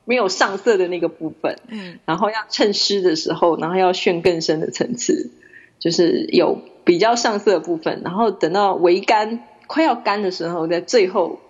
[0.05, 1.59] 没有上色的那个部分。
[1.69, 5.31] 嗯，然后要趁湿的时候，然后要炫更深的层次，
[5.79, 8.03] 就是有比较上色的部分。
[8.05, 11.41] 然后等到微干、快要干的时候，在最后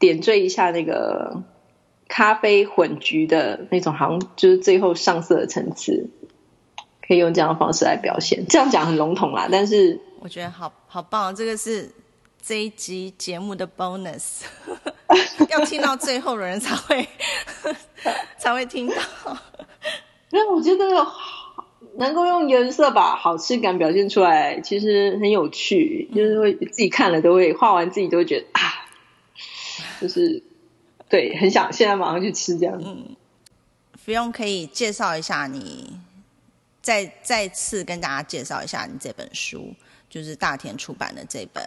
[0.00, 1.44] 点缀一下那个
[2.08, 6.08] 咖啡混橘的那种，好像就是最后上色的层次，
[7.06, 8.46] 可以用这样的方式来表现。
[8.48, 11.90] 这样讲很笼统啦，但是我觉得好好棒，这个是。
[12.46, 14.42] 这一集节目的 bonus，
[15.48, 17.08] 要听到最后的人才会
[18.36, 18.94] 才会听到。
[20.30, 20.84] 因为我觉得
[21.96, 26.10] 能够用颜色把好吃感表现出来，其实很有趣。
[26.14, 28.60] 就是会自己看了都会画完，自己都会觉得啊，
[30.02, 30.42] 就是
[31.08, 32.80] 对，很想现在马上去吃这样。
[32.84, 33.16] 嗯，
[34.04, 35.98] 不用可以介绍一下你，
[36.82, 39.74] 再再次跟大家介绍一下你这本书，
[40.08, 41.62] 就是大田出版的这本。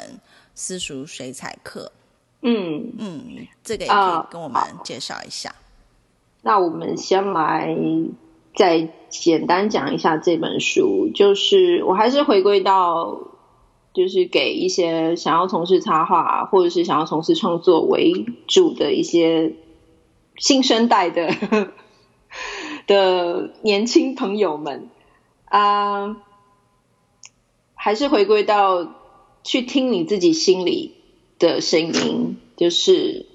[0.60, 1.92] 私塾水彩课，
[2.42, 5.54] 嗯嗯，这个也可以跟我们介绍一下。
[6.42, 7.78] 那我们先来
[8.56, 13.27] 再简单讲一下这本书，就是我还是回归到，
[13.98, 19.56] 就是给一些想要从事插画或者是想要从事创作为主的一些
[20.38, 21.34] 新生代的
[22.86, 24.88] 的年轻朋友们
[25.46, 26.18] 啊，
[27.74, 28.94] 还是回归到。
[29.44, 30.96] 去听你自己心里
[31.40, 33.28] 的声音，就是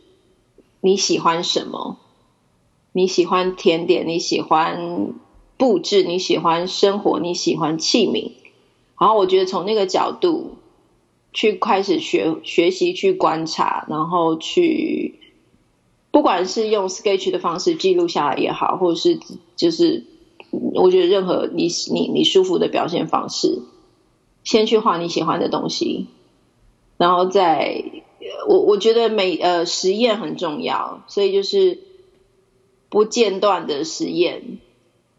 [0.83, 1.97] 你喜欢什么？
[2.93, 4.07] 你喜欢甜点？
[4.07, 5.15] 你喜欢
[5.57, 6.03] 布置？
[6.03, 7.19] 你喜欢生活？
[7.19, 8.33] 你喜欢器皿？
[9.03, 10.59] 然后我觉得从那个角度
[11.33, 15.19] 去开始学学习，去观察，然后去
[16.13, 19.19] 不管是用 sketch 的方式记录下来也好，或者是
[19.57, 20.05] 就是
[20.53, 23.63] 我觉得任何你你你舒服的表现方式。
[24.45, 26.07] 先去画你喜欢的东西，
[26.97, 27.85] 然后再
[28.49, 31.81] 我我觉得每呃实验很重要，所以就是
[32.89, 34.59] 不间断的实验，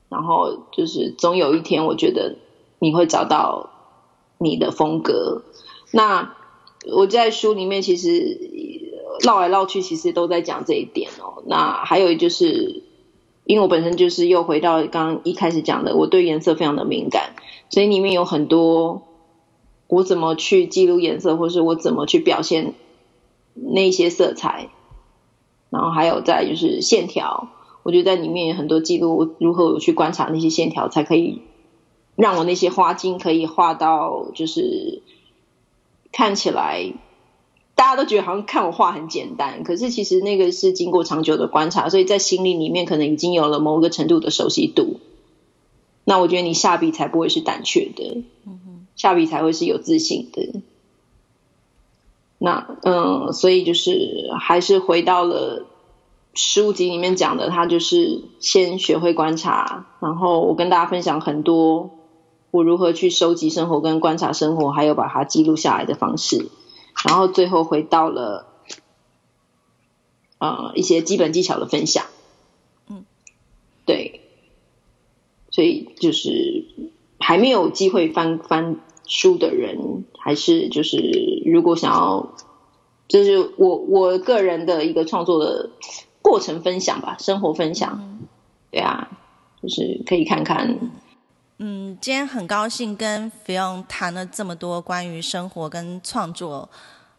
[0.08, 2.38] 然后就是总有一天，我觉得
[2.80, 3.70] 你会找到
[4.44, 5.44] 你的风格。
[5.92, 6.36] 那
[6.92, 8.38] 我在书里面其实
[9.24, 11.44] 绕来绕去，其实都在讲这一点哦。
[11.48, 12.84] 那还有就是，
[13.46, 17.36] 因为我本身就是又回到刚刚一开始讲的，我对颜色非常的敏感，
[17.70, 19.04] 所以里面有很多。
[19.90, 22.74] 我怎么去记录颜色，或是我怎么去表现
[23.54, 24.70] 那些色彩，
[25.70, 27.50] 然后还有在就是线条，
[27.84, 31.44] 我觉得在里面有很多记录，如何去观察那些线条，才可以
[32.16, 35.02] 让我那些花茎可以画到就是
[36.12, 36.94] 看起来。
[37.76, 45.00] 大家都觉得好像看我画很简单，可是其实那个是经过长久的观察，所以在心里里面可能已经有了某个程度的熟悉度。
[46.06, 48.24] 那我觉得你下笔才不会是胆怯的，
[48.96, 50.62] 下笔才会是有自信的。
[52.38, 55.66] 那嗯，所以就是还是回到了
[56.36, 61.90] 书籍里面讲的，他就是先学会观察，然后我跟大家分享很多
[62.54, 66.52] 我如何去收集生活跟观察生活，还有把它记录下来的方式。
[67.04, 68.46] 然后最后回到了，
[70.38, 72.06] 呃，一些基本技巧的分享。
[72.88, 73.06] 嗯，
[73.88, 74.22] 对，
[75.50, 76.66] 所以就是
[77.20, 82.36] 还没有机会翻翻书的人，还是就是如果想要，
[83.08, 85.72] 就是我我个人的一个创作的
[86.22, 88.20] 过程分享吧，生活分享。
[88.70, 89.10] 对啊，
[89.60, 90.92] 就是可以看看。
[91.66, 96.70] 嗯，今天很高兴跟菲佣谈了这么多关于生活跟创作，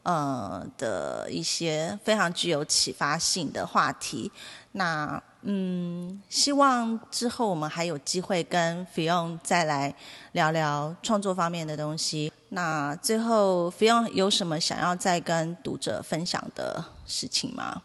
[0.03, 4.31] 呃的一些非常具有启发性的话题。
[4.73, 9.95] 那嗯，希望之后我们还有机会跟菲佣再来
[10.33, 12.31] 聊聊创作方面的东西。
[12.51, 17.81] 那最后，菲佣有什么想要再跟读者分享的事情吗？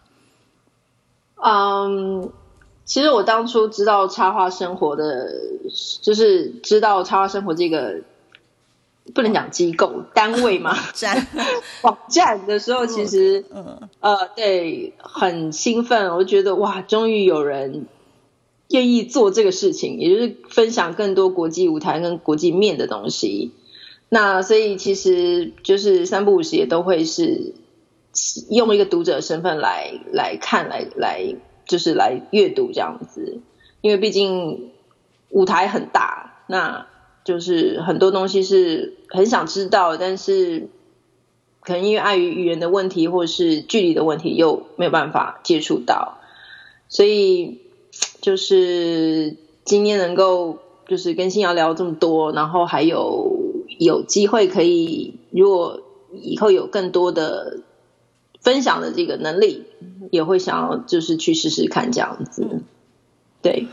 [1.41, 2.29] 嗯。
[2.89, 5.31] 其实我当初知道插画生活的，
[6.01, 8.01] 就是知道插画生活这个
[9.13, 11.27] 不能讲机构单位嘛，站
[11.83, 17.85] 网站的时候，其实嗯呃对很兴奋，我觉得哇，终于有人
[18.69, 23.51] 愿意做这个事情，也就是分享更多国际舞台跟国际面的东西。
[24.09, 27.53] 那所以其实就是三不五时也都会是
[28.49, 31.35] 用一个读者身份来来看来来。
[31.69, 33.39] 就是来阅读这样子，
[33.79, 34.71] 因为毕竟
[35.29, 36.87] 舞台很大，那
[37.23, 40.67] 就是很多东西是很想知道，但是
[41.61, 46.17] 可能因为碍于语言的问题或是距离的问题，又没有办法接触到，
[46.89, 47.61] 所以
[48.19, 53.37] 就是今天能够就是跟新瑶聊这么多，然后还有
[53.77, 55.81] 有机会可以，如果
[56.11, 57.59] 以后有更多的。
[58.41, 59.65] 分享的这个能力，
[60.11, 62.61] 也会想要就是去试试看这样子，
[63.41, 63.67] 对，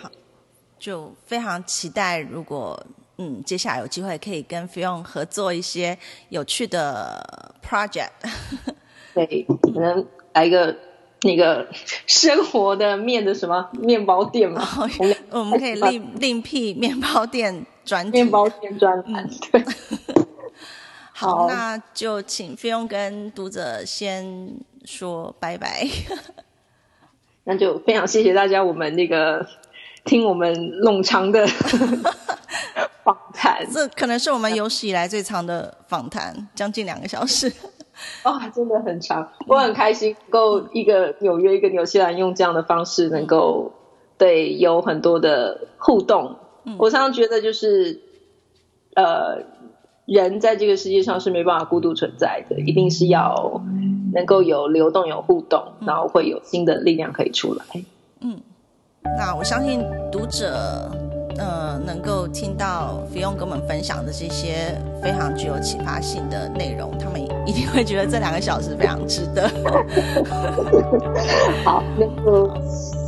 [0.79, 2.87] 就非常期待，如果
[3.19, 8.11] 嗯接下来有机会可以跟 Fion 合作一些有趣的 project，
[9.15, 10.77] 对，可能来一个
[11.23, 11.67] 那个
[12.07, 14.63] 生活的面的什么面包店嘛，
[15.31, 19.65] 我们可以另另辟面包店专面包店专栏，对。
[21.19, 24.55] 好，那就请菲佣跟读者先
[24.87, 25.87] 说拜拜。
[27.45, 29.47] 那就非常谢谢大家，我们那个
[30.07, 31.47] 听我们冗长的
[33.05, 37.53] 访谈， 这可能是我们有史以来最长的访谈，将近两个小时。
[38.25, 43.73] 哇，真的很长，我很开心，够一个纽约，一个纽西兰，用这样的方式能够
[44.17, 46.37] 对有很多的互动。
[46.79, 48.01] 我常常觉得就是，
[48.95, 49.57] 呃。
[50.09, 53.61] 人在这个世界上是没办法孤独存在的，一定是要
[54.17, 57.63] 能够有流动、有互动，然后会有新的力量可以出来。
[58.23, 58.41] 嗯，
[59.19, 60.91] 那我相信读者
[61.39, 69.47] 呃能够听到菲佣跟我们分享的这些非常具有启发性的内容，他们一定会觉得这两个小时非常值得。
[71.63, 72.51] 好，那就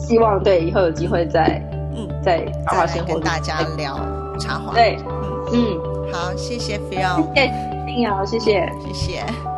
[0.06, 1.60] 希望对以后有机会再
[1.96, 3.98] 嗯再插画生活跟大家聊
[4.38, 4.74] 插画。
[4.74, 5.80] 对，嗯嗯。
[6.10, 7.52] 好，谢谢菲奥，谢谢
[7.86, 9.57] 丁瑶，谢谢，谢谢。